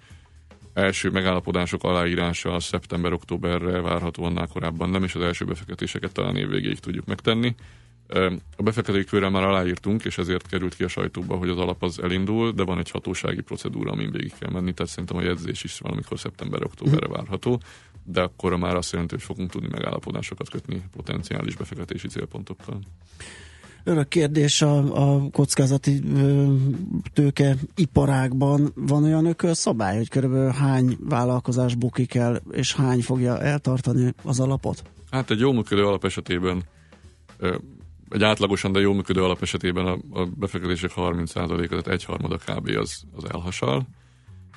első 0.74 1.10
megállapodások 1.10 1.84
aláírása 1.84 2.60
szeptember-októberre 2.60 3.80
várható 3.80 4.24
annál 4.24 4.46
korábban 4.46 4.90
nem, 4.90 5.04
és 5.04 5.14
az 5.14 5.22
első 5.22 5.44
befektetéseket 5.44 6.12
talán 6.12 6.36
évvégéig 6.36 6.78
tudjuk 6.78 7.06
megtenni. 7.06 7.54
A 8.56 8.62
befektetői 8.62 9.04
körrel 9.04 9.30
már 9.30 9.42
aláírtunk, 9.42 10.04
és 10.04 10.18
ezért 10.18 10.46
került 10.46 10.74
ki 10.74 10.84
a 10.84 10.88
sajtóba, 10.88 11.36
hogy 11.36 11.48
az 11.48 11.58
alap 11.58 11.82
az 11.82 12.02
elindul, 12.02 12.52
de 12.52 12.62
van 12.62 12.78
egy 12.78 12.90
hatósági 12.90 13.40
procedúra, 13.40 13.90
amin 13.90 14.10
végig 14.10 14.32
kell 14.38 14.50
menni, 14.50 14.72
tehát 14.72 14.92
szerintem 14.92 15.16
a 15.16 15.22
jegyzés 15.22 15.64
is 15.64 15.78
valamikor 15.78 16.18
szeptember-októberre 16.18 17.08
várható, 17.08 17.60
de 18.04 18.20
akkor 18.20 18.56
már 18.56 18.76
azt 18.76 18.92
jelenti, 18.92 19.14
hogy 19.14 19.24
fogunk 19.24 19.50
tudni 19.50 19.68
megállapodásokat 19.70 20.50
kötni 20.50 20.82
potenciális 20.96 21.56
befektetési 21.56 22.08
célpontokkal. 22.08 22.78
Örök 23.84 24.08
kérdés 24.08 24.62
a, 24.62 24.78
a 24.78 25.30
kockázati 25.30 26.02
tőke 27.12 27.56
iparágban 27.74 28.72
van 28.74 29.04
olyan 29.04 29.26
ököl 29.26 29.54
szabály, 29.54 29.96
hogy 29.96 30.08
körülbelül 30.08 30.50
hány 30.50 30.96
vállalkozás 31.00 31.74
bukik 31.74 32.14
el, 32.14 32.42
és 32.50 32.74
hány 32.74 33.02
fogja 33.02 33.40
eltartani 33.40 34.14
az 34.22 34.40
alapot? 34.40 34.82
Hát 35.10 35.30
egy 35.30 35.40
jó 35.40 35.52
működő 35.52 35.86
alap 35.86 36.04
esetében 36.04 36.64
egy 38.08 38.22
átlagosan, 38.22 38.72
de 38.72 38.80
jó 38.80 38.92
működő 38.92 39.22
alap 39.22 39.42
esetében 39.42 39.86
a, 39.86 40.20
a 40.20 40.24
befektetések 40.24 40.90
30%-a, 40.96 41.68
tehát 41.68 41.88
egyharmada 41.88 42.36
kb. 42.36 42.68
az, 42.68 43.02
az 43.16 43.24
elhasal 43.32 43.86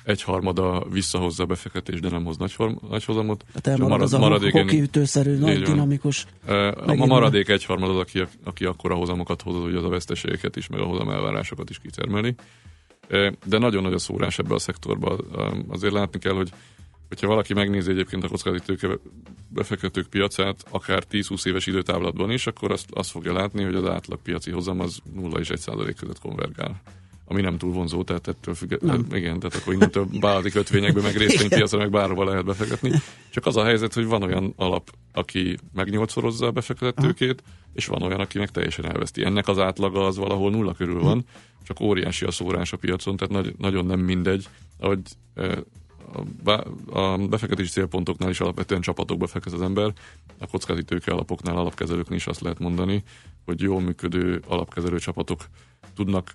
egyharmada 0.04 0.86
visszahozza 0.90 1.42
a 1.42 1.46
befektetést, 1.46 2.00
de 2.00 2.08
nem 2.08 2.24
hoz 2.24 2.36
nagy, 2.36 2.52
form, 2.52 2.74
nagy 2.88 3.04
hozamot. 3.04 3.44
Tehát 3.60 3.80
a 3.80 3.86
marad, 3.86 4.02
az 4.02 4.12
maradék, 4.12 4.54
a 4.54 4.58
hokiütőszerű, 4.58 5.36
nagy 5.36 5.62
dinamikus. 5.62 6.26
A 6.86 7.06
maradék 7.06 7.48
egyharmad 7.48 7.90
az, 7.90 7.96
aki, 7.96 8.22
aki 8.44 8.64
akkora 8.64 8.94
hozamokat 8.94 9.42
hoz, 9.42 9.62
hogy 9.62 9.74
az 9.74 9.84
a 9.84 9.88
veszteségeket 9.88 10.56
is, 10.56 10.68
meg 10.68 10.80
a 10.80 10.84
hozam 10.84 11.10
elvárásokat 11.10 11.70
is 11.70 11.78
kitermeli. 11.78 12.34
De 13.44 13.58
nagyon 13.58 13.82
nagy 13.82 13.92
a 13.92 13.98
szórás 13.98 14.38
ebbe 14.38 14.54
a 14.54 14.58
szektorba. 14.58 15.16
Azért 15.68 15.92
látni 15.92 16.18
kell, 16.18 16.34
hogy 16.34 16.50
hogyha 17.10 17.26
valaki 17.26 17.54
megnézi 17.54 17.90
egyébként 17.90 18.24
a 18.24 18.28
kockázati 18.28 18.78
befektetők 19.48 20.06
piacát, 20.06 20.64
akár 20.70 21.04
10-20 21.10 21.46
éves 21.46 21.66
időtávlatban 21.66 22.30
is, 22.30 22.46
akkor 22.46 22.70
azt, 22.70 22.86
azt 22.90 23.10
fogja 23.10 23.32
látni, 23.32 23.64
hogy 23.64 23.74
az 23.74 23.86
átlag 23.86 24.22
piaci 24.22 24.50
hozam 24.50 24.80
az 24.80 24.98
0 25.14 25.38
és 25.38 25.50
1 25.50 25.58
százalék 25.58 25.96
között 25.96 26.18
konvergál 26.18 26.80
ami 27.30 27.40
nem 27.40 27.58
túl 27.58 27.72
vonzó, 27.72 28.02
tehát 28.02 28.28
ettől 28.28 28.54
függetlenül, 28.54 29.02
hát 29.02 29.18
igen, 29.18 29.38
tehát 29.38 29.56
akkor 29.56 29.74
innentől 29.74 30.06
vállalati 30.20 30.50
kötvényekbe, 30.50 31.00
meg 31.00 31.16
részvénypiacra, 31.16 31.78
meg 31.78 31.90
bárhova 31.90 32.24
lehet 32.24 32.44
befektetni. 32.44 32.92
Csak 33.30 33.46
az 33.46 33.56
a 33.56 33.64
helyzet, 33.64 33.94
hogy 33.94 34.06
van 34.06 34.22
olyan 34.22 34.52
alap, 34.56 34.90
aki 35.12 35.58
megnyolcszorozza 35.74 36.46
a 36.46 36.50
befektetőkét, 36.50 37.42
és 37.72 37.86
van 37.86 38.02
olyan, 38.02 38.20
aki 38.20 38.38
meg 38.38 38.50
teljesen 38.50 38.84
elveszti. 38.84 39.24
Ennek 39.24 39.48
az 39.48 39.58
átlaga 39.58 40.06
az 40.06 40.16
valahol 40.16 40.50
nulla 40.50 40.74
körül 40.74 41.00
van, 41.00 41.24
csak 41.62 41.80
óriási 41.80 42.24
a 42.24 42.30
szórás 42.30 42.72
a 42.72 42.76
piacon, 42.76 43.16
tehát 43.16 43.42
nagy, 43.42 43.54
nagyon 43.58 43.86
nem 43.86 44.00
mindegy, 44.00 44.48
ahogy 44.78 45.00
a 46.90 47.16
befektetési 47.16 47.70
célpontoknál 47.70 48.30
is 48.30 48.40
alapvetően 48.40 48.80
csapatokba 48.80 49.26
fektet 49.26 49.52
az 49.52 49.62
ember, 49.62 49.92
a 50.38 50.46
kockázati 50.46 50.84
tőke 50.84 51.12
alapoknál, 51.12 51.56
alapkezelőknél 51.56 52.16
is 52.16 52.26
azt 52.26 52.40
lehet 52.40 52.58
mondani, 52.58 53.02
hogy 53.44 53.60
jól 53.60 53.80
működő 53.80 54.42
alapkezelő 54.46 54.98
csapatok 54.98 55.40
tudnak 55.94 56.34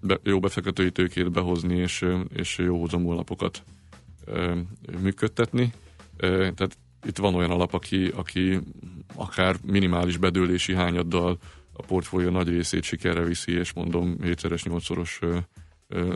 be, 0.00 0.18
jó 0.22 0.40
befektetői 0.40 0.90
tőkét 0.90 1.30
behozni, 1.30 1.76
és, 1.76 2.04
és 2.34 2.58
jó 2.58 2.80
hozamú 2.80 3.10
alapokat 3.10 3.62
működtetni. 5.00 5.72
Tehát 6.16 6.78
itt 7.06 7.18
van 7.18 7.34
olyan 7.34 7.50
alap, 7.50 7.74
aki, 7.74 8.12
aki 8.14 8.60
akár 9.14 9.56
minimális 9.64 10.16
bedőlési 10.16 10.74
hányaddal 10.74 11.38
a 11.72 11.82
portfólió 11.82 12.30
nagy 12.30 12.48
részét 12.48 12.82
sikerre 12.82 13.24
viszi, 13.24 13.52
és 13.52 13.72
mondom 13.72 14.16
7-szeres, 14.20 14.62
8-szoros 14.64 15.42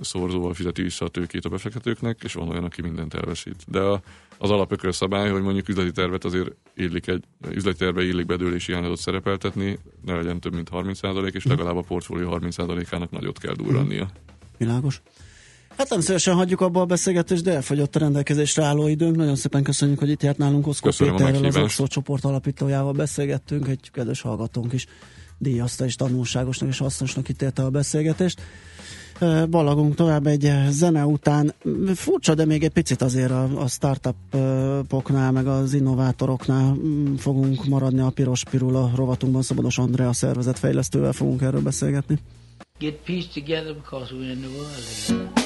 szorzóval 0.00 0.54
fizeti 0.54 0.82
vissza 0.82 1.04
a 1.04 1.08
tőkét 1.08 1.44
a 1.44 1.48
befektetőknek, 1.48 2.20
és 2.24 2.32
van 2.32 2.48
olyan, 2.48 2.64
aki 2.64 2.82
mindent 2.82 3.14
elveszít. 3.14 3.64
De 3.68 3.80
a, 3.80 4.02
az 4.38 4.50
alapököl 4.50 4.92
szabály, 4.92 5.30
hogy 5.30 5.42
mondjuk 5.42 5.68
üzleti 5.68 5.92
tervet 5.92 6.24
azért 6.24 6.50
illik 6.74 7.06
egy, 7.06 7.24
üzleti 7.50 7.78
terve 7.78 8.04
illik 8.04 8.26
bedőlési 8.26 8.72
hiányadot 8.72 8.98
szerepeltetni, 8.98 9.78
ne 10.04 10.14
legyen 10.14 10.40
több 10.40 10.54
mint 10.54 10.68
30%, 10.72 11.34
és 11.34 11.44
legalább 11.44 11.76
a 11.76 11.82
portfólió 11.82 12.38
30%-ának 12.40 13.10
nagyot 13.10 13.38
kell 13.38 13.54
durrannia. 13.54 14.10
Világos. 14.58 15.02
Hát 15.76 15.88
nem 15.90 16.00
szívesen 16.00 16.34
hagyjuk 16.34 16.60
abba 16.60 16.80
a 16.80 16.84
beszélgetést, 16.84 17.42
de 17.42 17.52
elfogyott 17.52 17.96
a 17.96 17.98
rendelkezésre 17.98 18.62
álló 18.62 18.86
időnk. 18.86 19.16
Nagyon 19.16 19.36
szépen 19.36 19.62
köszönjük, 19.62 19.98
hogy 19.98 20.10
itt 20.10 20.22
járt 20.22 20.38
nálunk 20.38 20.66
Oszkó 20.66 20.90
Péterrel, 20.98 21.44
az 21.44 21.56
Oxford 21.56 21.90
csoport 21.90 22.24
alapítójával 22.24 22.92
beszélgettünk. 22.92 23.68
Egy 23.68 23.90
kedves 23.92 24.20
hallgatónk 24.20 24.72
is 24.72 24.86
díjazta 25.38 25.84
és 25.84 25.94
tanulságosnak 25.94 26.68
és 26.68 26.78
hasznosnak 26.78 27.28
ítélte 27.28 27.62
a 27.62 27.70
beszélgetést. 27.70 28.40
Balagunk 29.50 29.94
tovább 29.94 30.26
egy 30.26 30.52
zene 30.68 31.06
után. 31.06 31.54
Furcsa, 31.94 32.34
de 32.34 32.44
még 32.44 32.64
egy 32.64 32.70
picit 32.70 33.02
azért 33.02 33.30
a, 33.30 33.60
a 33.60 33.68
startupoknál, 33.68 35.32
meg 35.32 35.46
az 35.46 35.74
innovátoroknál 35.74 36.74
mm, 36.74 37.14
fogunk 37.14 37.64
maradni 37.64 38.00
a 38.00 38.10
Piros 38.10 38.44
Pirula 38.44 38.90
rovatunkban. 38.94 39.42
Szabados 39.42 39.78
Andrea 39.78 40.12
szervezetfejlesztővel 40.12 41.12
fogunk 41.12 41.42
erről 41.42 41.62
beszélgetni. 41.62 42.18
Get 42.78 42.94
peace 43.04 43.28
together 43.34 43.74
because 43.74 44.14
we're 44.14 44.30
in 44.30 44.40
the 44.40 44.48
world. 44.48 45.45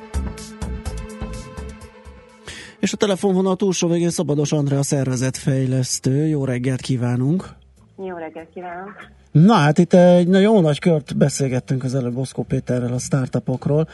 És 2.81 2.93
a 2.93 2.97
telefonvonal 2.97 3.55
túlsó 3.55 3.87
végén 3.87 4.09
Szabados 4.09 4.51
Andrea 4.51 4.83
szervezetfejlesztő. 4.83 6.27
Jó 6.27 6.45
reggelt 6.45 6.81
kívánunk! 6.81 7.49
Jó 7.97 8.17
reggelt 8.17 8.49
kívánok! 8.53 8.93
Na 9.31 9.53
hát 9.53 9.77
itt 9.77 9.93
egy 9.93 10.27
nagyon 10.27 10.61
nagy 10.61 10.79
kört 10.79 11.17
beszélgettünk 11.17 11.83
az 11.83 11.95
előbb 11.95 12.17
Oszkó 12.17 12.43
Péterrel 12.43 12.93
a 12.93 12.97
startupokról, 12.97 13.87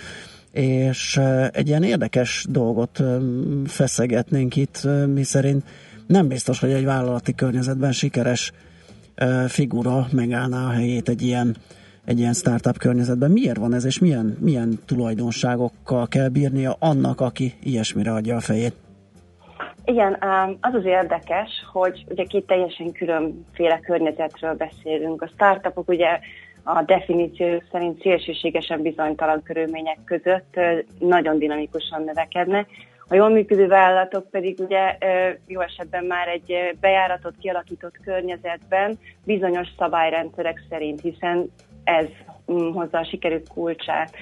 és 0.52 1.20
egy 1.52 1.68
ilyen 1.68 1.84
érdekes 1.84 2.46
dolgot 2.50 3.04
feszegetnénk 3.66 4.56
itt, 4.56 4.88
mi 5.14 5.24
szerint 5.24 5.64
nem 6.08 6.28
biztos, 6.28 6.60
hogy 6.60 6.72
egy 6.72 6.86
vállalati 6.86 7.36
környezetben 7.36 7.92
sikeres 7.92 8.52
figura 9.48 10.08
megállná 10.12 10.66
a 10.66 10.72
helyét 10.72 11.10
egy 11.10 11.22
ilyen, 11.22 11.56
egy 12.08 12.20
ilyen 12.20 12.34
startup 12.34 12.78
környezetben. 12.78 13.32
Miért 13.32 13.58
van 13.58 13.74
ez, 13.74 13.86
és 13.86 14.00
milyen, 14.00 14.38
milyen 14.40 14.80
tulajdonságokkal 14.86 16.08
kell 16.08 16.28
bírnia 16.28 16.76
annak, 16.80 17.22
aki 17.22 17.54
ilyesmire 17.64 18.12
adja 18.12 18.36
a 18.36 18.40
fejét? 18.40 18.74
Igen, 19.86 20.18
az 20.62 20.74
az 20.74 20.86
érdekes, 20.86 21.50
hogy 21.72 22.06
ugye 22.10 22.24
két 22.24 22.46
teljesen 22.46 22.92
különféle 22.92 23.80
környezetről 23.80 24.54
beszélünk. 24.54 25.22
A 25.22 25.28
startupok 25.28 25.88
ugye 25.90 26.20
a 26.64 26.82
definíció 26.82 27.64
szerint 27.72 28.02
szélsőségesen 28.02 28.82
bizonytalan 28.82 29.44
körülmények 29.44 29.98
között 30.06 30.60
nagyon 31.00 31.40
dinamikusan 31.40 32.04
növekednek. 32.04 32.68
A 33.10 33.16
jól 33.16 33.30
működő 33.30 33.68
vállalatok 33.68 34.30
pedig 34.30 34.60
ugye 34.60 34.98
jó 35.48 35.62
esetben 35.62 36.06
már 36.06 36.28
egy 36.28 36.54
bejáratot 36.80 37.34
kialakított 37.40 38.00
környezetben 38.04 39.00
bizonyos 39.26 39.68
szabályrendszerek 39.78 40.64
szerint, 40.70 41.02
hiszen 41.02 41.52
ez 41.88 42.08
mm, 42.52 42.72
hozza 42.72 42.98
a 42.98 43.06
sikerük 43.06 43.48
kulcsát. 43.54 44.16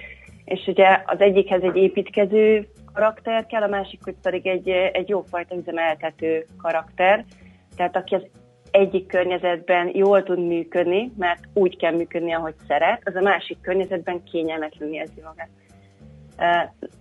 És 0.45 0.67
ugye 0.67 1.01
az 1.05 1.19
egyikhez 1.19 1.61
egy 1.61 1.75
építkező 1.75 2.67
karakter 2.93 3.45
kell, 3.45 3.61
a 3.61 3.67
másikhoz 3.67 4.13
pedig 4.21 4.47
egy, 4.47 4.69
egy 4.69 5.09
jófajta 5.09 5.55
üzemeltető 5.55 6.45
karakter. 6.61 7.25
Tehát 7.75 7.95
aki 7.95 8.15
az 8.15 8.25
egyik 8.71 9.07
környezetben 9.07 9.91
jól 9.93 10.23
tud 10.23 10.39
működni, 10.39 11.11
mert 11.17 11.39
úgy 11.53 11.77
kell 11.77 11.95
működni, 11.95 12.33
ahogy 12.33 12.53
szeret, 12.67 13.01
az 13.03 13.15
a 13.15 13.21
másik 13.21 13.57
környezetben 13.61 14.23
kényelmetlenül 14.23 14.95
érzi 14.95 15.21
magát. 15.23 15.49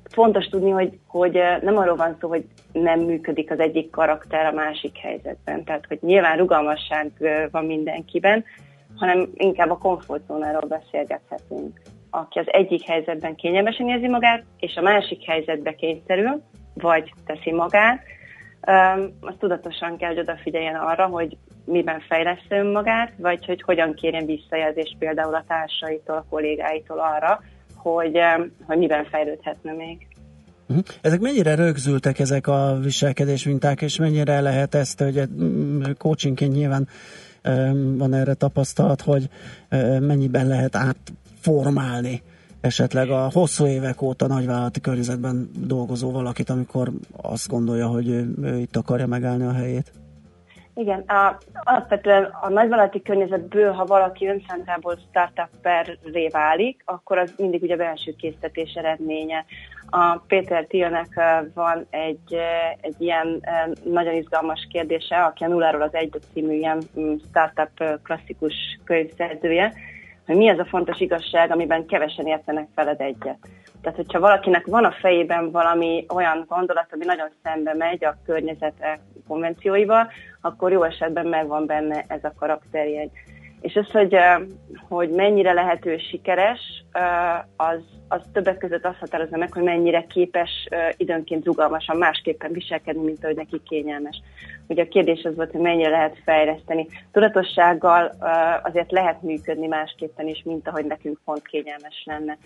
Fontos 0.04 0.46
tudni, 0.46 0.70
hogy, 0.70 0.98
hogy 1.06 1.40
nem 1.62 1.76
arról 1.76 1.96
van 1.96 2.16
szó, 2.20 2.28
hogy 2.28 2.44
nem 2.72 3.00
működik 3.00 3.50
az 3.50 3.58
egyik 3.58 3.90
karakter 3.90 4.46
a 4.46 4.52
másik 4.52 4.96
helyzetben. 4.96 5.64
Tehát, 5.64 5.86
hogy 5.86 5.98
nyilván 6.00 6.36
rugalmasság 6.36 7.12
van 7.50 7.64
mindenkiben, 7.64 8.44
hanem 8.96 9.28
inkább 9.34 9.70
a 9.70 9.78
komfortzónáról 9.78 10.68
beszélgethetünk. 10.68 11.80
Aki 12.10 12.38
az 12.38 12.46
egyik 12.46 12.82
helyzetben 12.82 13.34
kényelmesen 13.34 13.88
érzi 13.88 14.08
magát, 14.08 14.44
és 14.58 14.76
a 14.76 14.82
másik 14.82 15.24
helyzetbe 15.24 15.74
kényszerül, 15.74 16.42
vagy 16.74 17.12
teszi 17.26 17.52
magát, 17.52 18.02
azt 19.20 19.38
tudatosan 19.38 19.96
kell, 19.96 20.08
hogy 20.08 20.18
odafigyeljen 20.18 20.74
arra, 20.74 21.06
hogy 21.06 21.36
miben 21.64 22.00
fejlesz 22.00 22.44
önmagát, 22.48 23.12
vagy 23.16 23.44
hogy 23.46 23.62
hogyan 23.62 23.94
kérjen 23.94 24.26
visszajelzést 24.26 24.96
például 24.98 25.34
a 25.34 25.44
társaitól, 25.48 26.16
a 26.16 26.26
kollégáitól 26.30 26.98
arra, 26.98 27.40
hogy, 27.76 28.18
hogy 28.66 28.78
miben 28.78 29.04
fejlődhetne 29.04 29.72
még. 29.72 30.06
Mhm. 30.66 30.78
Ezek 31.00 31.20
mennyire 31.20 31.54
rögzültek 31.54 32.18
ezek 32.18 32.46
a 32.46 32.78
viselkedés 32.82 33.44
minták, 33.44 33.82
és 33.82 33.98
mennyire 33.98 34.40
lehet 34.40 34.74
ezt, 34.74 35.00
hogy 35.00 35.22
mm, 35.42 35.82
coachingként 35.98 36.54
nyilván 36.54 36.88
van 37.96 38.14
erre 38.14 38.34
tapasztalat, 38.34 39.00
hogy 39.00 39.28
mennyiben 40.00 40.46
lehet 40.46 40.76
átformálni 40.76 42.22
esetleg 42.64 43.10
a 43.10 43.28
hosszú 43.32 43.66
évek 43.66 44.02
óta 44.02 44.26
nagyvállalati 44.26 44.80
környezetben 44.80 45.50
dolgozó 45.58 46.10
valakit, 46.10 46.50
amikor 46.50 46.88
azt 47.22 47.48
gondolja, 47.48 47.86
hogy 47.86 48.08
ő, 48.08 48.34
ő 48.42 48.58
itt 48.58 48.76
akarja 48.76 49.06
megállni 49.06 49.44
a 49.44 49.52
helyét? 49.52 49.92
Igen, 50.74 51.00
a, 51.00 51.38
alapvetően 51.52 52.24
a 52.40 52.48
nagyvállalati 52.48 53.02
környezetből, 53.02 53.72
ha 53.72 53.84
valaki 53.84 54.26
önszántából 54.26 54.98
startupperré 55.08 56.28
válik, 56.28 56.82
akkor 56.84 57.18
az 57.18 57.34
mindig 57.36 57.62
ugye 57.62 57.76
belső 57.76 58.14
készítetés 58.18 58.72
eredménye. 58.72 59.44
A 59.96 60.22
Péter 60.26 60.66
Tilnek 60.66 61.20
van 61.54 61.86
egy, 61.90 62.36
egy 62.80 62.94
ilyen 62.98 63.46
nagyon 63.84 64.14
izgalmas 64.14 64.66
kérdése, 64.70 65.16
aki 65.16 65.44
a 65.44 65.48
Nulláról 65.48 65.82
az 65.82 65.94
Egy 65.94 66.20
című 66.32 66.54
ilyen 66.54 66.82
mm, 66.98 67.14
startup 67.28 68.02
klasszikus 68.02 68.54
könyvszerzője, 68.84 69.72
hogy 70.26 70.36
mi 70.36 70.48
az 70.48 70.58
a 70.58 70.64
fontos 70.64 71.00
igazság, 71.00 71.50
amiben 71.50 71.86
kevesen 71.86 72.26
értenek 72.26 72.68
feled 72.74 73.00
egyet. 73.00 73.38
Tehát, 73.82 73.96
hogyha 73.96 74.20
valakinek 74.20 74.66
van 74.66 74.84
a 74.84 74.92
fejében 75.00 75.50
valami 75.50 76.06
olyan 76.14 76.44
gondolat, 76.48 76.88
ami 76.92 77.04
nagyon 77.04 77.28
szembe 77.42 77.74
megy 77.74 78.04
a 78.04 78.16
környezet 78.26 79.00
konvencióival, 79.28 80.10
akkor 80.40 80.72
jó 80.72 80.82
esetben 80.82 81.26
megvan 81.26 81.66
benne 81.66 82.04
ez 82.08 82.24
a 82.24 82.34
karakterjegy. 82.38 83.10
És 83.64 83.76
az, 83.76 83.90
hogy, 83.90 84.16
hogy 84.88 85.10
mennyire 85.10 85.52
lehető 85.52 85.98
sikeres, 85.98 86.84
az, 87.56 87.80
az 88.08 88.20
többek 88.32 88.58
között 88.58 88.84
azt 88.84 88.98
határozza 88.98 89.36
meg, 89.36 89.52
hogy 89.52 89.62
mennyire 89.62 90.06
képes 90.08 90.68
időnként 90.96 91.44
rugalmasan 91.44 91.96
másképpen 91.96 92.52
viselkedni, 92.52 93.04
mint 93.04 93.24
ahogy 93.24 93.36
neki 93.36 93.60
kényelmes. 93.68 94.22
Ugye 94.66 94.82
a 94.82 94.88
kérdés 94.88 95.22
az 95.22 95.34
volt, 95.36 95.50
hogy 95.50 95.60
mennyire 95.60 95.88
lehet 95.88 96.18
fejleszteni. 96.24 96.86
Tudatossággal 97.12 98.12
azért 98.62 98.90
lehet 98.90 99.22
működni 99.22 99.66
másképpen 99.66 100.28
is, 100.28 100.42
mint 100.44 100.68
ahogy 100.68 100.84
nekünk 100.84 101.18
pont 101.24 101.46
kényelmes 101.46 102.02
lenne. 102.04 102.38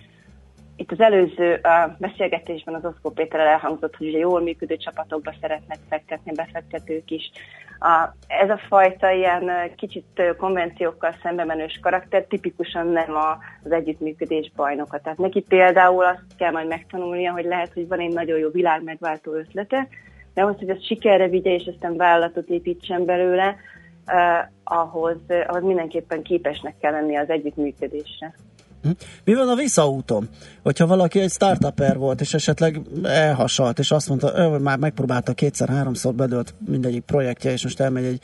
Itt 0.80 0.92
az 0.92 1.00
előző 1.00 1.54
a 1.54 1.96
beszélgetésben 1.98 2.74
az 2.74 2.84
Oszkó 2.84 3.10
Péterrel 3.10 3.46
elhangzott, 3.46 3.96
hogy 3.96 4.08
ugye 4.08 4.18
jól 4.18 4.40
működő 4.40 4.76
csapatokba 4.76 5.34
szeretnek 5.40 5.78
fektetni 5.88 6.32
befektetők 6.32 7.10
is. 7.10 7.30
A, 7.78 8.14
ez 8.26 8.50
a 8.50 8.60
fajta 8.68 9.10
ilyen 9.10 9.50
kicsit 9.76 10.22
konvenciókkal 10.36 11.14
szembe 11.22 11.44
menős 11.44 11.78
karakter 11.82 12.24
tipikusan 12.24 12.86
nem 12.86 13.14
a, 13.16 13.38
az 13.64 13.72
együttműködés 13.72 14.52
bajnoka. 14.56 15.00
Tehát 15.00 15.18
neki 15.18 15.40
például 15.40 16.04
azt 16.04 16.36
kell 16.36 16.50
majd 16.50 16.68
megtanulnia, 16.68 17.32
hogy 17.32 17.44
lehet, 17.44 17.72
hogy 17.72 17.88
van 17.88 18.00
egy 18.00 18.12
nagyon 18.12 18.38
jó 18.38 18.50
világ 18.50 18.82
megváltó 18.82 19.32
ötlete, 19.32 19.88
de 20.34 20.42
ahhoz, 20.42 20.58
hogy 20.58 20.68
ezt 20.68 20.86
sikerre 20.86 21.28
vigye, 21.28 21.54
és 21.54 21.66
aztán 21.66 21.96
vállalatot 21.96 22.48
építsen 22.48 23.04
belőle, 23.04 23.56
eh, 24.04 24.46
ahhoz, 24.64 25.18
ahhoz 25.46 25.62
mindenképpen 25.62 26.22
képesnek 26.22 26.74
kell 26.78 26.92
lenni 26.92 27.16
az 27.16 27.30
együttműködésre. 27.30 28.34
Hm? 28.82 28.90
Mi 29.24 29.34
van 29.34 29.48
a 29.48 29.54
visszaúton? 29.54 30.28
Hogyha 30.62 30.86
valaki 30.86 31.20
egy 31.20 31.30
startuper 31.30 31.96
volt, 31.96 32.20
és 32.20 32.34
esetleg 32.34 32.80
elhasalt, 33.02 33.78
és 33.78 33.90
azt 33.90 34.08
mondta, 34.08 34.48
hogy 34.50 34.60
már 34.60 34.78
megpróbálta 34.78 35.32
kétszer-háromszor 35.32 36.14
bedölt 36.14 36.54
mindegyik 36.66 37.02
projektje, 37.02 37.52
és 37.52 37.62
most 37.62 37.80
elmegy 37.80 38.04
egy, 38.04 38.22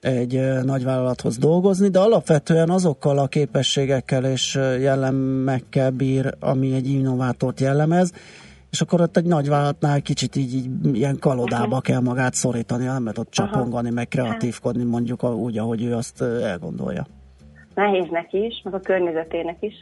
egy 0.00 0.64
nagyvállalathoz 0.64 1.38
dolgozni, 1.38 1.88
de 1.88 1.98
alapvetően 1.98 2.70
azokkal 2.70 3.18
a 3.18 3.26
képességekkel 3.26 4.24
és 4.24 4.54
jellemekkel 4.54 5.90
bír, 5.90 6.34
ami 6.40 6.74
egy 6.74 6.88
innovátort 6.88 7.60
jellemez, 7.60 8.12
és 8.70 8.80
akkor 8.80 9.00
ott 9.00 9.16
egy 9.16 9.24
nagyvállalatnál 9.24 10.02
kicsit 10.02 10.36
így, 10.36 10.54
így 10.54 10.96
ilyen 10.96 11.18
kalodába 11.18 11.80
kell 11.80 12.00
magát 12.00 12.34
szorítani, 12.34 12.84
nem 12.84 13.02
lehet 13.02 13.18
ott 13.18 13.30
csapongani, 13.30 13.90
meg 13.90 14.08
kreatívkodni 14.08 14.82
mondjuk 14.82 15.24
úgy, 15.24 15.58
ahogy 15.58 15.82
ő 15.82 15.94
azt 15.94 16.22
elgondolja 16.22 17.06
nehéz 17.80 18.08
neki 18.10 18.44
is, 18.44 18.60
meg 18.64 18.74
a 18.74 18.80
környezetének 18.80 19.56
is. 19.60 19.74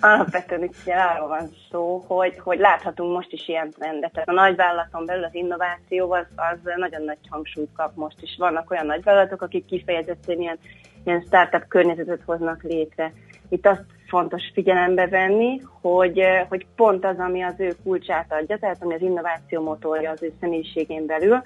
Alapvetően 0.00 0.62
itt 0.62 0.74
ugye 0.82 0.94
arról 0.94 1.28
van 1.28 1.50
szó, 1.70 2.04
hogy, 2.06 2.38
hogy 2.38 2.58
láthatunk 2.58 3.12
most 3.12 3.32
is 3.32 3.48
ilyen 3.48 3.70
trendet. 3.70 4.12
Tehát 4.12 4.28
a 4.28 4.32
nagyvállalaton 4.32 5.04
belül 5.06 5.24
az 5.24 5.34
innováció 5.34 6.12
az, 6.12 6.26
az 6.36 6.58
nagyon 6.76 7.02
nagy 7.02 7.18
hangsúlyt 7.28 7.70
kap 7.76 7.94
most 7.94 8.16
is. 8.20 8.36
Vannak 8.38 8.70
olyan 8.70 8.86
nagyvállalatok, 8.86 9.42
akik 9.42 9.64
kifejezetten 9.64 10.40
ilyen, 10.40 10.58
ilyen 11.04 11.24
startup 11.26 11.68
környezetet 11.68 12.22
hoznak 12.26 12.62
létre. 12.62 13.12
Itt 13.48 13.66
azt 13.66 13.84
fontos 14.08 14.42
figyelembe 14.54 15.06
venni, 15.06 15.60
hogy, 15.80 16.20
hogy 16.48 16.66
pont 16.76 17.04
az, 17.04 17.18
ami 17.18 17.42
az 17.42 17.54
ő 17.58 17.72
kulcsát 17.82 18.32
adja, 18.32 18.58
tehát 18.58 18.82
ami 18.82 18.94
az 18.94 19.00
innováció 19.00 19.62
motorja 19.62 20.10
az 20.10 20.22
ő 20.22 20.32
személyiségén 20.40 21.06
belül, 21.06 21.42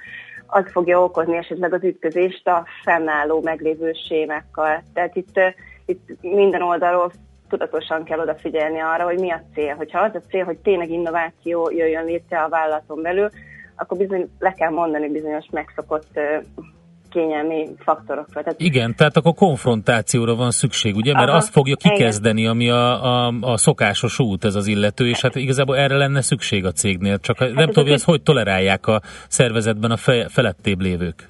az 0.51 0.65
fogja 0.71 1.03
okozni 1.03 1.37
esetleg 1.37 1.73
az 1.73 1.85
ütközést 1.85 2.49
a 2.49 2.65
fennálló 2.85 3.41
meglévő 3.41 3.93
sémákkal. 3.93 4.83
Tehát 4.95 5.17
itt, 5.17 5.41
itt 5.87 6.09
minden 6.21 6.63
oldalról 6.63 7.13
tudatosan 7.49 8.05
kell 8.05 8.19
odafigyelni 8.19 8.79
arra, 8.79 9.05
hogy 9.05 9.19
mi 9.19 9.31
a 9.31 9.43
cél. 9.55 9.75
Hogyha 9.75 10.01
az 10.01 10.15
a 10.15 10.29
cél, 10.29 10.45
hogy 10.45 10.59
tényleg 10.59 10.91
innováció 10.91 11.71
jöjjön 11.71 12.05
létre 12.05 12.43
a 12.43 12.49
vállalaton 12.49 13.03
belül, 13.03 13.29
akkor 13.77 13.99
bizony 13.99 14.31
le 14.39 14.53
kell 14.53 14.71
mondani 14.71 15.09
bizonyos 15.09 15.47
megszokott 15.51 16.21
kényelmi 17.11 17.69
faktorokra. 17.79 18.43
Tehát... 18.43 18.61
Igen, 18.61 18.95
tehát 18.97 19.17
akkor 19.17 19.35
konfrontációra 19.35 20.35
van 20.35 20.51
szükség, 20.51 20.97
ugye? 20.97 21.13
Mert 21.13 21.29
Aha, 21.29 21.37
azt 21.37 21.53
fogja 21.53 21.77
kikezdeni, 21.77 22.47
ami 22.47 22.71
a, 22.71 23.05
a, 23.05 23.35
a 23.41 23.57
szokásos 23.57 24.19
út, 24.19 24.45
ez 24.45 24.55
az 24.55 24.67
illető, 24.67 25.09
és 25.09 25.21
hát 25.21 25.35
igazából 25.35 25.77
erre 25.77 25.97
lenne 25.97 26.21
szükség 26.21 26.65
a 26.65 26.73
cégnél. 26.73 27.19
Csak 27.19 27.39
hát 27.39 27.53
nem 27.53 27.67
tudom, 27.67 27.85
hogy 27.85 27.93
ezt 27.93 28.05
hogy 28.05 28.23
tolerálják 28.23 28.87
a 28.87 29.01
szervezetben 29.29 29.91
a 29.91 29.97
fe, 29.97 30.29
felettébb 30.29 30.81
lévők. 30.81 31.29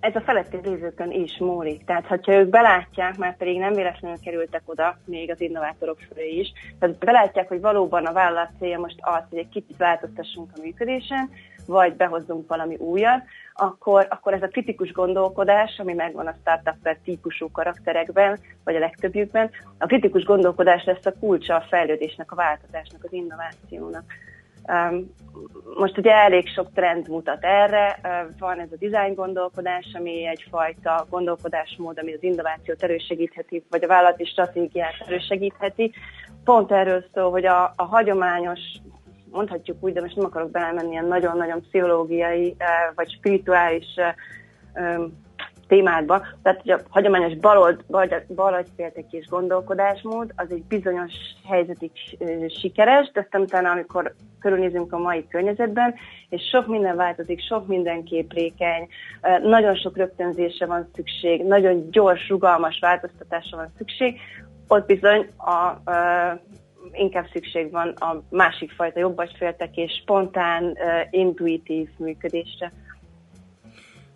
Ez 0.00 0.14
a 0.14 0.20
feletti 0.20 0.58
lévőkön 0.64 1.10
is 1.10 1.38
múlik. 1.38 1.84
Tehát, 1.84 2.06
ha 2.06 2.18
ők 2.26 2.48
belátják, 2.48 3.16
már 3.16 3.36
pedig 3.36 3.58
nem 3.58 3.72
véletlenül 3.72 4.16
kerültek 4.24 4.62
oda, 4.64 4.98
még 5.04 5.30
az 5.30 5.40
innovátorok 5.40 5.98
fölé 6.08 6.28
is, 6.28 6.52
tehát 6.78 6.98
belátják, 6.98 7.48
hogy 7.48 7.60
valóban 7.60 8.04
a 8.04 8.12
vállalat 8.12 8.50
célja 8.58 8.78
most 8.78 8.96
az, 9.00 9.22
hogy 9.30 9.38
egy 9.38 9.48
kicsit 9.48 9.76
változtassunk 9.76 10.50
a 10.54 10.60
működésen, 10.62 11.30
vagy 11.66 11.96
behozzunk 11.96 12.48
valami 12.48 12.76
újat, 12.76 13.22
akkor, 13.54 14.06
akkor 14.10 14.32
ez 14.32 14.42
a 14.42 14.48
kritikus 14.48 14.92
gondolkodás, 14.92 15.78
ami 15.78 15.92
megvan 15.92 16.26
a 16.26 16.34
startup 16.40 16.96
típusú 17.04 17.50
karakterekben, 17.50 18.38
vagy 18.64 18.76
a 18.76 18.78
legtöbbjükben, 18.78 19.50
a 19.78 19.86
kritikus 19.86 20.24
gondolkodás 20.24 20.84
lesz 20.84 21.06
a 21.06 21.18
kulcsa 21.20 21.54
a 21.54 21.64
fejlődésnek, 21.68 22.32
a 22.32 22.36
változásnak, 22.36 23.04
az 23.04 23.12
innovációnak. 23.12 24.04
Most 25.78 25.98
ugye 25.98 26.12
elég 26.12 26.48
sok 26.48 26.72
trend 26.74 27.08
mutat 27.08 27.44
erre, 27.44 27.98
van 28.38 28.60
ez 28.60 28.68
a 28.72 28.86
design 28.86 29.14
gondolkodás, 29.14 29.86
ami 29.94 30.26
egyfajta 30.26 31.06
gondolkodásmód, 31.10 31.98
ami 31.98 32.14
az 32.14 32.22
innovációt 32.22 32.82
erősegítheti, 32.82 33.64
vagy 33.70 33.84
a 33.84 33.86
vállalati 33.86 34.24
stratégiát 34.24 34.94
erősegítheti. 35.06 35.92
Pont 36.44 36.72
erről 36.72 37.04
szól, 37.14 37.30
hogy 37.30 37.46
a, 37.46 37.72
a 37.76 37.84
hagyományos 37.84 38.60
mondhatjuk 39.30 39.76
úgy, 39.80 39.92
de 39.92 40.00
most 40.00 40.16
nem 40.16 40.24
akarok 40.24 40.50
belemenni 40.50 40.90
ilyen 40.90 41.06
nagyon-nagyon 41.06 41.60
pszichológiai 41.60 42.56
vagy 42.94 43.10
spirituális 43.10 43.86
témákba. 45.68 46.22
Tehát, 46.42 46.60
hogy 46.60 46.70
a 46.70 46.80
hagyományos 46.88 47.36
balold, 47.36 47.84
balagyféltekés 48.28 49.26
gondolkodásmód 49.26 50.32
az 50.36 50.50
egy 50.50 50.62
bizonyos 50.62 51.12
helyzetig 51.48 51.90
sikeres, 52.48 53.10
de 53.12 53.20
aztán 53.20 53.40
utána, 53.40 53.70
amikor 53.70 54.14
körülnézünk 54.40 54.92
a 54.92 54.98
mai 54.98 55.26
környezetben, 55.28 55.94
és 56.28 56.42
sok 56.52 56.66
minden 56.66 56.96
változik, 56.96 57.40
sok 57.40 57.66
minden 57.66 58.04
képlékeny, 58.04 58.88
nagyon 59.42 59.74
sok 59.74 59.96
rögtönzésre 59.96 60.66
van 60.66 60.88
szükség, 60.94 61.44
nagyon 61.44 61.90
gyors, 61.90 62.28
rugalmas 62.28 62.78
változtatásra 62.80 63.56
van 63.56 63.72
szükség, 63.76 64.20
ott 64.68 64.86
bizony 64.86 65.28
a, 65.36 65.90
a 65.90 66.40
inkább 66.92 67.26
szükség 67.32 67.70
van 67.70 67.88
a 67.88 68.22
másik 68.30 68.72
fajta 68.72 68.98
jobb 68.98 69.22
és 69.74 69.92
spontán, 70.02 70.76
intuitív 71.10 71.88
működésre. 71.98 72.72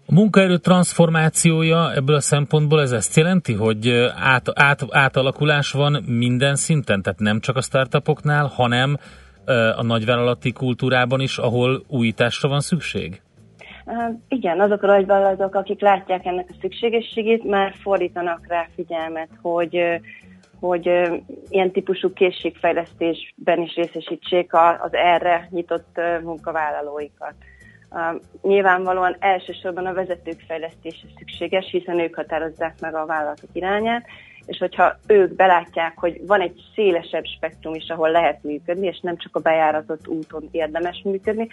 A 0.06 0.14
munkaerő 0.14 0.56
transformációja 0.56 1.92
ebből 1.94 2.16
a 2.16 2.20
szempontból 2.20 2.80
ez 2.80 2.92
ezt 2.92 3.16
jelenti, 3.16 3.52
hogy 3.52 3.88
át, 4.16 4.46
át, 4.54 4.80
átalakulás 4.90 5.72
van 5.72 6.02
minden 6.06 6.54
szinten, 6.54 7.02
tehát 7.02 7.18
nem 7.18 7.40
csak 7.40 7.56
a 7.56 7.60
startupoknál, 7.60 8.46
hanem 8.46 8.96
a 9.76 9.82
nagyvállalati 9.82 10.52
kultúrában 10.52 11.20
is, 11.20 11.38
ahol 11.38 11.82
újításra 11.88 12.48
van 12.48 12.60
szükség? 12.60 13.22
Igen, 14.28 14.60
azok 14.60 14.82
a 14.82 14.86
nagyvállalatok, 14.86 15.54
akik 15.54 15.80
látják 15.80 16.26
ennek 16.26 16.46
a 16.48 16.56
szükségességét, 16.60 17.44
már 17.44 17.74
fordítanak 17.82 18.46
rá 18.48 18.66
figyelmet, 18.74 19.28
hogy 19.42 19.78
hogy 20.61 20.86
ilyen 21.48 21.70
típusú 21.70 22.12
készségfejlesztésben 22.12 23.61
is 23.62 23.74
részesítsék 23.74 24.52
az 24.54 24.92
erre 24.92 25.48
nyitott 25.50 26.00
munkavállalóikat. 26.22 27.34
Nyilvánvalóan 28.42 29.16
elsősorban 29.18 29.86
a 29.86 29.92
vezetők 29.92 30.40
fejlesztése 30.46 31.06
szükséges, 31.18 31.70
hiszen 31.70 31.98
ők 31.98 32.14
határozzák 32.14 32.80
meg 32.80 32.94
a 32.94 33.06
vállalatok 33.06 33.50
irányát, 33.52 34.06
és 34.46 34.58
hogyha 34.58 34.96
ők 35.06 35.34
belátják, 35.34 35.98
hogy 35.98 36.26
van 36.26 36.40
egy 36.40 36.61
szélesebb 36.74 37.24
spektrum 37.24 37.74
is, 37.74 37.88
ahol 37.88 38.11
lehet 38.11 38.42
működni, 38.42 38.86
és 38.86 39.00
nem 39.00 39.16
csak 39.16 39.36
a 39.36 39.40
bejáratott 39.40 40.08
úton 40.08 40.48
érdemes 40.50 41.02
működni, 41.04 41.48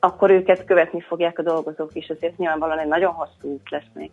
akkor 0.00 0.30
őket 0.30 0.64
követni 0.64 1.00
fogják 1.00 1.38
a 1.38 1.42
dolgozók 1.42 1.90
is, 1.92 2.08
azért 2.08 2.36
nyilvánvalóan 2.36 2.78
egy 2.78 2.88
nagyon 2.88 3.12
hosszú 3.12 3.48
út 3.48 3.70
lesz 3.70 3.90
még. 3.94 4.10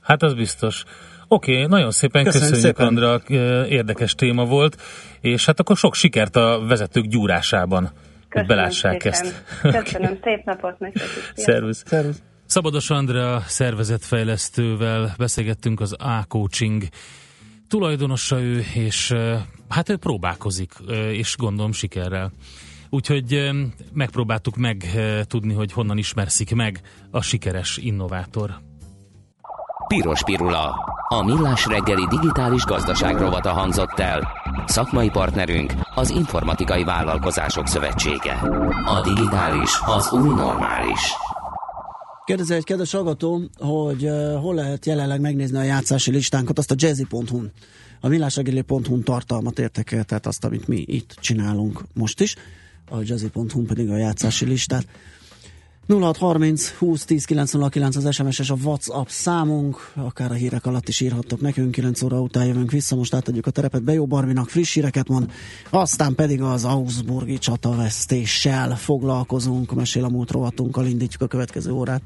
Hát 0.00 0.22
az 0.22 0.34
biztos. 0.34 0.84
Oké, 1.28 1.52
okay, 1.52 1.66
nagyon 1.66 1.90
szépen 1.90 2.24
köszönjük, 2.24 2.50
köszönjük 2.50 2.76
szépen. 2.76 2.86
Andra, 2.86 3.22
érdekes 3.68 4.14
téma 4.14 4.44
volt, 4.44 4.82
és 5.20 5.46
hát 5.46 5.60
akkor 5.60 5.76
sok 5.76 5.94
sikert 5.94 6.36
a 6.36 6.64
vezetők 6.68 7.04
gyúrásában, 7.04 7.82
Köszönöm 7.82 8.28
hogy 8.28 8.46
belássák 8.46 9.02
szépen. 9.02 9.12
ezt. 9.12 9.44
Köszönöm, 9.84 10.18
szép 10.22 10.44
napot 10.44 10.78
nektek 10.78 11.02
Szervusz. 11.34 11.82
Szervusz. 11.86 12.22
Szabados 12.46 12.90
Andrea 12.90 13.40
szervezetfejlesztővel 13.46 15.14
beszélgettünk 15.18 15.80
az 15.80 15.96
A-coaching 15.98 16.82
tulajdonosa 17.68 18.40
ő, 18.40 18.64
és 18.74 19.14
hát 19.68 19.88
ő 19.88 19.96
próbálkozik, 19.96 20.72
és 21.10 21.36
gondolom 21.36 21.72
sikerrel. 21.72 22.32
Úgyhogy 22.90 23.50
megpróbáltuk 23.92 24.56
meg 24.56 24.84
tudni, 25.22 25.52
hogy 25.54 25.72
honnan 25.72 25.98
ismerszik 25.98 26.54
meg 26.54 26.80
a 27.10 27.22
sikeres 27.22 27.76
innovátor. 27.76 28.50
Piros 29.86 30.22
Pirula. 30.24 30.74
A 31.08 31.24
millás 31.24 31.66
reggeli 31.66 32.06
digitális 32.06 32.64
gazdaság 32.64 33.18
rovata 33.18 33.52
hangzott 33.52 33.98
el. 33.98 34.28
Szakmai 34.66 35.10
partnerünk 35.10 35.72
az 35.94 36.10
Informatikai 36.10 36.84
Vállalkozások 36.84 37.66
Szövetsége. 37.66 38.34
A 38.84 39.00
digitális 39.04 39.70
az 39.86 40.12
új 40.12 40.28
normális. 40.28 41.00
Kérdezi 42.24 42.54
egy 42.54 42.64
kedves 42.64 42.92
hallgató, 42.92 43.40
hogy 43.58 44.08
hol 44.40 44.54
lehet 44.54 44.86
jelenleg 44.86 45.20
megnézni 45.20 45.58
a 45.58 45.62
játszási 45.62 46.10
listánkat, 46.10 46.58
azt 46.58 46.70
a 46.70 46.74
jazzy.hu-n, 46.78 47.52
a 48.00 48.08
millásregeli.hu-n 48.08 49.02
tartalmat 49.02 49.58
értek 49.58 49.88
tehát 49.88 50.26
azt, 50.26 50.44
amit 50.44 50.68
mi 50.68 50.84
itt 50.86 51.16
csinálunk 51.20 51.84
most 51.94 52.20
is, 52.20 52.36
a 52.90 52.96
jazzy.hu 53.02 53.62
pedig 53.62 53.90
a 53.90 53.96
játszási 53.96 54.44
listát. 54.44 54.86
0630 55.86 56.70
20 56.70 57.04
10 57.04 57.24
909 57.24 57.96
az 57.96 58.14
SMS 58.14 58.38
és 58.38 58.50
a 58.50 58.56
WhatsApp 58.64 59.06
számunk, 59.08 59.92
akár 59.94 60.30
a 60.30 60.34
hírek 60.34 60.66
alatt 60.66 60.88
is 60.88 61.00
írhattok 61.00 61.40
nekünk, 61.40 61.70
9 61.70 62.02
óra 62.02 62.20
után 62.20 62.46
jövünk 62.46 62.70
vissza, 62.70 62.96
most 62.96 63.14
átadjuk 63.14 63.46
a 63.46 63.50
terepet. 63.50 63.82
Bejó 63.82 64.06
Barbinak, 64.06 64.48
friss 64.48 64.74
híreket 64.74 65.08
mond, 65.08 65.30
aztán 65.70 66.14
pedig 66.14 66.42
az 66.42 66.64
Augsburgi 66.64 67.38
csatavesztéssel 67.38 68.76
foglalkozunk, 68.76 69.74
mesél 69.74 70.04
a 70.04 70.08
múlt 70.08 70.30
rovatunkkal, 70.30 70.86
indítjuk 70.86 71.22
a 71.22 71.26
következő 71.26 71.72
órát. 71.72 72.02